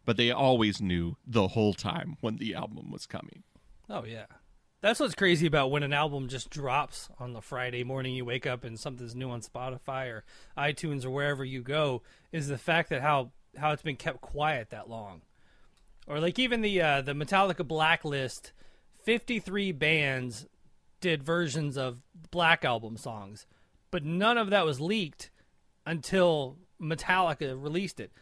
But 0.05 0.19
they 0.19 0.31
always 0.31 0.81
knew 0.81 1.17
the 1.27 1.49
whole 1.49 1.75
time 1.75 2.17
when 2.21 2.37
the 2.37 2.55
album 2.55 2.93
was 2.93 3.07
coming. 3.07 3.43
Oh 3.89 4.05
yeah. 4.05 4.27
That's 4.83 4.99
what's 4.99 5.15
crazy 5.15 5.47
about 5.47 5.71
when 5.71 5.83
an 5.83 5.93
album 5.93 6.29
just 6.29 6.49
drops 6.49 7.11
on 7.19 7.35
the 7.35 7.43
Friday 7.43 7.85
morning 7.85 8.15
you 8.15 8.25
wake 8.25 8.47
up 8.47 8.65
and 8.65 8.81
something's 8.81 9.15
new 9.15 9.29
on 9.29 9.43
Spotify 9.43 10.09
or 10.09 10.25
iTunes 10.57 11.05
or 11.05 11.11
wherever 11.11 11.45
you 11.45 11.61
go 11.61 12.01
is 12.33 12.49
the 12.49 12.57
fact 12.57 12.89
that 12.89 13.03
how 13.03 13.33
how 13.59 13.73
it's 13.73 13.83
been 13.83 13.97
kept 13.97 14.23
quiet 14.23 14.71
that 14.71 14.89
long. 14.89 15.21
Or 16.07 16.19
like 16.19 16.39
even 16.39 16.63
the 16.63 16.81
uh, 16.81 17.03
the 17.03 17.13
Metallica 17.13 17.67
Blacklist, 17.67 18.53
53 19.05 19.73
bands 19.73 20.47
did 21.03 21.23
versions 21.23 21.77
of 21.77 21.99
Black 22.31 22.65
Album 22.65 22.97
songs, 22.97 23.47
but 23.91 24.03
none 24.03 24.39
of 24.39 24.49
that 24.49 24.65
was 24.65 24.81
leaked 24.81 25.31
until 25.85 26.57
Metallica 26.81 27.55
released 27.63 28.01
it. 28.01 28.13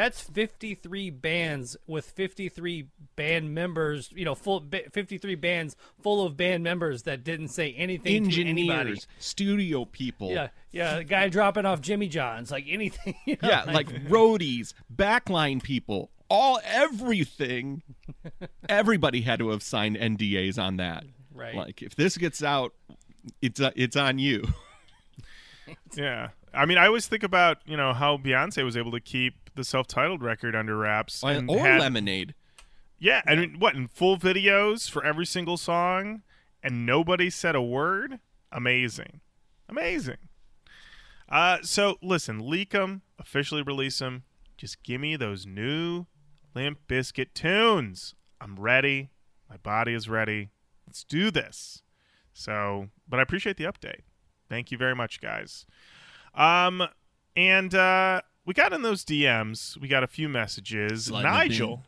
That's 0.00 0.22
53 0.22 1.10
bands 1.10 1.76
with 1.86 2.06
53 2.06 2.86
band 3.16 3.54
members, 3.54 4.10
you 4.14 4.24
know, 4.24 4.34
full 4.34 4.64
53 4.92 5.34
bands 5.34 5.76
full 6.02 6.24
of 6.24 6.38
band 6.38 6.64
members 6.64 7.02
that 7.02 7.22
didn't 7.22 7.48
say 7.48 7.74
anything 7.74 8.30
to 8.30 8.40
anybody. 8.40 8.70
Engineers, 8.70 9.06
studio 9.18 9.84
people. 9.84 10.30
Yeah, 10.30 10.48
yeah, 10.70 10.96
the 10.96 11.04
guy 11.04 11.28
dropping 11.28 11.66
off 11.66 11.82
Jimmy 11.82 12.08
John's, 12.08 12.50
like 12.50 12.64
anything. 12.66 13.14
you 13.26 13.36
know, 13.42 13.48
yeah, 13.50 13.64
like 13.64 13.88
roadies, 14.06 14.72
backline 14.96 15.62
people, 15.62 16.10
all 16.30 16.60
everything. 16.64 17.82
Everybody 18.70 19.20
had 19.20 19.38
to 19.40 19.50
have 19.50 19.62
signed 19.62 19.96
NDAs 19.96 20.58
on 20.58 20.78
that. 20.78 21.04
Right. 21.34 21.54
Like 21.54 21.82
if 21.82 21.94
this 21.94 22.16
gets 22.16 22.42
out, 22.42 22.72
it's 23.42 23.60
uh, 23.60 23.72
it's 23.76 23.96
on 23.96 24.18
you. 24.18 24.44
Yeah. 25.94 26.30
I 26.52 26.66
mean, 26.66 26.78
I 26.78 26.86
always 26.86 27.06
think 27.06 27.22
about 27.22 27.58
you 27.64 27.76
know 27.76 27.92
how 27.92 28.16
Beyonce 28.16 28.64
was 28.64 28.76
able 28.76 28.90
to 28.90 29.00
keep 29.00 29.49
the 29.60 29.64
self-titled 29.64 30.22
record 30.22 30.56
under 30.56 30.76
wraps 30.76 31.22
and 31.22 31.50
or 31.50 31.58
had- 31.60 31.80
lemonade. 31.80 32.34
Yeah, 32.98 33.22
I 33.26 33.34
mean, 33.34 33.56
what 33.58 33.74
in 33.74 33.88
full 33.88 34.18
videos 34.18 34.90
for 34.90 35.04
every 35.04 35.24
single 35.26 35.56
song, 35.56 36.22
and 36.62 36.84
nobody 36.84 37.30
said 37.30 37.54
a 37.54 37.62
word. 37.62 38.20
Amazing, 38.52 39.20
amazing. 39.68 40.16
Uh, 41.28 41.58
so 41.62 41.96
listen, 42.02 42.38
leak 42.48 42.70
them, 42.70 43.02
officially 43.18 43.62
release 43.62 43.98
them. 44.00 44.24
Just 44.58 44.82
give 44.82 45.00
me 45.00 45.16
those 45.16 45.46
new 45.46 46.06
Limp 46.54 46.80
Bizkit 46.88 47.32
tunes. 47.34 48.14
I'm 48.40 48.56
ready. 48.56 49.10
My 49.48 49.56
body 49.56 49.94
is 49.94 50.08
ready. 50.08 50.50
Let's 50.86 51.04
do 51.04 51.30
this. 51.30 51.82
So, 52.34 52.88
but 53.08 53.18
I 53.18 53.22
appreciate 53.22 53.56
the 53.56 53.64
update. 53.64 54.00
Thank 54.48 54.70
you 54.70 54.76
very 54.78 54.94
much, 54.94 55.20
guys. 55.20 55.64
Um, 56.34 56.82
and 57.36 57.74
uh, 57.74 58.20
we 58.44 58.54
got 58.54 58.72
in 58.72 58.82
those 58.82 59.04
DMs. 59.04 59.76
We 59.78 59.88
got 59.88 60.02
a 60.02 60.08
few 60.08 60.28
messages. 60.28 61.06
Slide 61.06 61.22
Nigel 61.22 61.82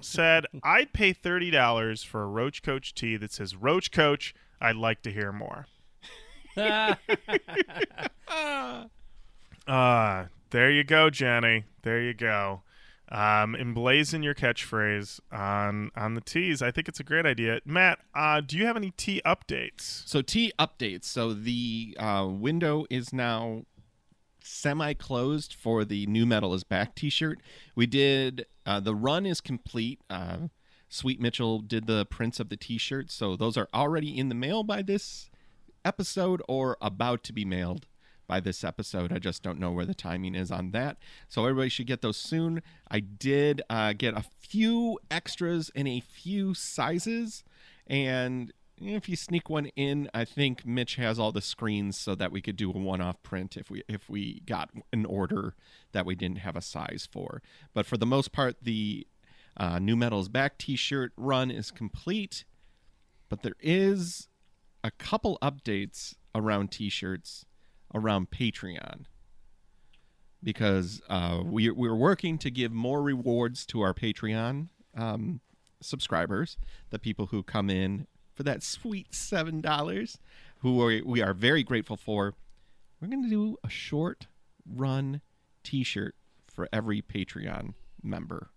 said, 0.00 0.46
"I'd 0.62 0.92
pay 0.92 1.12
thirty 1.12 1.50
dollars 1.50 2.02
for 2.02 2.22
a 2.22 2.26
Roach 2.26 2.62
Koach 2.62 2.94
tee 2.94 3.16
that 3.16 3.32
says 3.32 3.56
Roach 3.56 3.90
Koach. 3.90 4.32
I'd 4.60 4.76
like 4.76 5.02
to 5.02 5.12
hear 5.12 5.32
more." 5.32 5.66
Uh, 9.66 10.26
there 10.50 10.70
you 10.70 10.84
go, 10.84 11.08
Jenny. 11.08 11.64
There 11.82 12.00
you 12.00 12.14
go. 12.14 12.62
Um, 13.08 13.54
emblazon 13.54 14.24
your 14.24 14.34
catchphrase 14.34 15.20
on 15.30 15.90
on 15.94 16.14
the 16.14 16.22
tees. 16.22 16.62
I 16.62 16.70
think 16.70 16.88
it's 16.88 16.98
a 16.98 17.04
great 17.04 17.26
idea. 17.26 17.60
Matt, 17.64 17.98
uh, 18.14 18.40
do 18.40 18.56
you 18.56 18.64
have 18.64 18.76
any 18.76 18.90
tee 18.92 19.20
updates? 19.26 20.08
So 20.08 20.22
T 20.22 20.50
updates. 20.58 21.04
So 21.04 21.34
the 21.34 21.94
uh, 22.00 22.26
window 22.28 22.86
is 22.88 23.12
now 23.12 23.64
semi-closed 24.42 25.54
for 25.54 25.84
the 25.84 26.06
new 26.06 26.26
metal 26.26 26.54
is 26.54 26.64
back 26.64 26.94
T-shirt. 26.94 27.40
We 27.74 27.86
did 27.86 28.46
uh, 28.66 28.80
the 28.80 28.94
run 28.94 29.26
is 29.26 29.40
complete. 29.40 30.00
Uh, 30.08 30.48
Sweet 30.88 31.20
Mitchell 31.20 31.60
did 31.60 31.86
the 31.86 32.04
prints 32.04 32.38
of 32.38 32.50
the 32.50 32.56
T-shirts, 32.56 33.14
so 33.14 33.34
those 33.34 33.56
are 33.56 33.68
already 33.72 34.18
in 34.18 34.28
the 34.28 34.34
mail 34.34 34.62
by 34.62 34.82
this 34.82 35.30
episode 35.84 36.42
or 36.48 36.76
about 36.80 37.24
to 37.24 37.32
be 37.32 37.44
mailed 37.44 37.86
by 38.26 38.40
this 38.40 38.62
episode. 38.62 39.12
I 39.12 39.18
just 39.18 39.42
don't 39.42 39.58
know 39.58 39.72
where 39.72 39.84
the 39.86 39.94
timing 39.94 40.34
is 40.34 40.50
on 40.50 40.70
that. 40.72 40.98
So 41.28 41.44
everybody 41.44 41.68
should 41.68 41.86
get 41.86 42.02
those 42.02 42.16
soon. 42.16 42.62
I 42.90 43.00
did 43.00 43.62
uh, 43.68 43.94
get 43.94 44.14
a 44.14 44.24
few 44.40 44.98
extras 45.10 45.70
in 45.74 45.86
a 45.86 46.00
few 46.00 46.54
sizes, 46.54 47.42
and 47.86 48.52
if 48.84 49.08
you 49.08 49.16
sneak 49.16 49.48
one 49.48 49.66
in, 49.76 50.08
I 50.12 50.24
think 50.24 50.66
Mitch 50.66 50.96
has 50.96 51.18
all 51.18 51.32
the 51.32 51.40
screens 51.40 51.98
so 51.98 52.14
that 52.14 52.32
we 52.32 52.40
could 52.40 52.56
do 52.56 52.70
a 52.70 52.78
one-off 52.78 53.22
print 53.22 53.56
if 53.56 53.70
we 53.70 53.82
if 53.88 54.08
we 54.08 54.40
got 54.46 54.70
an 54.92 55.04
order 55.04 55.54
that 55.92 56.06
we 56.06 56.14
didn't 56.14 56.38
have 56.38 56.56
a 56.56 56.62
size 56.62 57.08
for. 57.10 57.42
But 57.74 57.86
for 57.86 57.96
the 57.96 58.06
most 58.06 58.32
part, 58.32 58.56
the 58.62 59.06
uh, 59.56 59.78
New 59.78 59.96
Metal's 59.96 60.28
back 60.28 60.58
T-shirt 60.58 61.12
run 61.16 61.50
is 61.50 61.70
complete, 61.70 62.44
but 63.28 63.42
there 63.42 63.56
is 63.60 64.28
a 64.82 64.90
couple 64.90 65.38
updates 65.42 66.14
around 66.34 66.70
T-shirts 66.70 67.44
around 67.94 68.30
Patreon 68.30 69.04
because 70.42 71.00
uh, 71.08 71.40
we, 71.44 71.70
we're 71.70 71.94
working 71.94 72.38
to 72.38 72.50
give 72.50 72.72
more 72.72 73.02
rewards 73.02 73.64
to 73.66 73.80
our 73.80 73.94
Patreon 73.94 74.68
um, 74.96 75.40
subscribers, 75.80 76.56
the 76.90 76.98
people 76.98 77.26
who 77.26 77.42
come 77.42 77.70
in 77.70 78.06
for 78.34 78.42
that 78.44 78.62
sweet 78.62 79.14
seven 79.14 79.60
dollars, 79.60 80.18
who 80.60 80.80
are, 80.82 81.00
we 81.04 81.20
are 81.22 81.34
very 81.34 81.62
grateful 81.62 81.96
for. 81.96 82.34
We're 83.00 83.08
going 83.08 83.24
to 83.24 83.28
do 83.30 83.56
a 83.64 83.68
short 83.68 84.26
run 84.66 85.20
T-shirt 85.64 86.14
for 86.52 86.68
every 86.72 87.02
Patreon 87.02 87.74
member, 88.02 88.50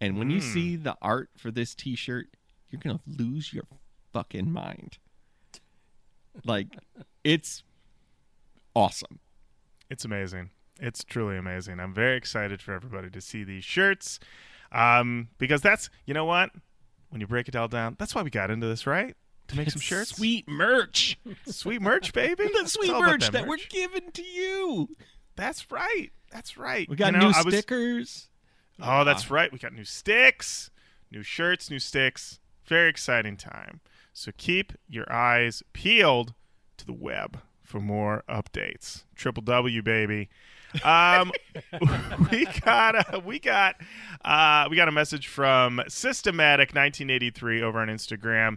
And 0.00 0.18
when 0.18 0.30
you 0.30 0.40
see 0.40 0.76
the 0.76 0.96
art 1.00 1.30
for 1.36 1.50
this 1.50 1.74
T-shirt, 1.74 2.28
you're 2.70 2.80
gonna 2.80 3.00
lose 3.06 3.52
your 3.52 3.64
fucking 4.12 4.52
mind. 4.52 4.98
Like, 6.44 6.78
it's 7.24 7.62
awesome. 8.74 9.20
It's 9.90 10.04
amazing. 10.04 10.50
It's 10.80 11.02
truly 11.04 11.36
amazing. 11.36 11.80
I'm 11.80 11.94
very 11.94 12.16
excited 12.16 12.60
for 12.60 12.72
everybody 12.74 13.10
to 13.10 13.20
see 13.20 13.44
these 13.44 13.64
shirts. 13.64 14.18
Um, 14.70 15.28
because 15.38 15.60
that's 15.60 15.88
you 16.04 16.14
know 16.14 16.24
what? 16.24 16.50
When 17.14 17.20
you 17.20 17.28
break 17.28 17.46
it 17.46 17.54
all 17.54 17.68
down, 17.68 17.94
that's 17.96 18.12
why 18.12 18.22
we 18.22 18.30
got 18.30 18.50
into 18.50 18.66
this, 18.66 18.88
right? 18.88 19.16
To 19.46 19.56
make 19.56 19.70
some 19.70 19.80
shirts. 19.80 20.16
Sweet 20.16 20.48
merch. 20.48 21.16
Sweet 21.46 21.80
merch, 21.80 22.12
baby. 22.12 22.48
the 22.60 22.68
sweet 22.68 22.90
merch 22.90 23.30
that 23.30 23.46
we're 23.46 23.58
giving 23.68 24.10
to 24.10 24.22
you. 24.24 24.88
That's 25.36 25.70
right. 25.70 26.10
That's 26.32 26.58
right. 26.58 26.88
We 26.88 26.96
got 26.96 27.12
You 27.12 27.20
know, 27.20 27.28
new 27.30 27.34
was- 27.44 27.54
stickers. 27.54 28.28
Oh, 28.82 29.04
that's 29.04 29.30
ah. 29.30 29.34
right. 29.34 29.52
We 29.52 29.60
got 29.60 29.72
new 29.72 29.84
sticks, 29.84 30.72
new 31.12 31.22
shirts, 31.22 31.70
new 31.70 31.78
sticks. 31.78 32.40
Very 32.66 32.90
exciting 32.90 33.36
time. 33.36 33.80
So 34.12 34.32
keep 34.36 34.72
your 34.88 35.10
eyes 35.12 35.62
peeled 35.72 36.34
to 36.78 36.84
the 36.84 36.92
web 36.92 37.42
for 37.62 37.78
more 37.78 38.24
updates. 38.28 39.04
Triple 39.14 39.44
W, 39.44 39.82
baby. 39.82 40.30
Um, 40.82 41.32
we 42.30 42.46
got 42.64 43.14
a, 43.14 43.18
we 43.20 43.38
got 43.38 43.76
uh, 44.24 44.66
we 44.70 44.76
got 44.76 44.88
a 44.88 44.92
message 44.92 45.28
from 45.28 45.80
Systematic 45.88 46.70
1983 46.70 47.62
over 47.62 47.78
on 47.80 47.88
Instagram. 47.88 48.56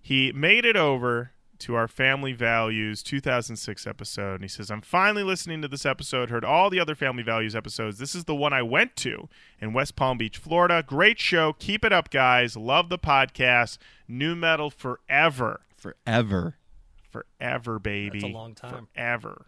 He 0.00 0.32
made 0.32 0.64
it 0.64 0.76
over 0.76 1.32
to 1.58 1.74
our 1.74 1.88
Family 1.88 2.32
Values 2.32 3.02
2006 3.02 3.84
episode, 3.86 4.34
and 4.34 4.42
he 4.42 4.48
says, 4.48 4.70
"I'm 4.70 4.80
finally 4.80 5.24
listening 5.24 5.60
to 5.62 5.68
this 5.68 5.84
episode. 5.84 6.30
Heard 6.30 6.44
all 6.44 6.70
the 6.70 6.78
other 6.78 6.94
Family 6.94 7.24
Values 7.24 7.56
episodes. 7.56 7.98
This 7.98 8.14
is 8.14 8.24
the 8.24 8.34
one 8.34 8.52
I 8.52 8.62
went 8.62 8.94
to 8.96 9.28
in 9.60 9.72
West 9.72 9.96
Palm 9.96 10.18
Beach, 10.18 10.38
Florida. 10.38 10.84
Great 10.86 11.18
show. 11.20 11.52
Keep 11.58 11.84
it 11.84 11.92
up, 11.92 12.10
guys. 12.10 12.56
Love 12.56 12.88
the 12.88 12.98
podcast. 12.98 13.78
New 14.06 14.36
metal 14.36 14.70
forever, 14.70 15.62
Forever. 15.76 16.56
forever, 17.10 17.78
baby. 17.80 18.20
That's 18.20 18.32
a 18.32 18.34
long 18.36 18.54
time. 18.54 18.86
Forever." 18.94 19.46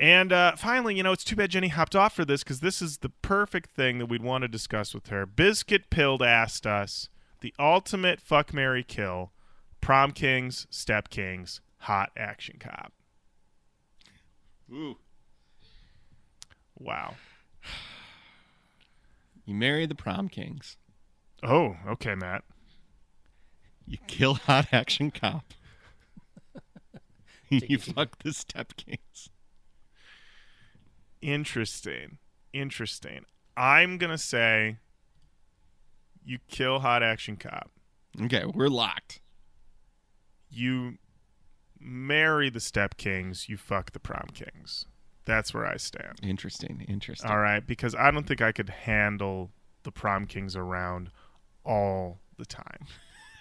And 0.00 0.32
uh, 0.32 0.54
finally, 0.56 0.94
you 0.94 1.02
know, 1.02 1.12
it's 1.12 1.24
too 1.24 1.34
bad 1.34 1.50
Jenny 1.50 1.68
hopped 1.68 1.96
off 1.96 2.14
for 2.14 2.24
this 2.24 2.44
because 2.44 2.60
this 2.60 2.80
is 2.80 2.98
the 2.98 3.08
perfect 3.08 3.70
thing 3.70 3.98
that 3.98 4.06
we'd 4.06 4.22
want 4.22 4.42
to 4.42 4.48
discuss 4.48 4.94
with 4.94 5.08
her. 5.08 5.26
Biscuit 5.26 5.90
Pilled 5.90 6.22
asked 6.22 6.66
us 6.66 7.08
the 7.40 7.52
ultimate 7.58 8.20
fuck 8.20 8.54
Mary 8.54 8.84
kill 8.84 9.32
prom 9.80 10.12
kings, 10.12 10.66
step 10.70 11.08
kings, 11.08 11.60
hot 11.78 12.10
action 12.16 12.56
cop. 12.60 12.92
Ooh. 14.72 14.96
Wow. 16.78 17.14
You 19.44 19.54
marry 19.54 19.86
the 19.86 19.94
prom 19.94 20.28
kings. 20.28 20.76
Oh, 21.42 21.76
okay, 21.88 22.14
Matt. 22.14 22.44
You 23.86 23.98
kill 24.06 24.34
hot 24.34 24.68
action 24.72 25.10
cop. 25.10 25.54
you 27.48 27.78
fuck 27.78 28.18
the 28.22 28.32
step 28.32 28.76
kings. 28.76 29.30
Interesting. 31.20 32.18
Interesting. 32.52 33.24
I'm 33.56 33.98
going 33.98 34.10
to 34.10 34.18
say 34.18 34.78
you 36.24 36.38
kill 36.48 36.80
hot 36.80 37.02
action 37.02 37.36
cop. 37.36 37.70
Okay, 38.22 38.44
we're 38.44 38.68
locked. 38.68 39.20
You 40.50 40.98
marry 41.80 42.50
the 42.50 42.60
step 42.60 42.96
kings, 42.96 43.48
you 43.48 43.56
fuck 43.56 43.92
the 43.92 44.00
prom 44.00 44.28
kings. 44.32 44.86
That's 45.24 45.52
where 45.52 45.66
I 45.66 45.76
stand. 45.76 46.18
Interesting. 46.22 46.84
Interesting. 46.88 47.30
All 47.30 47.38
right, 47.38 47.64
because 47.64 47.94
I 47.94 48.10
don't 48.10 48.26
think 48.26 48.40
I 48.40 48.52
could 48.52 48.70
handle 48.70 49.50
the 49.82 49.92
prom 49.92 50.26
kings 50.26 50.56
around 50.56 51.10
all 51.64 52.18
the 52.38 52.46
time. 52.46 52.86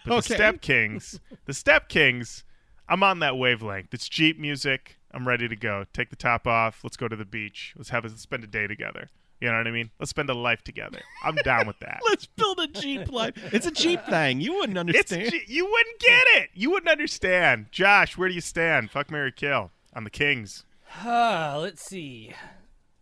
But 0.06 0.18
the 0.18 0.22
step 0.36 0.62
kings, 0.62 1.20
the 1.46 1.54
step 1.54 1.88
kings, 1.88 2.44
I'm 2.90 3.04
on 3.04 3.20
that 3.20 3.38
wavelength. 3.38 3.94
It's 3.94 4.10
Jeep 4.10 4.38
music. 4.40 4.97
I'm 5.12 5.28
ready 5.28 5.48
to 5.48 5.56
go. 5.56 5.86
Take 5.94 6.10
the 6.10 6.16
top 6.16 6.48
off. 6.48 6.82
Let's 6.84 6.98
go 6.98 7.08
to 7.08 7.16
the 7.16 7.26
beach. 7.26 7.74
Let's 7.78 7.90
have 7.90 8.06
a, 8.06 8.10
let's 8.10 8.22
spend 8.22 8.44
a 8.44 8.48
day 8.48 8.68
together. 8.68 9.10
You 9.40 9.50
know 9.52 9.58
what 9.58 9.68
I 9.68 9.72
mean? 9.72 9.92
Let's 10.00 10.10
spend 10.10 10.30
a 10.32 10.34
life 10.34 10.64
together. 10.64 11.00
I'm 11.24 11.36
down 11.36 11.68
with 11.68 11.78
that. 11.82 12.00
Let's 12.10 12.26
build 12.26 12.60
a 12.60 12.66
Jeep 12.68 13.12
line. 13.12 13.34
It's 13.54 13.68
a 13.68 13.72
Jeep 13.72 14.04
thing. 14.10 14.42
You 14.42 14.56
wouldn't 14.56 14.80
understand. 14.80 15.30
G- 15.32 15.44
you 15.48 15.64
wouldn't 15.70 16.00
get 16.00 16.24
it. 16.42 16.50
You 16.56 16.72
wouldn't 16.72 16.90
understand. 16.90 17.68
Josh, 17.72 18.18
where 18.18 18.28
do 18.30 18.34
you 18.34 18.42
stand? 18.42 18.90
Fuck 18.90 19.12
Mary 19.12 19.32
Kill 19.32 19.70
on 19.94 20.06
the 20.06 20.10
Kings. 20.10 20.66
Ah, 21.04 21.56
let's 21.60 21.84
see. 21.84 22.34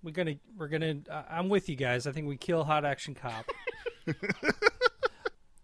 We're 0.03 0.11
gonna, 0.11 0.35
we're 0.57 0.67
gonna. 0.67 0.95
Uh, 1.09 1.23
I'm 1.29 1.47
with 1.47 1.69
you 1.69 1.77
guys. 1.77 2.05
I 2.05 2.11
think 2.11 2.27
we 2.27 2.35
kill 2.35 2.65
hot 2.65 2.83
action 2.83 3.15
cop. 3.15 3.45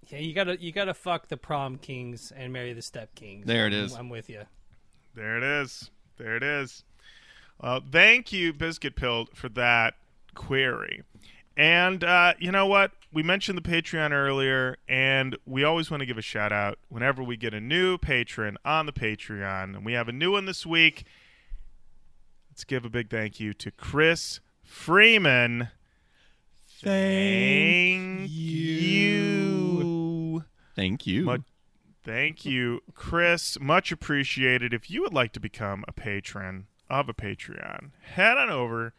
yeah, 0.10 0.20
you 0.20 0.34
gotta, 0.34 0.60
you 0.62 0.72
gotta 0.72 0.94
fuck 0.94 1.28
the 1.28 1.38
prom 1.38 1.78
kings 1.78 2.32
and 2.36 2.52
marry 2.52 2.74
the 2.74 2.82
step 2.82 3.14
kings. 3.16 3.46
There 3.46 3.68
it 3.68 3.74
is. 3.74 3.92
I'm- 3.94 4.02
I'm 4.06 4.10
with 4.10 4.30
you. 4.30 4.44
There 5.16 5.38
it 5.38 5.44
is. 5.44 5.92
There 6.22 6.36
it 6.36 6.44
is. 6.44 6.84
Well, 7.60 7.82
thank 7.92 8.32
you, 8.32 8.54
Biscuit 8.54 8.96
Pilled, 8.96 9.30
for 9.34 9.50
that 9.50 9.96
query. 10.36 11.02
And 11.58 12.04
uh, 12.04 12.36
you 12.38 12.52
know 12.52 12.68
what? 12.68 12.92
We 13.12 13.24
mentioned 13.24 13.58
the 13.58 13.64
Patreon 13.68 14.12
earlier, 14.12 14.78
and 14.88 15.36
we 15.48 15.64
always 15.64 15.90
want 15.90 16.02
to 16.02 16.06
give 16.06 16.20
a 16.20 16.22
shout 16.22 16.52
out 16.52 16.78
whenever 16.90 17.24
we 17.24 17.38
get 17.38 17.56
a 17.56 17.60
new 17.60 17.98
patron 17.98 18.60
on 18.64 18.86
the 18.86 18.94
Patreon. 18.94 19.76
And 19.76 19.84
we 19.84 19.94
have 19.94 20.08
a 20.08 20.12
new 20.12 20.34
one 20.34 20.46
this 20.46 20.64
week. 20.64 21.06
Let's 22.52 22.66
give 22.66 22.86
a 22.86 22.90
big 22.90 23.10
thank 23.10 23.40
you 23.40 23.56
to 23.56 23.72
Chris 23.72 24.42
Freeman. 24.64 25.70
Thank 26.84 28.30
you. 28.30 29.72
Thank 30.76 31.08
you. 31.08 31.26
Mu- 31.26 31.38
Thank 32.04 32.46
you, 32.46 32.82
Chris. 32.96 33.60
Much 33.60 33.92
appreciated. 33.92 34.74
If 34.74 34.90
you 34.90 35.04
would 35.04 35.14
like 35.14 35.34
to 35.34 35.40
become 35.40 35.86
a 35.88 35.92
patron 35.92 36.66
of 36.90 37.08
a 37.10 37.14
Patreon, 37.14 37.92
head 38.02 38.38
on 38.38 38.50
over 38.50 38.94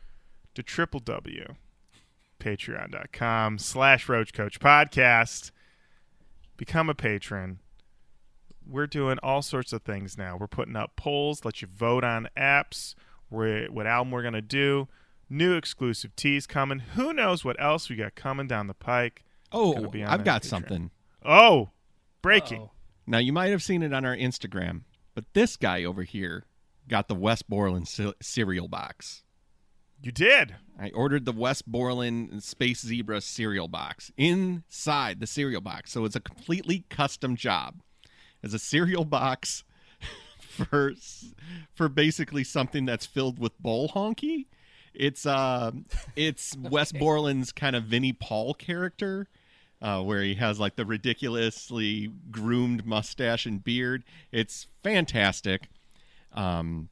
to 0.55 0.63
www.patreon.com 0.63 3.59
slash 3.59 4.09
Roach 4.09 4.33
Koach 4.33 4.59
Podcast. 4.59 5.51
Become 6.57 6.89
a 6.91 6.95
patron. 6.95 7.59
We're 8.69 8.87
doing 8.87 9.19
all 9.23 9.43
sorts 9.43 9.73
of 9.73 9.83
things 9.83 10.17
now. 10.17 10.37
We're 10.37 10.47
putting 10.47 10.77
up 10.77 10.95
polls, 10.97 11.45
let 11.45 11.61
you 11.63 11.69
vote 11.69 12.05
on 12.05 12.29
apps, 12.37 12.95
where, 13.29 13.67
what 13.67 13.87
album 13.89 14.13
we're 14.13 14.23
going 14.23 14.35
to 14.35 14.41
do, 14.43 14.87
new 15.29 15.55
exclusive 15.55 16.15
teas 16.15 16.47
coming. 16.47 16.79
Who 16.95 17.13
knows 17.13 17.45
what 17.45 17.61
else 17.61 17.91
we 17.91 17.97
got 17.97 18.15
coming 18.15 18.47
down 18.47 18.69
the 18.69 18.75
pike. 18.75 19.25
oh, 19.51 19.73
gonna 19.75 19.89
be 19.89 20.05
on 20.05 20.11
I've 20.11 20.23
got 20.25 20.43
Patreon. 20.43 20.47
something. 20.47 20.91
Oh, 21.25 21.71
breaking. 22.23 22.63
Uh-oh. 22.63 22.71
Now 23.07 23.19
you 23.19 23.33
might 23.33 23.51
have 23.51 23.63
seen 23.63 23.83
it 23.83 23.93
on 23.93 24.05
our 24.05 24.17
Instagram, 24.17 24.83
but 25.15 25.25
this 25.35 25.57
guy 25.57 25.85
over 25.85 26.03
here 26.03 26.45
got 26.89 27.09
the 27.09 27.15
Wes 27.15 27.43
Borland 27.43 27.89
ce- 27.89 28.15
cereal 28.21 28.69
box. 28.69 29.23
You 30.03 30.11
did. 30.11 30.57
I 30.81 30.91
ordered 30.91 31.25
the 31.25 31.33
Wes 31.33 31.63
Borland 31.63 32.43
Space 32.43 32.81
Zebra 32.81 33.21
cereal 33.21 33.69
box 33.69 34.11
inside 34.17 35.21
the 35.21 35.27
cereal 35.29 35.61
box, 35.61 35.93
so 35.93 36.05
it's 36.05 36.17
a 36.17 36.21
completely 36.21 36.85
custom 36.89 37.37
job. 37.37 37.83
It's 38.43 38.55
a 38.55 38.59
cereal 38.59 39.05
box 39.05 39.63
for 40.41 40.95
for 41.73 41.89
basically 41.89 42.43
something 42.43 42.85
that's 42.85 43.07
filled 43.07 43.39
with 43.39 43.57
bowl 43.63 43.91
honky. 43.91 44.47
It's 44.93 45.25
uh, 45.25 45.71
it's 46.17 46.57
Wes 46.59 46.91
Borland's 46.91 47.53
kind 47.53 47.77
of 47.77 47.85
Vinnie 47.85 48.13
Paul 48.13 48.55
character, 48.55 49.29
uh, 49.83 50.01
where 50.01 50.22
he 50.22 50.37
has 50.37 50.61
like 50.61 50.76
the 50.76 50.87
ridiculously 50.87 52.12
groomed 52.30 52.87
mustache 52.87 53.45
and 53.45 53.62
beard. 53.62 54.05
It's 54.30 54.68
fantastic. 54.83 55.68
Um, 56.33 56.89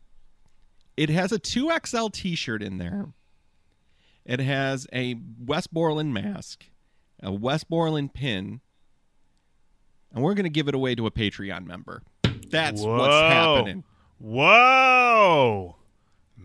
it 0.96 1.08
has 1.08 1.32
a 1.32 1.38
2XL 1.38 2.12
t 2.12 2.34
shirt 2.34 2.62
in 2.62 2.78
there. 2.78 3.06
It 4.26 4.40
has 4.40 4.86
a 4.92 5.16
Wes 5.38 5.66
Borland 5.66 6.12
mask, 6.12 6.66
a 7.22 7.32
Wes 7.32 7.64
Borland 7.64 8.12
pin, 8.12 8.60
and 10.12 10.22
we're 10.22 10.34
going 10.34 10.44
to 10.44 10.50
give 10.50 10.68
it 10.68 10.74
away 10.74 10.94
to 10.96 11.06
a 11.06 11.10
Patreon 11.10 11.64
member. 11.64 12.02
That's 12.50 12.82
what's 12.82 13.14
happening. 13.14 13.84
Whoa, 14.18 15.76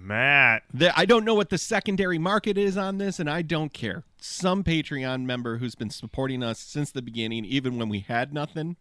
Matt. 0.05 0.63
The, 0.73 0.97
I 0.97 1.05
don't 1.05 1.25
know 1.25 1.33
what 1.35 1.49
the 1.49 1.57
secondary 1.57 2.17
market 2.17 2.57
is 2.57 2.77
on 2.77 2.97
this, 2.97 3.19
and 3.19 3.29
I 3.29 3.41
don't 3.41 3.73
care. 3.73 4.03
Some 4.19 4.63
Patreon 4.63 5.23
member 5.23 5.57
who's 5.57 5.75
been 5.75 5.89
supporting 5.89 6.43
us 6.43 6.59
since 6.59 6.91
the 6.91 7.01
beginning, 7.01 7.45
even 7.45 7.77
when 7.77 7.89
we 7.89 7.99
had 8.01 8.33
nothing, 8.33 8.75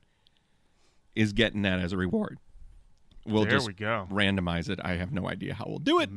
is 1.14 1.32
getting 1.32 1.62
that 1.62 1.78
as 1.80 1.92
a 1.92 1.96
reward. 1.96 2.38
We'll 3.26 3.44
There 3.44 3.52
just 3.52 3.66
we 3.66 3.72
go. 3.72 4.06
randomize 4.10 4.68
it. 4.68 4.78
I 4.84 4.94
have 4.96 5.10
no 5.12 5.26
idea 5.28 5.54
how 5.54 5.64
we'll 5.66 5.78
do 5.78 6.00
it, 6.00 6.10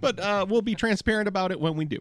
but 0.00 0.18
uh, 0.18 0.46
we'll 0.48 0.62
be 0.62 0.74
transparent 0.74 1.28
about 1.28 1.50
it 1.52 1.60
when 1.60 1.76
we 1.76 1.84
do. 1.84 1.98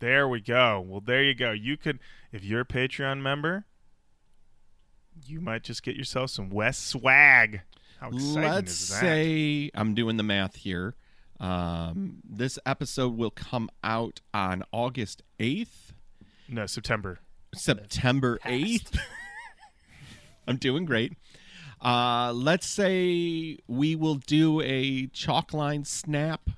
There 0.00 0.28
we 0.28 0.40
go. 0.40 0.84
Well, 0.86 1.00
there 1.00 1.22
you 1.22 1.34
go. 1.34 1.52
You 1.52 1.76
could, 1.78 1.98
if 2.32 2.44
you're 2.44 2.60
a 2.60 2.66
Patreon 2.66 3.22
member, 3.22 3.64
you 5.26 5.40
might 5.40 5.62
just 5.62 5.82
get 5.82 5.96
yourself 5.96 6.30
some 6.30 6.50
Wes 6.50 6.78
swag. 6.78 7.62
How 8.00 8.08
exciting 8.08 8.42
Let's 8.42 8.72
is 8.80 8.88
that? 8.90 9.00
say 9.00 9.70
I'm 9.74 9.94
doing 9.94 10.16
the 10.16 10.22
math 10.22 10.56
here. 10.56 10.94
Um, 11.40 12.18
this 12.28 12.58
episode 12.66 13.16
will 13.16 13.30
come 13.30 13.70
out 13.82 14.20
on 14.34 14.62
August 14.72 15.22
8th. 15.38 15.92
no 16.48 16.66
September. 16.66 17.20
September 17.54 18.38
8th. 18.44 18.98
I'm 20.46 20.56
doing 20.56 20.84
great. 20.84 21.14
Uh, 21.80 22.32
let's 22.34 22.66
say 22.66 23.58
we 23.66 23.96
will 23.96 24.16
do 24.16 24.60
a 24.60 25.06
chalk 25.08 25.54
line 25.54 25.84
snap 25.84 26.50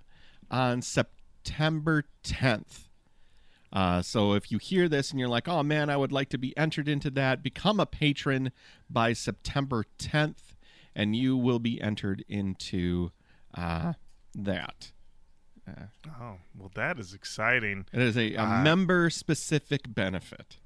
on 0.50 0.82
September 0.82 2.04
10th. 2.24 2.88
Uh, 3.72 4.02
so 4.02 4.34
if 4.34 4.50
you 4.50 4.58
hear 4.58 4.88
this 4.88 5.10
and 5.10 5.20
you're 5.20 5.28
like, 5.28 5.48
oh 5.48 5.62
man, 5.62 5.88
I 5.88 5.96
would 5.96 6.12
like 6.12 6.28
to 6.30 6.38
be 6.38 6.56
entered 6.58 6.88
into 6.88 7.08
that, 7.10 7.42
become 7.42 7.80
a 7.80 7.86
patron 7.86 8.52
by 8.90 9.12
September 9.12 9.84
10th, 9.98 10.56
and 10.94 11.16
you 11.16 11.36
will 11.36 11.58
be 11.58 11.80
entered 11.80 12.24
into 12.28 13.12
uh, 13.56 13.94
that. 14.34 14.92
Oh, 16.20 16.38
well, 16.58 16.70
that 16.74 16.98
is 16.98 17.14
exciting. 17.14 17.86
It 17.92 18.00
is 18.00 18.16
a, 18.16 18.34
a 18.34 18.42
Uh, 18.42 18.62
member 18.62 19.10
specific 19.10 19.94
benefit. 19.94 20.56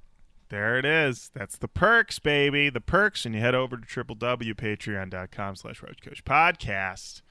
There 0.48 0.78
it 0.78 0.84
is. 0.84 1.30
That's 1.34 1.58
the 1.58 1.68
perks, 1.68 2.18
baby. 2.18 2.70
The 2.70 2.80
perks, 2.80 3.26
and 3.26 3.34
you 3.34 3.40
head 3.40 3.54
over 3.54 3.76
to 3.76 3.82
www.patreon.com 3.86 5.56
slash 5.56 5.82
Roach 5.82 6.00
Koach 6.02 6.22
Podcast. 6.22 7.22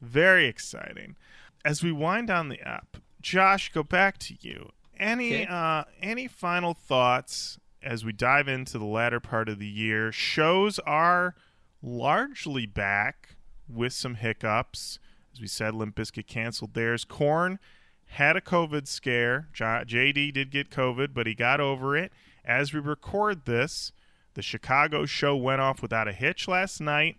Very 0.00 0.46
exciting. 0.46 1.16
As 1.64 1.82
we 1.82 1.92
wind 1.92 2.28
down 2.28 2.48
the 2.48 2.60
app, 2.60 2.98
Josh, 3.20 3.72
go 3.72 3.82
back 3.82 4.18
to 4.18 4.34
you. 4.40 4.70
Any 4.98 5.42
Okay. 5.42 5.46
uh 5.48 5.84
any 6.02 6.26
final 6.26 6.74
thoughts 6.74 7.58
as 7.82 8.04
we 8.04 8.12
dive 8.12 8.48
into 8.48 8.78
the 8.78 8.84
latter 8.84 9.20
part 9.20 9.48
of 9.48 9.58
the 9.58 9.66
year? 9.68 10.10
Shows 10.12 10.78
are 10.80 11.34
largely 11.82 12.66
back 12.66 13.36
with 13.68 13.92
some 13.92 14.16
hiccups. 14.16 14.98
As 15.38 15.40
we 15.42 15.46
said, 15.46 15.72
Limp 15.76 15.94
Bizkit 15.94 16.26
canceled 16.26 16.74
theirs. 16.74 17.04
Korn 17.04 17.60
had 18.06 18.36
a 18.36 18.40
COVID 18.40 18.88
scare. 18.88 19.46
JD 19.54 20.32
did 20.32 20.50
get 20.50 20.68
COVID, 20.68 21.14
but 21.14 21.28
he 21.28 21.34
got 21.36 21.60
over 21.60 21.96
it. 21.96 22.10
As 22.44 22.74
we 22.74 22.80
record 22.80 23.44
this, 23.44 23.92
the 24.34 24.42
Chicago 24.42 25.06
show 25.06 25.36
went 25.36 25.60
off 25.60 25.80
without 25.80 26.08
a 26.08 26.12
hitch 26.12 26.48
last 26.48 26.80
night. 26.80 27.18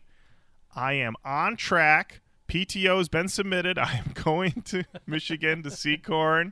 I 0.75 0.93
am 0.93 1.15
on 1.23 1.55
track. 1.55 2.19
PTO 2.49 2.97
has 2.97 3.07
been 3.07 3.29
submitted. 3.29 3.77
I 3.79 3.93
am 4.05 4.11
going 4.13 4.63
to 4.65 4.83
Michigan 5.07 5.63
to 5.63 5.71
see 5.71 5.97
Korn 5.97 6.51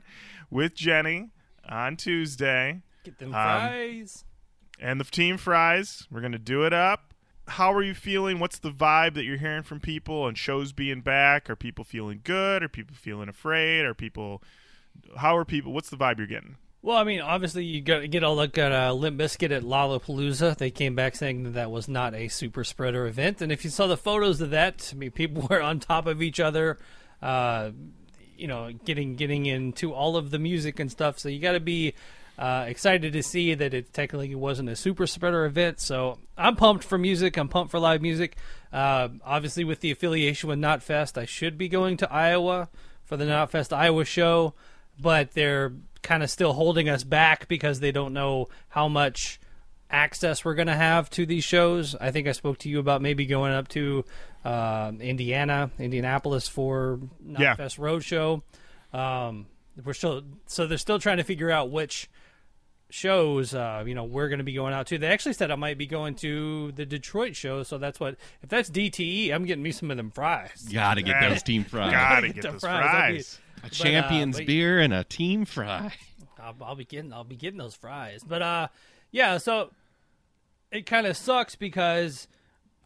with 0.50 0.74
Jenny 0.74 1.28
on 1.68 1.98
Tuesday. 1.98 2.80
Get 3.04 3.18
them 3.18 3.28
Um, 3.28 3.32
fries. 3.34 4.24
And 4.80 4.98
the 4.98 5.04
team 5.04 5.36
fries. 5.36 6.06
We're 6.10 6.20
going 6.20 6.32
to 6.32 6.38
do 6.38 6.64
it 6.64 6.72
up. 6.72 7.07
How 7.48 7.72
are 7.72 7.82
you 7.82 7.94
feeling? 7.94 8.38
What's 8.38 8.58
the 8.58 8.70
vibe 8.70 9.14
that 9.14 9.24
you're 9.24 9.38
hearing 9.38 9.62
from 9.62 9.80
people 9.80 10.26
and 10.26 10.36
shows 10.36 10.72
being 10.72 11.00
back? 11.00 11.48
Are 11.48 11.56
people 11.56 11.84
feeling 11.84 12.20
good? 12.22 12.62
Are 12.62 12.68
people 12.68 12.94
feeling 12.94 13.28
afraid? 13.28 13.84
Are 13.84 13.94
people. 13.94 14.42
How 15.16 15.36
are 15.36 15.44
people. 15.44 15.72
What's 15.72 15.90
the 15.90 15.96
vibe 15.96 16.18
you're 16.18 16.26
getting? 16.26 16.56
Well, 16.80 16.96
I 16.96 17.04
mean, 17.04 17.20
obviously 17.20 17.64
you 17.64 17.80
got 17.80 18.00
to 18.00 18.08
get 18.08 18.22
a 18.22 18.30
look 18.30 18.56
at 18.56 18.70
uh, 18.70 18.92
Limp 18.92 19.18
Bizkit 19.18 19.50
at 19.50 19.62
Lollapalooza. 19.62 20.56
They 20.56 20.70
came 20.70 20.94
back 20.94 21.16
saying 21.16 21.42
that 21.42 21.54
that 21.54 21.70
was 21.70 21.88
not 21.88 22.14
a 22.14 22.28
super 22.28 22.62
spreader 22.62 23.06
event, 23.06 23.42
and 23.42 23.50
if 23.50 23.64
you 23.64 23.70
saw 23.70 23.88
the 23.88 23.96
photos 23.96 24.40
of 24.40 24.50
that, 24.50 24.90
I 24.92 24.96
mean, 24.96 25.10
people 25.10 25.46
were 25.50 25.60
on 25.60 25.80
top 25.80 26.06
of 26.06 26.22
each 26.22 26.38
other, 26.38 26.78
uh, 27.20 27.72
you 28.36 28.46
know, 28.46 28.72
getting 28.84 29.16
getting 29.16 29.46
into 29.46 29.92
all 29.92 30.16
of 30.16 30.30
the 30.30 30.38
music 30.38 30.78
and 30.78 30.90
stuff. 30.90 31.18
So 31.18 31.28
you 31.28 31.40
got 31.40 31.52
to 31.52 31.60
be 31.60 31.94
uh, 32.38 32.64
excited 32.68 33.12
to 33.12 33.22
see 33.22 33.54
that 33.54 33.74
it 33.74 33.92
technically 33.92 34.34
wasn't 34.34 34.68
a 34.68 34.76
super 34.76 35.06
spreader 35.06 35.44
event. 35.44 35.80
So 35.80 36.18
I'm 36.36 36.54
pumped 36.56 36.84
for 36.84 36.96
music. 36.96 37.36
I'm 37.36 37.48
pumped 37.48 37.70
for 37.70 37.80
live 37.80 38.00
music. 38.00 38.36
Uh, 38.72 39.08
obviously, 39.24 39.64
with 39.64 39.80
the 39.80 39.90
affiliation 39.90 40.48
with 40.48 40.58
Knotfest, 40.58 41.18
I 41.18 41.24
should 41.24 41.58
be 41.58 41.68
going 41.68 41.96
to 41.98 42.12
Iowa 42.12 42.68
for 43.04 43.16
the 43.16 43.24
Knotfest 43.24 43.76
Iowa 43.76 44.04
show, 44.04 44.54
but 45.00 45.32
they're 45.32 45.72
kind 46.02 46.22
of 46.22 46.30
still 46.30 46.52
holding 46.52 46.88
us 46.88 47.02
back 47.02 47.48
because 47.48 47.80
they 47.80 47.90
don't 47.90 48.12
know 48.12 48.48
how 48.68 48.86
much 48.88 49.40
access 49.90 50.44
we're 50.44 50.54
going 50.54 50.68
to 50.68 50.76
have 50.76 51.08
to 51.10 51.24
these 51.26 51.44
shows. 51.44 51.94
I 51.96 52.10
think 52.10 52.28
I 52.28 52.32
spoke 52.32 52.58
to 52.58 52.68
you 52.68 52.78
about 52.78 53.00
maybe 53.02 53.24
going 53.26 53.52
up 53.52 53.68
to 53.68 54.04
uh, 54.44 54.92
Indiana, 55.00 55.70
Indianapolis 55.78 56.46
for 56.46 57.00
Yeah. 57.26 57.56
Knotfest 57.56 57.78
Roadshow. 57.78 58.42
Um, 58.96 59.46
we're 59.84 59.94
still 59.94 60.22
so 60.46 60.66
they're 60.66 60.76
still 60.78 60.98
trying 60.98 61.16
to 61.18 61.24
figure 61.24 61.50
out 61.50 61.70
which 61.70 62.08
shows 62.90 63.54
uh, 63.54 63.84
you 63.86 63.94
know 63.94 64.04
we're 64.04 64.28
going 64.28 64.38
to 64.38 64.44
be 64.44 64.52
going 64.54 64.72
out 64.74 64.86
to. 64.88 64.98
They 64.98 65.08
actually 65.08 65.34
said 65.34 65.50
I 65.50 65.56
might 65.56 65.78
be 65.78 65.86
going 65.86 66.14
to 66.16 66.72
the 66.72 66.86
Detroit 66.86 67.36
show, 67.36 67.62
so 67.62 67.78
that's 67.78 68.00
what 68.00 68.16
if 68.42 68.48
that's 68.48 68.70
DTE, 68.70 69.32
I'm 69.32 69.44
getting 69.44 69.62
me 69.62 69.72
some 69.72 69.90
of 69.90 69.96
them 69.96 70.10
fries. 70.10 70.66
Gotta 70.72 71.02
get 71.02 71.20
those 71.20 71.42
team 71.42 71.64
fries. 71.64 71.92
Gotta 71.92 72.28
get 72.28 72.36
get 72.42 72.52
those 72.52 72.60
fries. 72.60 72.82
That'd 72.92 73.16
be- 73.16 73.22
A 73.22 73.60
But, 73.62 73.66
uh, 73.66 73.74
champion's 73.74 74.36
but- 74.38 74.46
beer 74.46 74.80
and 74.80 74.92
a 74.94 75.04
team 75.04 75.44
fry. 75.44 75.92
I'll, 76.40 76.54
I'll 76.62 76.76
be 76.76 76.84
getting 76.84 77.12
I'll 77.12 77.24
be 77.24 77.36
getting 77.36 77.58
those 77.58 77.74
fries. 77.74 78.22
But 78.26 78.42
uh, 78.42 78.68
yeah. 79.10 79.38
So 79.38 79.70
it 80.70 80.86
kind 80.86 81.06
of 81.06 81.16
sucks 81.16 81.56
because 81.56 82.28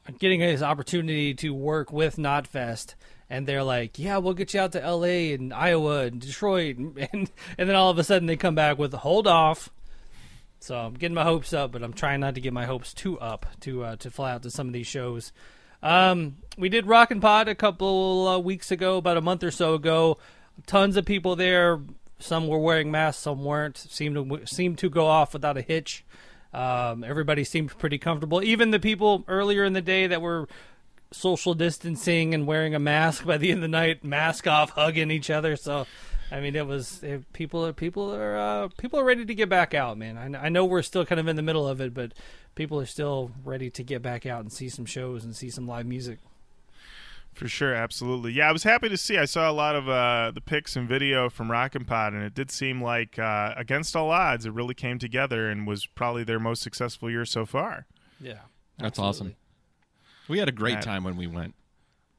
I'm 0.09 0.15
getting 0.17 0.41
this 0.41 0.63
opportunity 0.63 1.35
to 1.35 1.51
work 1.55 1.93
with 1.93 2.17
Knotfest, 2.17 2.95
and 3.31 3.47
they're 3.47 3.63
like, 3.63 3.99
"Yeah, 3.99 4.17
we'll 4.17 4.35
get 4.35 4.55
you 4.55 4.61
out 4.61 4.73
to 4.73 4.83
L.A. 4.83 5.35
and 5.35 5.53
Iowa 5.53 6.07
and 6.07 6.21
Detroit," 6.21 6.77
and 6.79 6.97
and, 7.13 7.31
and 7.59 7.69
then 7.69 7.77
all 7.77 7.91
of 7.91 7.99
a 7.99 8.05
sudden 8.05 8.27
they 8.27 8.37
come 8.37 8.55
back 8.55 8.79
with 8.79 8.93
"Hold 8.95 9.27
off." 9.29 9.71
So 10.63 10.77
I'm 10.77 10.95
getting 10.95 11.15
my 11.15 11.25
hopes 11.25 11.53
up, 11.53 11.73
but 11.73 11.83
I'm 11.83 11.93
trying 11.93 12.21
not 12.21 12.37
to 12.37 12.41
get 12.41 12.53
my 12.53 12.67
hopes 12.67 12.95
too 12.95 13.19
up 13.19 13.47
to 13.61 13.83
uh, 13.83 13.97
to 13.97 14.11
fly 14.11 14.33
out 14.33 14.45
to 14.45 14.51
some 14.51 14.69
of 14.69 14.73
these 14.73 14.87
shows. 14.87 15.33
Um, 15.83 16.37
we 16.57 16.69
did 16.69 16.87
Rock 16.87 17.11
and 17.11 17.21
Pod 17.21 17.49
a 17.49 17.55
couple 17.57 18.29
uh, 18.29 18.39
weeks 18.39 18.71
ago, 18.71 18.99
about 18.99 19.17
a 19.17 19.21
month 19.21 19.43
or 19.43 19.51
so 19.51 19.75
ago. 19.75 20.19
Tons 20.67 20.97
of 20.97 21.05
people 21.05 21.35
there. 21.35 21.81
Some 22.21 22.47
were 22.47 22.61
wearing 22.61 22.93
masks, 22.93 23.23
some 23.23 23.43
weren't. 23.43 23.77
Seemed 23.77 24.15
to 24.15 24.47
seemed 24.47 24.79
to 24.79 24.89
go 24.89 25.07
off 25.07 25.33
without 25.33 25.57
a 25.57 25.63
hitch. 25.63 26.05
Um, 26.55 27.03
everybody 27.03 27.43
seemed 27.43 27.77
pretty 27.79 27.99
comfortable. 27.99 28.41
Even 28.43 28.71
the 28.71 28.79
people 28.79 29.25
earlier 29.27 29.65
in 29.65 29.73
the 29.73 29.83
day 29.83 30.07
that 30.07 30.23
were 30.23 30.47
social 31.11 31.55
distancing 31.55 32.35
and 32.35 32.47
wearing 32.47 32.75
a 32.75 32.79
mask 32.79 33.27
by 33.27 33.37
the 33.37 33.51
end 33.51 33.59
of 33.59 33.63
the 33.63 33.69
night, 33.69 34.05
mask 34.05 34.47
off, 34.47 34.71
hugging 34.71 35.11
each 35.11 35.31
other. 35.31 35.57
So, 35.57 35.87
I 36.33 36.41
mean, 36.41 36.57
it 36.57 36.67
was 36.67 37.03
it, 37.03 37.31
people 37.33 37.65
are 37.67 37.73
people 37.73 38.15
are 38.15 38.37
uh, 38.39 38.69
people 38.79 38.99
are 38.99 39.05
ready 39.05 39.25
to 39.27 39.35
get 39.35 39.49
back 39.49 39.75
out, 39.75 39.99
man. 39.99 40.17
I, 40.17 40.47
I 40.47 40.49
know 40.49 40.65
we're 40.65 40.83
still 40.83 41.05
kind 41.05 41.21
of 41.21 41.29
in 41.29 41.37
the 41.37 41.43
middle 41.43 41.69
of 41.69 41.81
it, 41.81 41.93
but 41.93 42.13
people 42.55 42.81
are 42.81 42.87
still 42.87 43.31
ready 43.45 43.69
to 43.71 43.83
get 43.83 44.01
back 44.03 44.25
out 44.25 44.41
and 44.41 44.53
see 44.53 44.69
some 44.69 44.87
shows 44.87 45.25
and 45.25 45.37
see 45.37 45.51
some 45.51 45.67
live 45.67 45.87
music. 45.87 46.19
For 47.35 47.49
sure, 47.49 47.75
absolutely. 47.75 48.33
Yeah, 48.33 48.49
I 48.49 48.53
was 48.53 48.63
happy 48.63 48.91
to 48.91 48.97
see. 48.99 49.17
I 49.17 49.25
saw 49.25 49.51
a 49.51 49.53
lot 49.53 49.75
of 49.75 49.89
uh, 49.89 50.33
the 50.35 50.43
pics 50.43 50.77
and 50.77 50.87
video 50.87 51.31
from 51.31 51.51
Rockin' 51.51 51.87
Pod, 51.87 52.13
and 52.13 52.23
it 52.23 52.35
did 52.35 52.51
seem 52.51 52.83
like, 52.83 53.19
uh, 53.19 53.55
against 53.57 53.97
all 53.97 54.11
odds, 54.11 54.45
it 54.45 54.53
really 54.53 54.75
came 54.75 54.99
together 54.99 55.49
and 55.49 55.67
was 55.67 55.87
probably 55.87 56.25
their 56.25 56.39
most 56.39 56.61
successful 56.61 57.11
year 57.11 57.25
so 57.25 57.47
far. 57.47 57.87
Yeah, 58.21 58.41
That's 58.79 58.99
awesome. 58.99 59.35
We 60.29 60.41
had 60.41 60.49
a 60.51 60.53
great 60.53 60.75
That- 60.75 60.83
time 60.85 61.05
when 61.05 61.17
we 61.17 61.27
went. 61.27 61.55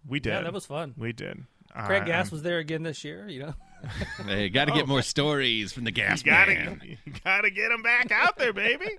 We 0.07 0.19
did. 0.19 0.31
Yeah, 0.33 0.41
that 0.41 0.53
was 0.53 0.65
fun. 0.65 0.95
We 0.97 1.13
did. 1.13 1.43
Craig 1.85 2.01
Uh, 2.03 2.05
Gass 2.05 2.25
I'm- 2.27 2.31
was 2.31 2.41
there 2.41 2.57
again 2.57 2.81
this 2.81 3.03
year. 3.03 3.27
You 3.29 3.39
know, 3.43 3.53
Hey, 4.25 4.49
got 4.49 4.65
to 4.65 4.71
get 4.71 4.87
more 4.87 5.01
stories 5.01 5.73
from 5.73 5.83
the 5.83 5.91
gas 5.91 6.23
you 6.23 6.31
gotta, 6.31 6.53
man. 6.53 6.81
you 7.05 7.13
gotta 7.23 7.49
get 7.49 7.69
them 7.69 7.81
back 7.81 8.11
out 8.11 8.37
there, 8.37 8.53
baby. 8.53 8.89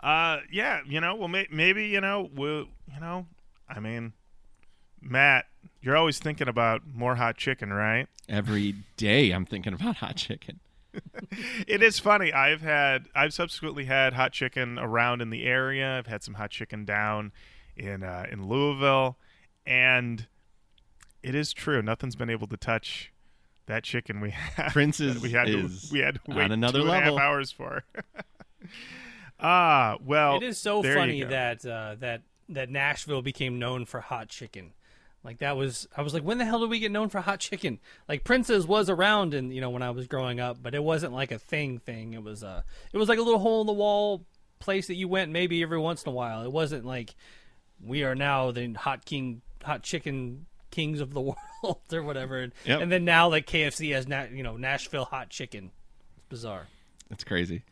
Uh, 0.00 0.38
yeah, 0.50 0.80
you 0.86 1.00
know, 1.00 1.14
well, 1.14 1.28
may- 1.28 1.48
maybe 1.50 1.86
you 1.88 2.00
know, 2.00 2.30
we'll, 2.34 2.66
you 2.92 3.00
know, 3.00 3.26
I 3.68 3.80
mean, 3.80 4.12
Matt, 5.00 5.46
you're 5.82 5.96
always 5.96 6.18
thinking 6.18 6.48
about 6.48 6.82
more 6.86 7.16
hot 7.16 7.36
chicken, 7.36 7.72
right? 7.72 8.06
Every 8.28 8.74
day 8.96 9.30
I'm 9.30 9.46
thinking 9.46 9.72
about 9.72 9.96
hot 9.96 10.16
chicken. 10.16 10.60
It 11.66 11.82
is 11.82 11.98
funny. 11.98 12.32
I've 12.32 12.62
had, 12.62 13.08
I've 13.14 13.34
subsequently 13.34 13.84
had 13.84 14.14
hot 14.14 14.32
chicken 14.32 14.78
around 14.78 15.20
in 15.20 15.28
the 15.28 15.44
area. 15.44 15.98
I've 15.98 16.06
had 16.06 16.22
some 16.22 16.34
hot 16.34 16.50
chicken 16.50 16.86
down 16.86 17.32
in 17.76 18.02
uh, 18.02 18.24
in 18.30 18.48
Louisville, 18.48 19.18
and 19.66 20.26
it 21.22 21.34
is 21.34 21.52
true. 21.52 21.82
Nothing's 21.82 22.16
been 22.16 22.30
able 22.30 22.46
to 22.46 22.56
touch 22.56 23.12
that 23.66 23.84
chicken 23.84 24.20
we 24.20 24.30
had. 24.56 24.72
Prince's 24.72 25.20
we 25.20 25.30
had 25.30 25.48
is 25.48 25.88
to 25.88 25.92
we 25.92 26.00
had 26.00 26.14
to 26.16 26.20
wait 26.28 26.50
another 26.50 26.80
two 26.80 26.86
and 26.86 26.90
a 26.90 26.94
half 26.94 27.04
level. 27.04 27.18
hours 27.18 27.50
for. 27.50 27.84
Ah, 29.38 29.98
well, 30.02 30.36
it 30.36 30.42
is 30.42 30.56
so 30.56 30.82
funny 30.82 31.22
that 31.22 31.64
uh, 31.66 31.96
that 32.00 32.22
that 32.48 32.70
Nashville 32.70 33.22
became 33.22 33.58
known 33.58 33.84
for 33.84 34.00
hot 34.00 34.28
chicken. 34.28 34.72
Like 35.22 35.38
that 35.38 35.56
was, 35.56 35.88
I 35.96 36.02
was 36.02 36.14
like, 36.14 36.22
when 36.22 36.38
the 36.38 36.44
hell 36.44 36.60
did 36.60 36.70
we 36.70 36.78
get 36.78 36.92
known 36.92 37.08
for 37.08 37.20
hot 37.20 37.40
chicken? 37.40 37.80
Like 38.08 38.22
Prince's 38.22 38.66
was 38.66 38.88
around, 38.88 39.34
and 39.34 39.52
you 39.52 39.60
know 39.60 39.70
when 39.70 39.82
I 39.82 39.90
was 39.90 40.06
growing 40.06 40.40
up, 40.40 40.58
but 40.62 40.74
it 40.74 40.82
wasn't 40.82 41.12
like 41.12 41.32
a 41.32 41.38
thing. 41.38 41.78
Thing. 41.80 42.14
It 42.14 42.22
was 42.22 42.42
a 42.42 42.64
it 42.92 42.98
was 42.98 43.08
like 43.08 43.18
a 43.18 43.22
little 43.22 43.40
hole 43.40 43.60
in 43.60 43.66
the 43.66 43.72
wall 43.72 44.24
place 44.58 44.86
that 44.86 44.94
you 44.94 45.08
went 45.08 45.32
maybe 45.32 45.62
every 45.62 45.78
once 45.78 46.04
in 46.04 46.08
a 46.08 46.14
while. 46.14 46.42
It 46.42 46.52
wasn't 46.52 46.86
like 46.86 47.14
we 47.84 48.04
are 48.04 48.14
now 48.14 48.52
the 48.52 48.72
hot 48.72 49.04
king, 49.04 49.42
hot 49.62 49.82
chicken 49.82 50.46
kings 50.76 51.00
of 51.00 51.12
the 51.14 51.20
world 51.62 51.80
or 51.92 52.02
whatever. 52.02 52.40
And, 52.40 52.52
Yep. 52.64 52.80
and 52.82 52.92
then 52.92 53.04
now 53.04 53.28
like 53.28 53.46
KFC 53.46 53.92
has 53.94 54.06
na- 54.06 54.26
you 54.32 54.42
know 54.42 54.56
Nashville 54.56 55.06
hot 55.06 55.30
chicken. 55.30 55.70
It's 56.16 56.26
bizarre. 56.28 56.66
It's 57.10 57.24
crazy. 57.24 57.62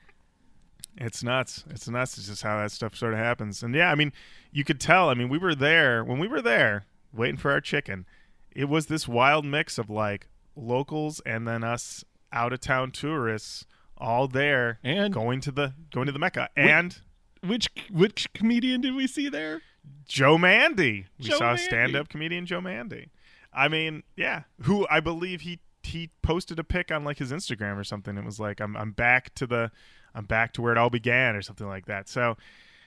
It's 0.96 1.22
nuts. 1.24 1.64
It's 1.70 1.88
nuts. 1.88 2.18
It's 2.18 2.28
just 2.28 2.42
how 2.42 2.58
that 2.60 2.70
stuff 2.70 2.94
sort 2.96 3.12
of 3.14 3.18
happens. 3.18 3.62
And 3.62 3.74
yeah, 3.74 3.90
I 3.90 3.94
mean, 3.96 4.12
you 4.52 4.62
could 4.64 4.80
tell. 4.80 5.08
I 5.10 5.14
mean, 5.14 5.28
we 5.28 5.38
were 5.38 5.54
there 5.54 6.04
when 6.04 6.18
we 6.18 6.28
were 6.28 6.40
there 6.42 6.86
waiting 7.12 7.36
for 7.36 7.50
our 7.50 7.60
chicken. 7.60 8.06
It 8.52 8.66
was 8.66 8.86
this 8.86 9.08
wild 9.08 9.44
mix 9.44 9.76
of 9.78 9.90
like 9.90 10.28
locals 10.56 11.20
and 11.26 11.48
then 11.48 11.64
us 11.64 12.04
out 12.32 12.52
of 12.52 12.60
town 12.60 12.92
tourists 12.92 13.66
all 13.98 14.28
there 14.28 14.78
And- 14.84 15.12
going 15.12 15.40
to 15.42 15.50
the 15.50 15.74
going 15.92 16.06
to 16.06 16.12
the 16.12 16.18
Mecca. 16.20 16.48
And 16.56 17.00
Which 17.44 17.68
which 17.90 18.32
comedian 18.32 18.80
did 18.80 18.94
we 18.94 19.06
see 19.08 19.28
there? 19.28 19.62
Joe 20.06 20.38
Mande. 20.38 20.78
We 20.78 21.04
Joe 21.20 21.36
saw 21.38 21.44
Mande. 21.48 21.60
stand-up 21.60 22.08
comedian 22.08 22.46
Joe 22.46 22.60
Mande. 22.60 23.06
I 23.52 23.68
mean, 23.68 24.02
yeah, 24.16 24.42
who 24.62 24.86
I 24.90 25.00
believe 25.00 25.42
he 25.42 25.60
he 25.82 26.10
posted 26.22 26.58
a 26.58 26.64
pic 26.64 26.90
on 26.90 27.04
like 27.04 27.18
his 27.18 27.30
Instagram 27.32 27.76
or 27.76 27.84
something. 27.84 28.16
It 28.16 28.24
was 28.24 28.40
like 28.40 28.60
I'm 28.60 28.76
I'm 28.76 28.92
back 28.92 29.34
to 29.36 29.46
the 29.46 29.70
I'm 30.14 30.24
back 30.24 30.52
to 30.54 30.62
where 30.62 30.72
it 30.72 30.78
all 30.78 30.90
began 30.90 31.34
or 31.36 31.42
something 31.42 31.66
like 31.66 31.86
that. 31.86 32.08
So, 32.08 32.36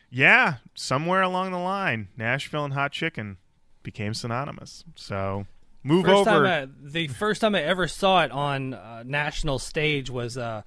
yeah, 0.10 0.56
somewhere 0.74 1.22
along 1.22 1.52
the 1.52 1.58
line, 1.60 2.08
Nashville 2.18 2.64
and 2.66 2.74
hot 2.74 2.92
chicken 2.94 3.38
became 3.84 4.14
synonymous. 4.14 4.84
So, 4.96 5.46
move 5.84 6.06
First 6.06 6.28
over. 6.28 6.46
time 6.46 6.46
I, 6.46 6.88
the 6.90 7.08
first 7.08 7.42
time 7.42 7.54
I 7.56 7.62
ever 7.64 7.88
saw 7.88 8.24
it 8.24 8.32
on 8.32 8.74
uh, 8.74 9.04
national 9.06 9.60
stage 9.60 10.10
was 10.10 10.38
uh, 10.38 10.62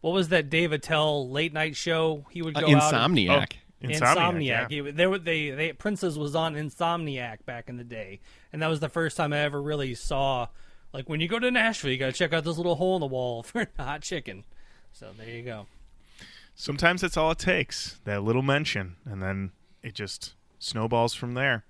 what 0.00 0.12
was 0.12 0.28
that 0.30 0.48
Dave 0.50 0.72
Attell 0.72 1.28
late 1.30 1.52
night 1.52 1.76
show? 1.76 2.24
He 2.30 2.40
would 2.42 2.56
Uh, 2.56 2.60
go 2.60 2.66
out. 2.76 2.92
and- 2.94 3.56
Insomniac. 3.82 4.16
Insomniac. 4.16 4.44
yeah. 4.44 4.68
He, 4.68 4.80
they 4.80 5.18
they 5.18 5.50
they 5.50 5.72
Prince's 5.72 6.18
was 6.18 6.34
on 6.34 6.54
Insomniac 6.54 7.44
back 7.44 7.68
in 7.68 7.76
the 7.76 7.84
day, 7.84 8.20
and 8.52 8.62
that 8.62 8.68
was 8.68 8.80
the 8.80 8.88
first 8.88 9.16
time 9.16 9.32
I 9.32 9.40
ever 9.40 9.60
really 9.60 9.94
saw 9.94 10.48
like 10.96 11.10
when 11.10 11.20
you 11.20 11.28
go 11.28 11.38
to 11.38 11.50
Nashville, 11.50 11.90
you 11.90 11.98
got 11.98 12.06
to 12.06 12.12
check 12.12 12.32
out 12.32 12.44
this 12.44 12.56
little 12.56 12.76
hole 12.76 12.96
in 12.96 13.00
the 13.00 13.06
wall 13.06 13.42
for 13.44 13.66
hot 13.78 14.00
chicken. 14.00 14.44
So 14.92 15.10
there 15.16 15.28
you 15.28 15.42
go. 15.42 15.66
Sometimes 16.54 17.02
that's 17.02 17.18
all 17.18 17.30
it 17.32 17.38
takes, 17.38 18.00
that 18.04 18.22
little 18.22 18.40
mention, 18.40 18.96
and 19.04 19.22
then 19.22 19.50
it 19.82 19.94
just 19.94 20.32
snowballs 20.58 21.12
from 21.12 21.34
there. 21.34 21.64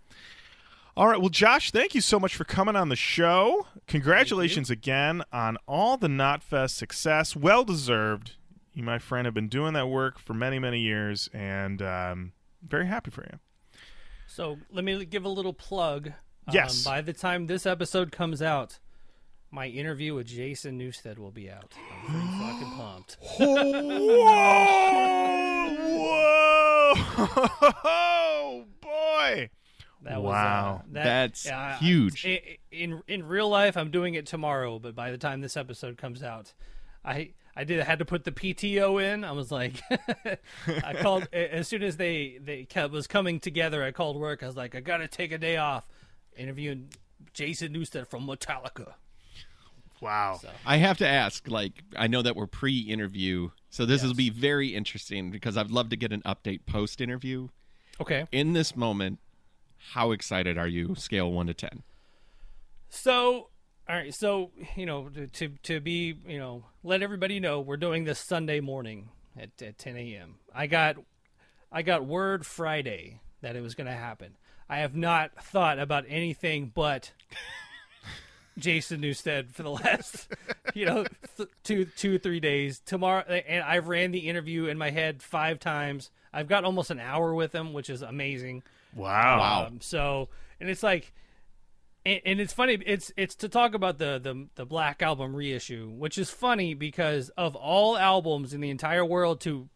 All 0.97 1.09
right, 1.09 1.21
well, 1.21 1.29
Josh, 1.29 1.73
thank 1.73 1.95
you 1.95 2.01
so 2.01 2.21
much 2.21 2.37
for 2.37 2.45
coming 2.45 2.77
on 2.77 2.89
the 2.89 2.97
show. 2.97 3.67
Congratulations 3.89 4.71
again 4.71 5.25
on 5.33 5.59
all 5.67 5.97
the 5.97 6.07
Knotfest 6.07 6.71
success. 6.71 7.35
Well 7.35 7.65
deserved. 7.65 8.35
You, 8.77 8.83
my 8.83 8.99
friend, 8.99 9.24
have 9.24 9.33
been 9.33 9.49
doing 9.49 9.72
that 9.72 9.89
work 9.89 10.18
for 10.18 10.35
many, 10.35 10.59
many 10.59 10.81
years, 10.81 11.31
and 11.33 11.81
um, 11.81 12.33
very 12.62 12.87
happy 12.87 13.11
for 13.11 13.22
you. 13.22 13.39
So 14.27 14.59
let 14.70 14.85
me 14.85 15.03
give 15.07 15.24
a 15.24 15.31
little 15.31 15.55
plug. 15.55 16.09
Um, 16.09 16.12
Yes. 16.55 16.85
by 16.85 17.01
the 17.01 17.14
time 17.14 17.47
this 17.47 17.64
episode 17.64 18.12
comes 18.12 18.43
out, 18.43 18.79
my 19.51 19.66
interview 19.68 20.14
with 20.14 20.27
Jason 20.27 20.79
Newsted 20.79 21.16
will 21.18 21.31
be 21.31 21.51
out. 21.51 21.72
I'm 22.07 22.12
pretty 22.12 22.27
fucking 22.39 22.72
pumped. 22.77 23.16
Whoa! 25.87 26.95
Whoa! 27.83 28.64
Boy! 28.83 29.51
That 30.03 30.22
Wow. 30.22 30.22
was, 30.22 30.81
uh, 30.83 30.93
that, 30.93 31.05
That's 31.05 31.47
yeah, 31.47 31.79
huge. 31.79 32.27
I- 32.27 32.29
I- 32.31 32.59
In 32.70 33.03
in 33.09 33.24
real 33.27 33.49
life, 33.49 33.77
I'm 33.77 33.91
doing 33.91 34.14
it 34.14 34.27
tomorrow, 34.27 34.79
but 34.79 34.95
by 34.95 35.11
the 35.11 35.18
time 35.18 35.41
this 35.41 35.57
episode 35.57 35.97
comes 35.97 36.22
out, 36.22 36.53
I 37.05 37.33
I 37.57 37.65
did 37.65 37.81
I 37.81 37.85
had 37.85 37.99
to 38.01 38.05
put 38.05 38.25
the 38.25 38.33
PTO 38.33 39.03
in. 39.03 39.25
I 39.25 39.33
was 39.33 39.51
like, 39.51 39.83
I 40.67 40.95
called 40.95 41.27
as 41.33 41.67
soon 41.67 41.83
as 41.83 41.97
they 41.97 42.39
they 42.43 42.65
kept, 42.65 42.93
was 42.93 43.07
coming 43.07 43.41
together. 43.41 43.83
I 43.83 43.93
called 43.93 44.19
work. 44.19 44.43
I 44.43 44.47
was 44.47 44.57
like, 44.57 44.75
I 44.75 44.81
gotta 44.81 45.09
take 45.09 45.33
a 45.33 45.39
day 45.39 45.57
off. 45.57 45.87
Interviewing 46.37 46.91
Jason 47.33 47.73
Newsted 47.73 48.07
from 48.07 48.27
Metallica. 48.27 48.95
Wow. 50.01 50.39
So. 50.41 50.51
I 50.67 50.77
have 50.77 50.99
to 50.99 51.09
ask, 51.09 51.49
like, 51.49 51.83
I 51.97 52.07
know 52.07 52.21
that 52.21 52.37
we're 52.37 52.47
pre-interview, 52.47 53.51
so 53.71 53.87
this 53.87 54.03
will 54.03 54.13
be 54.13 54.29
very 54.29 54.75
interesting 54.75 55.31
because 55.31 55.57
I'd 55.57 55.71
love 55.71 55.89
to 55.89 55.97
get 55.97 56.13
an 56.13 56.23
update 56.27 56.67
post-interview. 56.67 57.49
Okay. 57.99 58.27
In 58.31 58.53
this 58.53 58.77
moment, 58.77 59.21
how 59.93 60.11
excited 60.11 60.59
are 60.59 60.69
you? 60.69 60.95
Scale 60.97 61.33
one 61.33 61.47
to 61.47 61.55
ten. 61.55 61.83
So, 62.91 63.49
all 63.89 63.97
right. 63.97 64.14
So, 64.14 64.51
you 64.76 64.87
know, 64.87 65.09
to- 65.11 65.26
to 65.28 65.49
to 65.64 65.80
be, 65.80 66.16
you 66.26 66.39
know, 66.39 66.64
let 66.82 67.03
everybody 67.03 67.41
know 67.41 67.61
we're 67.61 67.76
doing 67.76 68.05
this 68.05 68.18
Sunday 68.18 68.61
morning 68.61 69.09
at, 69.39 69.51
at 69.62 69.78
10 69.78 69.97
a.m. 69.97 70.37
I 70.55 70.66
got 70.66 70.97
I 71.70 71.82
got 71.82 72.05
word 72.05 72.45
Friday 72.47 73.20
that 73.43 73.57
it 73.57 73.61
was 73.62 73.74
going 73.74 73.87
to 73.87 73.93
happen. 73.93 74.37
I 74.68 74.78
have 74.78 74.97
not 74.97 75.30
thought 75.45 75.78
about 75.78 76.05
anything 76.09 76.72
but 76.74 77.12
Jason 78.59 79.01
Newsted 79.03 79.51
for 79.53 79.62
the 79.62 79.70
last, 79.70 80.28
you 80.74 80.87
know, 80.87 81.05
th- 81.37 81.49
two 81.62 81.84
two 81.97 82.18
three 82.18 82.41
days. 82.41 82.80
Tomorrow, 82.84 83.22
and 83.28 83.62
I've 83.62 83.87
ran 83.89 84.12
the 84.12 84.28
interview 84.28 84.66
in 84.66 84.78
my 84.78 84.91
head 84.91 85.22
five 85.22 85.61
times. 85.61 86.11
I've 86.32 86.49
got 86.49 86.64
almost 86.64 86.91
an 86.91 86.99
hour 87.01 87.34
with 87.34 87.55
him, 87.55 87.72
which 87.72 87.91
is 87.91 88.03
amazing. 88.03 88.62
Wow. 88.95 89.66
Um, 89.66 89.80
so, 89.80 90.28
and 90.59 90.68
it's 90.70 90.82
like, 90.82 91.12
and, 92.07 92.21
and 92.25 92.41
it's 92.41 92.53
funny. 92.53 92.79
It's 92.87 93.13
it's 93.17 93.35
to 93.37 93.49
talk 93.49 93.75
about 93.75 93.99
the 93.99 94.19
the 94.23 94.47
the 94.55 94.65
Black 94.65 95.03
Album 95.03 95.35
reissue, 95.37 95.91
which 95.91 96.17
is 96.17 96.31
funny 96.31 96.73
because 96.75 97.29
of 97.31 97.55
all 97.57 97.99
albums 97.99 98.55
in 98.55 98.61
the 98.61 98.71
entire 98.71 99.05
world 99.05 99.41
to 99.43 99.69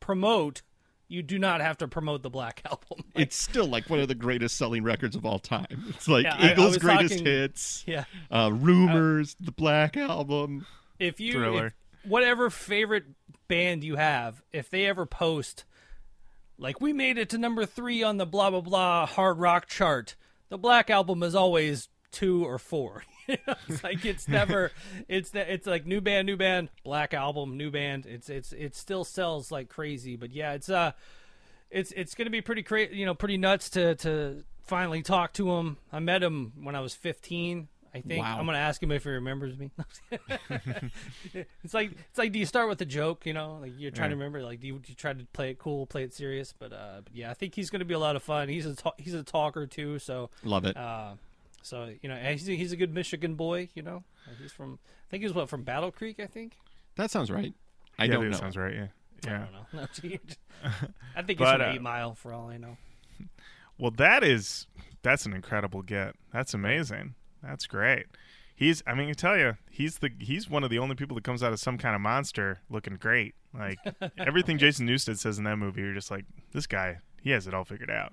promote, 0.00 0.62
you 1.08 1.22
do 1.22 1.38
not 1.38 1.60
have 1.60 1.78
to 1.78 1.88
promote 1.88 2.22
the 2.22 2.30
Black 2.30 2.62
Album. 2.70 3.04
It's 3.14 3.36
still 3.36 3.66
like 3.66 3.90
one 3.90 3.98
of 4.00 4.08
the 4.08 4.14
greatest 4.14 4.56
selling 4.56 4.82
records 4.82 5.14
of 5.14 5.26
all 5.26 5.38
time. 5.38 5.84
It's 5.88 6.08
like 6.08 6.24
Yeah, 6.24 6.36
I- 6.38 6.48
I 6.48 6.52
Eagles' 6.52 6.78
greatest 6.78 7.18
talking- 7.18 7.26
hits, 7.26 7.84
Yeah. 7.86 8.04
uh, 8.30 8.50
Rumors, 8.52 9.36
the 9.38 9.52
Black 9.52 9.96
Album. 9.96 10.64
if 10.98 11.20
you 11.20 11.34
Thriller. 11.34 11.66
if- 11.66 12.10
whatever 12.10 12.48
favorite 12.48 13.04
band 13.48 13.84
you 13.84 13.96
have, 13.96 14.42
if 14.52 14.70
they 14.70 14.86
ever 14.86 15.04
post 15.04 15.64
like 16.56 16.80
we 16.80 16.92
made 16.92 17.18
it 17.18 17.28
to 17.30 17.38
number 17.38 17.66
three 17.66 18.02
on 18.02 18.16
the 18.18 18.26
blah 18.26 18.50
blah 18.50 18.60
blah 18.60 19.06
hard 19.06 19.38
rock 19.38 19.66
chart, 19.66 20.14
the 20.50 20.58
Black 20.58 20.90
Album 20.90 21.22
is 21.22 21.34
always 21.34 21.88
two 22.12 22.44
or 22.46 22.58
four. 22.58 23.04
It's 23.68 23.84
like 23.84 24.04
it's 24.04 24.26
never 24.26 24.72
it's 25.08 25.30
it's 25.32 25.64
like 25.64 25.86
new 25.86 26.00
band, 26.00 26.26
new 26.26 26.36
band, 26.36 26.68
Black 26.82 27.14
Album, 27.14 27.56
new 27.56 27.70
band. 27.70 28.04
It's 28.04 28.28
it's 28.28 28.52
it 28.52 28.74
still 28.74 29.04
sells 29.04 29.52
like 29.52 29.68
crazy, 29.68 30.16
but 30.16 30.32
yeah, 30.32 30.54
it's 30.54 30.68
uh 30.68 30.90
it's 31.70 31.92
it's 31.92 32.16
gonna 32.16 32.30
be 32.30 32.40
pretty 32.40 32.64
crazy, 32.64 32.96
you 32.96 33.06
know, 33.06 33.14
pretty 33.14 33.36
nuts 33.36 33.70
to 33.70 33.94
to 33.96 34.42
finally 34.64 35.02
talk 35.02 35.32
to 35.34 35.48
him. 35.52 35.76
I 35.92 36.00
met 36.00 36.24
him 36.24 36.54
when 36.60 36.74
I 36.74 36.80
was 36.80 36.92
15. 36.92 37.68
I 37.94 38.00
think 38.02 38.22
Wow. 38.22 38.38
I'm 38.38 38.46
gonna 38.46 38.58
ask 38.58 38.82
him 38.82 38.92
if 38.92 39.04
he 39.04 39.10
remembers 39.10 39.58
me. 39.58 39.70
it's 41.64 41.74
like 41.74 41.92
it's 41.92 42.18
like, 42.18 42.32
do 42.32 42.38
you 42.38 42.46
start 42.46 42.68
with 42.68 42.80
a 42.80 42.84
joke? 42.84 43.26
You 43.26 43.32
know, 43.32 43.58
like 43.60 43.72
you're 43.78 43.90
trying 43.90 44.10
to 44.10 44.16
remember. 44.16 44.42
Like, 44.42 44.60
do 44.60 44.66
you, 44.68 44.74
do 44.74 44.84
you 44.88 44.94
try 44.94 45.12
to 45.12 45.24
play 45.32 45.50
it 45.50 45.58
cool, 45.58 45.86
play 45.86 46.04
it 46.04 46.14
serious? 46.14 46.54
But 46.58 46.72
uh, 46.72 47.00
but 47.04 47.14
yeah, 47.14 47.30
I 47.30 47.34
think 47.34 47.54
he's 47.54 47.70
gonna 47.70 47.84
be 47.84 47.94
a 47.94 47.98
lot 47.98 48.16
of 48.16 48.22
fun. 48.22 48.48
He's 48.48 48.66
a 48.66 48.74
ta- 48.76 48.94
he's 48.96 49.14
a 49.14 49.22
talker 49.22 49.66
too, 49.66 49.98
so 49.98 50.30
Love 50.44 50.64
it. 50.64 50.76
uh, 50.76 51.14
so 51.62 51.92
you 52.00 52.08
know, 52.08 52.16
he's 52.16 52.48
a, 52.48 52.52
he's 52.52 52.72
a 52.72 52.76
good 52.76 52.94
Michigan 52.94 53.34
boy. 53.34 53.68
You 53.74 53.82
know, 53.82 54.04
Like, 54.26 54.38
he's 54.40 54.52
from 54.52 54.78
I 54.84 55.10
think 55.10 55.22
he's 55.24 55.32
what 55.34 55.48
from 55.48 55.62
Battle 55.64 55.90
Creek. 55.90 56.20
I 56.20 56.26
think. 56.26 56.56
that 56.96 57.10
sounds 57.10 57.30
right. 57.30 57.52
I 57.98 58.04
yeah, 58.04 58.12
don't 58.12 58.24
that 58.24 58.30
know. 58.30 58.36
sounds 58.38 58.56
right. 58.56 58.74
Yeah. 58.74 58.86
I 59.26 59.30
Yeah. 59.30 59.38
don't 59.46 59.52
know. 59.74 59.82
I 61.16 61.22
think 61.22 61.38
he's 61.38 61.38
But, 61.38 61.58
from 61.58 61.68
uh, 61.68 61.72
Eight 61.72 61.82
Mile 61.82 62.14
for 62.14 62.32
all 62.32 62.48
I 62.48 62.56
know. 62.56 62.76
Well, 63.78 63.90
that 63.92 64.22
is 64.22 64.66
that's 65.02 65.26
an 65.26 65.32
incredible 65.32 65.82
get. 65.82 66.14
That's 66.32 66.54
amazing. 66.54 67.14
That's 67.42 67.66
great. 67.66 68.06
He's 68.54 68.82
I 68.86 68.94
mean, 68.94 69.08
I 69.08 69.12
tell 69.14 69.38
you, 69.38 69.56
he's 69.70 69.98
the 69.98 70.10
he's 70.18 70.50
one 70.50 70.64
of 70.64 70.70
the 70.70 70.78
only 70.78 70.94
people 70.94 71.14
that 71.14 71.24
comes 71.24 71.42
out 71.42 71.52
of 71.52 71.60
some 71.60 71.78
kind 71.78 71.94
of 71.94 72.00
monster 72.00 72.60
looking 72.68 72.96
great. 72.96 73.34
Like 73.54 73.78
everything 74.18 74.58
Jason 74.58 74.86
Newsted 74.86 75.18
says 75.18 75.38
in 75.38 75.44
that 75.44 75.56
movie, 75.56 75.80
you're 75.80 75.94
just 75.94 76.10
like, 76.10 76.24
this 76.52 76.66
guy, 76.66 76.98
he 77.22 77.30
has 77.30 77.46
it 77.46 77.54
all 77.54 77.64
figured 77.64 77.90
out. 77.90 78.12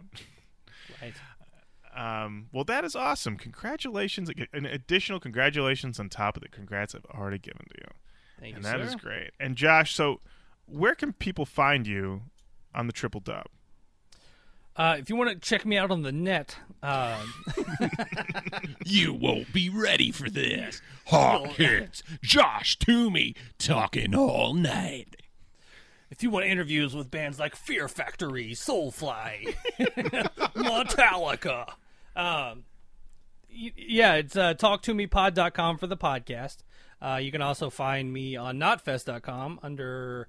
Right. 1.01 1.13
Um, 1.95 2.47
well, 2.53 2.63
that 2.65 2.86
is 2.86 2.95
awesome. 2.95 3.38
Congratulations! 3.38 4.30
An 4.53 4.65
additional 4.65 5.20
congratulations 5.20 5.99
on 5.99 6.09
top 6.09 6.37
of 6.37 6.43
the 6.43 6.49
congrats 6.49 6.93
I've 6.93 7.05
already 7.05 7.39
given 7.39 7.66
to 7.70 7.75
you, 7.79 7.87
Thank 8.39 8.55
and 8.55 8.63
you, 8.63 8.71
that 8.71 8.79
sir. 8.79 8.86
is 8.86 8.95
great. 8.95 9.32
And 9.39 9.55
Josh, 9.55 9.95
so 9.95 10.21
where 10.67 10.93
can 10.93 11.12
people 11.12 11.45
find 11.45 11.87
you 11.87 12.21
on 12.75 12.86
the 12.87 12.93
triple 12.93 13.20
dub? 13.20 13.47
Uh, 14.78 14.95
if 14.99 15.09
you 15.09 15.16
want 15.16 15.29
to 15.29 15.36
check 15.37 15.66
me 15.66 15.75
out 15.78 15.89
on 15.89 16.04
the 16.04 16.12
net, 16.12 16.55
uh, 16.83 17.20
You 18.86 19.13
won't 19.13 19.51
be 19.51 19.70
ready 19.70 20.12
for 20.12 20.29
this. 20.29 20.82
Hawk 21.08 21.47
hits. 21.47 22.04
Josh 22.21 22.78
Toomey 22.78 23.36
talking 23.58 24.13
all 24.16 24.54
night. 24.54 25.16
if 26.12 26.21
you 26.21 26.29
want 26.29 26.45
interviews 26.45 26.95
with 26.95 27.09
bands 27.09 27.39
like 27.39 27.55
Fear 27.55 27.87
Factory, 27.87 28.51
Soulfly, 28.51 29.55
Metallica, 30.55 31.74
um, 32.16 32.63
yeah, 33.49 34.13
it's 34.16 34.36
uh, 34.36 34.54
talktoomeypod.com 34.54 35.78
for 35.78 35.87
the 35.87 35.97
podcast. 35.97 36.58
Uh, 37.01 37.20
you 37.21 37.32
can 37.32 37.41
also 37.41 37.70
find 37.70 38.12
me 38.13 38.36
on 38.36 38.58
knotfest.com 38.59 39.59
under 39.63 40.28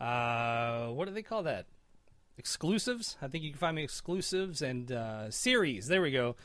uh, 0.00 0.86
what 0.88 1.06
do 1.06 1.12
they 1.14 1.22
call 1.22 1.42
that? 1.44 1.66
Exclusives. 2.40 3.18
I 3.20 3.28
think 3.28 3.44
you 3.44 3.50
can 3.50 3.58
find 3.58 3.76
me 3.76 3.84
exclusives 3.84 4.62
and 4.62 4.90
uh, 4.90 5.30
series. 5.30 5.88
There 5.88 6.00
we 6.00 6.10
go. 6.10 6.36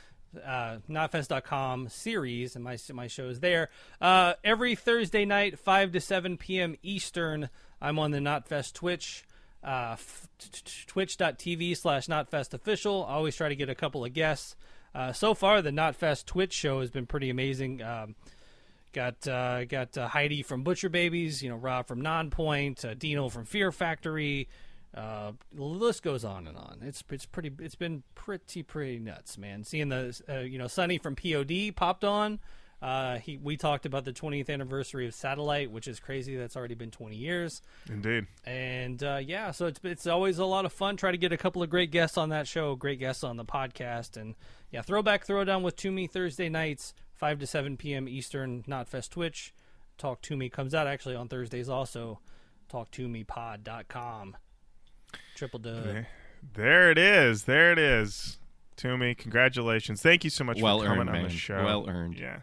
Uh, 0.45 0.79
knotfest.com 0.89 1.87
series 1.87 2.55
and 2.55 2.65
my 2.65 2.77
my 2.91 3.07
show 3.07 3.29
is 3.29 3.39
there. 3.39 3.69
Uh, 4.01 4.33
every 4.43 4.75
Thursday 4.75 5.23
night, 5.23 5.57
five 5.57 5.93
to 5.93 6.01
seven 6.01 6.35
p.m. 6.35 6.75
Eastern. 6.83 7.49
I'm 7.81 7.97
on 7.97 8.11
the 8.11 8.17
Knotfest 8.19 8.73
Twitch. 8.73 9.23
Uh, 9.63 9.91
f- 9.93 10.27
t- 10.37 10.49
t- 10.51 10.83
twitch.tv 10.85 11.77
slash 11.77 12.07
knotfest 12.07 12.53
official. 12.53 13.03
Always 13.03 13.37
try 13.37 13.47
to 13.47 13.55
get 13.55 13.69
a 13.69 13.75
couple 13.75 14.03
of 14.03 14.11
guests. 14.11 14.57
Uh, 14.93 15.13
so 15.13 15.33
far, 15.33 15.61
the 15.61 15.71
Knotfest 15.71 16.25
Twitch 16.25 16.51
show 16.51 16.81
has 16.81 16.91
been 16.91 17.05
pretty 17.05 17.29
amazing. 17.29 17.81
Um, 17.81 18.15
Got 18.91 19.27
uh, 19.27 19.65
got 19.65 19.97
uh, 19.97 20.07
Heidi 20.07 20.41
from 20.41 20.63
Butcher 20.63 20.87
Babies, 20.87 21.43
you 21.43 21.49
know 21.49 21.57
Rob 21.57 21.85
from 21.85 22.01
Nonpoint, 22.01 22.85
uh, 22.85 22.93
Dino 22.93 23.27
from 23.27 23.43
Fear 23.43 23.73
Factory. 23.73 24.47
Uh, 24.95 25.33
the 25.53 25.63
list 25.63 26.03
goes 26.03 26.23
on 26.23 26.47
and 26.47 26.57
on. 26.57 26.79
It's 26.81 27.03
it's 27.11 27.25
pretty. 27.25 27.51
It's 27.59 27.75
been 27.75 28.03
pretty 28.15 28.63
pretty 28.63 28.99
nuts, 28.99 29.37
man. 29.37 29.63
Seeing 29.63 29.89
the 29.89 30.19
uh, 30.29 30.39
you 30.39 30.57
know 30.57 30.67
Sonny 30.67 30.97
from 30.97 31.15
POD 31.15 31.75
popped 31.75 32.05
on. 32.05 32.39
Uh, 32.81 33.17
he 33.17 33.37
we 33.37 33.57
talked 33.57 33.85
about 33.85 34.05
the 34.05 34.13
20th 34.13 34.49
anniversary 34.49 35.07
of 35.07 35.13
Satellite, 35.13 35.71
which 35.71 35.87
is 35.87 35.99
crazy. 35.99 36.35
That's 36.35 36.55
already 36.55 36.75
been 36.75 36.91
20 36.91 37.15
years. 37.15 37.61
Indeed. 37.89 38.27
And 38.45 39.01
uh, 39.03 39.19
yeah, 39.25 39.51
so 39.51 39.65
it's 39.65 39.79
it's 39.83 40.07
always 40.07 40.37
a 40.37 40.45
lot 40.45 40.65
of 40.65 40.71
fun. 40.71 40.95
Try 40.95 41.11
to 41.11 41.17
get 41.17 41.33
a 41.33 41.37
couple 41.37 41.61
of 41.63 41.69
great 41.69 41.91
guests 41.91 42.17
on 42.17 42.29
that 42.29 42.47
show, 42.47 42.75
great 42.75 42.99
guests 42.99 43.23
on 43.23 43.37
the 43.37 43.45
podcast, 43.45 44.17
and 44.17 44.35
yeah, 44.71 44.81
throwback 44.81 45.25
throwdown 45.25 45.61
with 45.61 45.75
Toomey 45.75 46.07
Thursday 46.07 46.47
nights, 46.47 46.93
five 47.13 47.39
to 47.39 47.47
seven 47.47 47.75
p.m. 47.75 48.07
Eastern, 48.07 48.63
Knotfest 48.63 49.09
Twitch. 49.09 49.53
Talk 49.97 50.21
Toomey 50.21 50.49
comes 50.49 50.75
out 50.75 50.87
actually 50.87 51.15
on 51.15 51.27
Thursdays 51.27 51.69
also. 51.69 52.19
TalkToomeyPod.com. 52.71 54.35
Triple 55.35 55.59
dub. 55.59 55.83
There- 55.83 56.07
There 56.53 56.91
it 56.91 56.97
is. 56.97 57.43
There 57.43 57.71
it 57.71 57.79
is. 57.79 58.37
Toomey, 58.77 59.15
congratulations. 59.15 60.01
Thank 60.01 60.23
you 60.23 60.29
so 60.29 60.43
much 60.43 60.61
Well 60.61 60.79
for 60.79 60.85
coming 60.85 61.07
earned, 61.09 61.17
on 61.17 61.23
the 61.23 61.29
show. 61.29 61.63
Well 61.63 61.89
earned. 61.89 62.17
Yeah. 62.19 62.39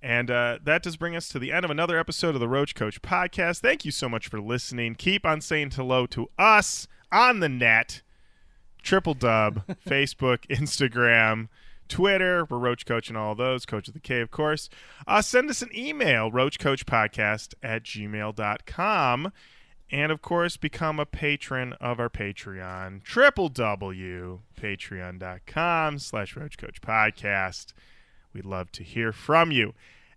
And 0.00 0.30
uh, 0.30 0.58
that 0.64 0.82
does 0.84 0.96
bring 0.96 1.16
us 1.16 1.28
to 1.30 1.38
the 1.40 1.52
end 1.52 1.64
of 1.64 1.70
another 1.70 1.98
episode 1.98 2.34
of 2.34 2.40
the 2.40 2.48
Roach 2.48 2.74
Koach 2.76 3.00
podcast. 3.00 3.60
Thank 3.60 3.84
you 3.84 3.90
so 3.90 4.08
much 4.08 4.28
for 4.28 4.40
listening. 4.40 4.94
Keep 4.94 5.26
on 5.26 5.40
saying 5.40 5.72
hello 5.72 6.06
to 6.06 6.28
us 6.38 6.86
on 7.10 7.40
the 7.40 7.48
net. 7.48 8.02
Triple 8.82 9.14
dub, 9.14 9.66
Facebook, 9.86 10.46
Instagram, 10.48 11.48
Twitter. 11.88 12.46
We're 12.48 12.58
Roach 12.58 12.86
Koach 12.86 13.08
and 13.08 13.16
all 13.18 13.34
those. 13.34 13.66
Coach 13.66 13.88
of 13.88 13.94
the 13.94 14.00
K, 14.00 14.20
of 14.20 14.30
course. 14.30 14.68
Uh, 15.06 15.20
send 15.20 15.50
us 15.50 15.60
an 15.62 15.70
email, 15.76 16.30
roachkoachpodcast 16.30 17.54
at 17.62 17.82
gmail.com. 17.82 19.32
And 19.90 20.12
of 20.12 20.20
course, 20.20 20.56
become 20.56 21.00
a 21.00 21.06
patron 21.06 21.72
of 21.80 21.98
our 21.98 22.10
Patreon. 22.10 23.02
Triple 23.02 23.48
W, 23.48 24.40
patreon.com 24.60 25.98
slash 25.98 26.36
Roach 26.36 26.58
Koach 26.58 26.80
Podcast. 26.80 27.72
We'd 28.34 28.44
love 28.44 28.70
to 28.72 28.82
hear 28.82 29.12
from 29.12 29.50
you. 29.50 29.72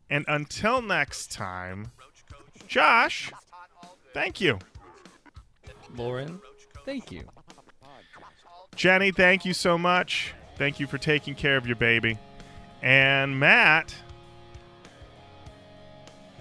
And 0.10 0.26
until 0.28 0.82
next 0.82 1.32
time, 1.32 1.92
Josh, 2.68 3.32
thank 4.14 4.42
you. 4.42 4.60
Lorin, 5.96 6.42
thank 6.86 7.12
you. 7.12 7.24
Jenny, 8.76 9.12
thank 9.12 9.46
you 9.46 9.54
so 9.54 9.78
much. 9.78 10.34
Thank 10.58 10.80
you 10.80 10.88
for 10.88 10.98
taking 10.98 11.36
care 11.36 11.58
of 11.58 11.66
your 11.66 11.76
baby. 11.76 12.18
And 12.82 13.40
Matt, 13.40 13.96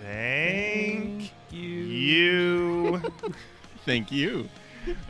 thank 0.00 1.32
you. 1.52 1.60
you. 1.60 3.02
Thank 3.84 4.12
you. 4.12 4.48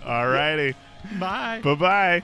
All 0.04 0.28
righty. 0.28 0.74
Bye. 1.18 1.60
Bye 1.62 1.74
bye. 1.74 2.22